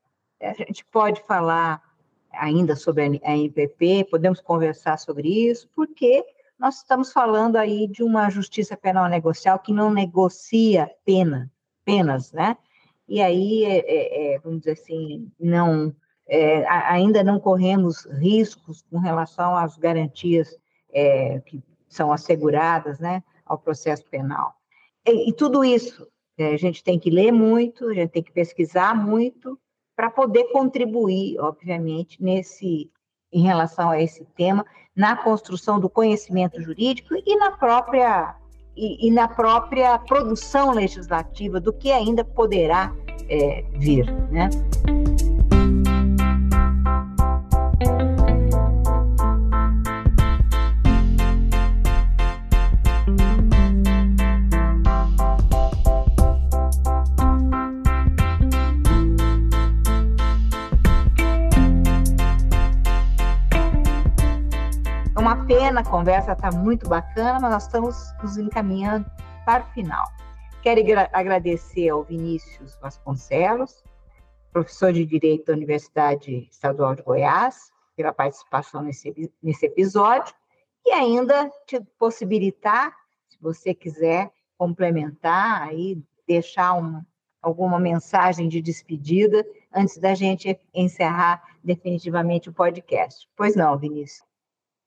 a 0.41 0.53
gente 0.53 0.83
pode 0.85 1.21
falar 1.23 1.81
ainda 2.31 2.75
sobre 2.75 3.03
a 3.23 3.37
NPP, 3.37 4.07
podemos 4.09 4.41
conversar 4.41 4.97
sobre 4.97 5.27
isso, 5.47 5.69
porque 5.75 6.25
nós 6.57 6.77
estamos 6.77 7.13
falando 7.13 7.55
aí 7.55 7.87
de 7.87 8.03
uma 8.03 8.29
justiça 8.29 8.75
penal 8.75 9.07
negocial 9.07 9.59
que 9.59 9.71
não 9.71 9.91
negocia 9.91 10.89
pena, 11.05 11.51
penas, 11.85 12.31
né? 12.31 12.57
E 13.07 13.21
aí, 13.21 13.63
é, 13.63 13.79
é, 13.79 14.33
é 14.35 14.39
vamos 14.39 14.59
dizer 14.59 14.71
assim, 14.71 15.31
não, 15.39 15.95
é, 16.29 16.65
ainda 16.67 17.23
não 17.23 17.39
corremos 17.39 18.05
riscos 18.05 18.83
com 18.89 18.99
relação 18.99 19.57
às 19.57 19.77
garantias 19.77 20.55
é, 20.93 21.39
que 21.39 21.61
são 21.87 22.11
asseguradas, 22.11 22.99
né, 22.99 23.23
ao 23.45 23.57
processo 23.57 24.05
penal. 24.05 24.53
E, 25.05 25.29
e 25.29 25.33
tudo 25.33 25.63
isso 25.63 26.07
é, 26.37 26.53
a 26.53 26.57
gente 26.57 26.83
tem 26.83 26.99
que 26.99 27.09
ler 27.09 27.31
muito, 27.31 27.87
a 27.89 27.93
gente 27.93 28.11
tem 28.11 28.23
que 28.23 28.31
pesquisar 28.31 28.95
muito 28.95 29.59
para 29.95 30.09
poder 30.09 30.45
contribuir, 30.51 31.39
obviamente, 31.39 32.23
nesse 32.23 32.89
em 33.31 33.43
relação 33.43 33.91
a 33.91 34.01
esse 34.01 34.25
tema 34.35 34.65
na 34.95 35.15
construção 35.15 35.79
do 35.79 35.87
conhecimento 35.87 36.59
jurídico 36.59 37.13
e 37.13 37.35
na 37.35 37.51
própria 37.51 38.35
e, 38.75 39.07
e 39.07 39.11
na 39.11 39.27
própria 39.27 39.99
produção 39.99 40.71
legislativa 40.71 41.59
do 41.59 41.71
que 41.71 41.91
ainda 41.91 42.23
poderá 42.23 42.95
é, 43.29 43.63
vir, 43.73 44.11
né? 44.31 44.49
Pena, 65.49 65.81
a 65.81 65.83
conversa 65.83 66.33
está 66.33 66.51
muito 66.51 66.87
bacana, 66.87 67.39
mas 67.39 67.51
nós 67.51 67.63
estamos 67.63 68.13
nos 68.21 68.37
encaminhando 68.37 69.09
para 69.47 69.63
o 69.63 69.67
final. 69.71 70.05
Quero 70.61 70.79
agradecer 71.11 71.89
ao 71.89 72.03
Vinícius 72.03 72.77
Vasconcelos, 72.79 73.83
professor 74.53 74.93
de 74.93 75.03
Direito 75.03 75.47
da 75.47 75.53
Universidade 75.53 76.47
Estadual 76.51 76.93
de 76.93 77.01
Goiás, 77.01 77.71
pela 77.95 78.13
participação 78.13 78.83
nesse, 78.83 79.33
nesse 79.41 79.65
episódio, 79.65 80.35
e 80.85 80.91
ainda 80.91 81.49
te 81.65 81.81
possibilitar, 81.97 82.95
se 83.27 83.39
você 83.41 83.73
quiser 83.73 84.31
complementar, 84.55 85.63
aí 85.63 85.99
deixar 86.27 86.75
um, 86.75 87.01
alguma 87.41 87.79
mensagem 87.79 88.47
de 88.47 88.61
despedida 88.61 89.43
antes 89.73 89.97
da 89.97 90.13
gente 90.13 90.59
encerrar 90.75 91.41
definitivamente 91.63 92.49
o 92.49 92.53
podcast. 92.53 93.27
Pois 93.35 93.55
não, 93.55 93.75
Vinícius. 93.79 94.28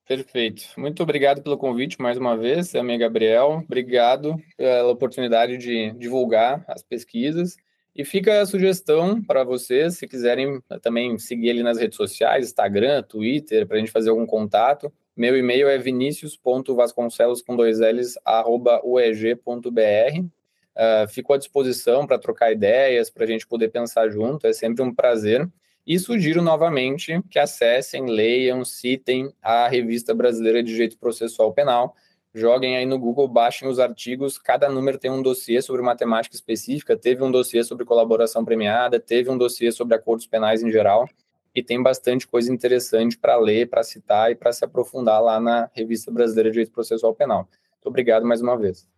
Perfeito. 0.07 0.65
Muito 0.77 1.03
obrigado 1.03 1.43
pelo 1.43 1.57
convite 1.57 2.01
mais 2.01 2.19
uma 2.19 2.37
vez, 2.37 2.75
amiga 2.75 3.07
Gabriel. 3.07 3.63
Obrigado 3.65 4.37
pela 4.57 4.91
oportunidade 4.91 5.57
de 5.57 5.93
divulgar 5.93 6.65
as 6.69 6.83
pesquisas. 6.83 7.57
E 7.95 8.05
fica 8.05 8.41
a 8.41 8.47
sugestão 8.47 9.23
para 9.23 9.45
vocês, 9.45 9.99
se 9.99 10.09
quiserem 10.09 10.63
também 10.81 11.19
seguir 11.19 11.49
ele 11.49 11.63
nas 11.63 11.79
redes 11.79 11.97
sociais, 11.97 12.47
Instagram, 12.47 13.03
Twitter, 13.03 13.67
para 13.67 13.77
a 13.77 13.81
gente 13.81 13.93
fazer 13.93 14.11
algum 14.11 14.27
contato. 14.27 14.91
Meu 15.15 15.37
e-mail 15.37 15.69
é 15.69 15.77
vinicius.vasconcelos 15.77 17.43
com 17.43 17.55
dois 17.55 17.81
L's, 17.81 18.15
arroba 18.25 18.81
ueg.br. 18.83 20.21
Uh, 20.21 20.31
ah, 20.75 21.07
fico 21.07 21.35
à 21.35 21.37
disposição 21.37 22.07
para 22.07 22.19
trocar 22.19 22.51
ideias, 22.51 23.11
para 23.11 23.25
a 23.25 23.27
gente 23.27 23.47
poder 23.47 23.69
pensar 23.69 24.09
junto, 24.09 24.47
é 24.47 24.55
sempre 24.55 24.83
um 24.83 24.95
prazer. 24.95 25.47
E 25.85 25.99
sugiro 25.99 26.41
novamente 26.41 27.21
que 27.29 27.41
acessem, 27.41 28.07
leiam, 28.07 28.65
citem 28.65 29.33
a 29.43 29.67
Revista 29.67 30.15
Brasileira 30.15 30.63
de 30.63 30.71
Direito 30.71 30.97
Processual 30.97 31.53
Penal. 31.53 31.97
Joguem 32.33 32.77
aí 32.77 32.87
no 32.87 32.99
Google, 32.99 33.27
baixem 33.27 33.69
os 33.69 33.81
artigos. 33.81 34.39
Cada 34.39 34.69
número 34.69 34.97
tem 34.97 35.11
um 35.11 35.21
dossiê 35.21 35.61
sobre 35.61 35.83
matemática 35.83 36.37
específica. 36.37 36.97
Teve 36.97 37.25
um 37.25 37.33
dossiê 37.33 37.65
sobre 37.65 37.85
colaboração 37.85 38.45
premiada, 38.45 39.01
teve 39.01 39.29
um 39.29 39.37
dossiê 39.37 39.73
sobre 39.73 39.97
acordos 39.97 40.27
penais 40.27 40.63
em 40.63 40.71
geral. 40.71 41.09
E 41.55 41.63
tem 41.63 41.83
bastante 41.83 42.29
coisa 42.29 42.51
interessante 42.53 43.19
para 43.19 43.37
ler, 43.37 43.69
para 43.69 43.83
citar 43.83 44.31
e 44.31 44.37
para 44.37 44.53
se 44.53 44.65
aprofundar 44.65 45.21
lá 45.21 45.41
na 45.41 45.69
Revista 45.75 46.11
Brasileira 46.11 46.49
de 46.49 46.55
Direito 46.55 46.73
Processual 46.73 47.15
Penal. 47.15 47.49
Muito 47.73 47.89
obrigado 47.89 48.25
mais 48.25 48.41
uma 48.41 48.57
vez. 48.57 48.89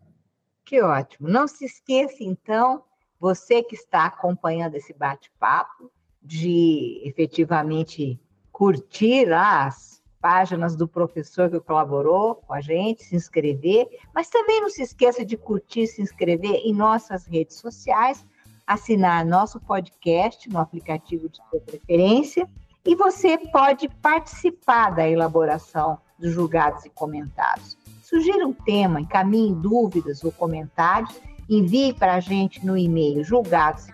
Que 0.64 0.82
ótimo. 0.82 1.28
Não 1.28 1.48
se 1.48 1.64
esqueça, 1.64 2.18
então, 2.20 2.84
você 3.18 3.62
que 3.62 3.74
está 3.74 4.04
acompanhando 4.04 4.76
esse 4.76 4.92
bate-papo, 4.92 5.90
de 6.24 7.02
efetivamente 7.04 8.18
curtir 8.50 9.30
as 9.32 10.02
páginas 10.20 10.74
do 10.74 10.88
professor 10.88 11.50
que 11.50 11.60
colaborou 11.60 12.36
com 12.36 12.54
a 12.54 12.60
gente, 12.60 13.04
se 13.04 13.14
inscrever, 13.14 13.86
mas 14.14 14.30
também 14.30 14.60
não 14.62 14.70
se 14.70 14.82
esqueça 14.82 15.22
de 15.22 15.36
curtir, 15.36 15.86
se 15.86 16.00
inscrever 16.00 16.62
em 16.64 16.72
nossas 16.72 17.26
redes 17.26 17.58
sociais, 17.58 18.24
assinar 18.66 19.26
nosso 19.26 19.60
podcast 19.60 20.48
no 20.48 20.58
aplicativo 20.58 21.28
de 21.28 21.36
sua 21.36 21.60
preferência 21.60 22.48
e 22.86 22.94
você 22.94 23.36
pode 23.36 23.86
participar 24.00 24.90
da 24.90 25.06
elaboração 25.06 25.98
dos 26.18 26.32
julgados 26.32 26.86
e 26.86 26.90
comentados. 26.90 27.76
Sugira 28.02 28.46
um 28.46 28.52
tema, 28.52 29.00
encaminhe 29.00 29.54
dúvidas 29.54 30.24
ou 30.24 30.32
comentários, 30.32 31.20
envie 31.48 31.92
para 31.92 32.14
a 32.14 32.20
gente 32.20 32.64
no 32.64 32.76
e-mail 32.76 33.24
julgados 33.24 33.88
e 33.88 33.92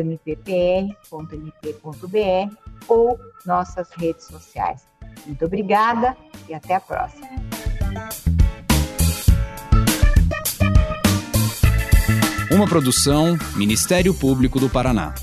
mppr.mp.br 0.00 0.96
ou 2.88 3.18
nossas 3.44 3.90
redes 3.92 4.26
sociais. 4.26 4.82
Muito 5.26 5.44
obrigada 5.44 6.16
e 6.48 6.54
até 6.54 6.74
a 6.74 6.80
próxima. 6.80 7.28
Uma 12.52 12.66
produção 12.66 13.38
Ministério 13.54 14.12
Público 14.12 14.58
do 14.58 14.68
Paraná. 14.68 15.14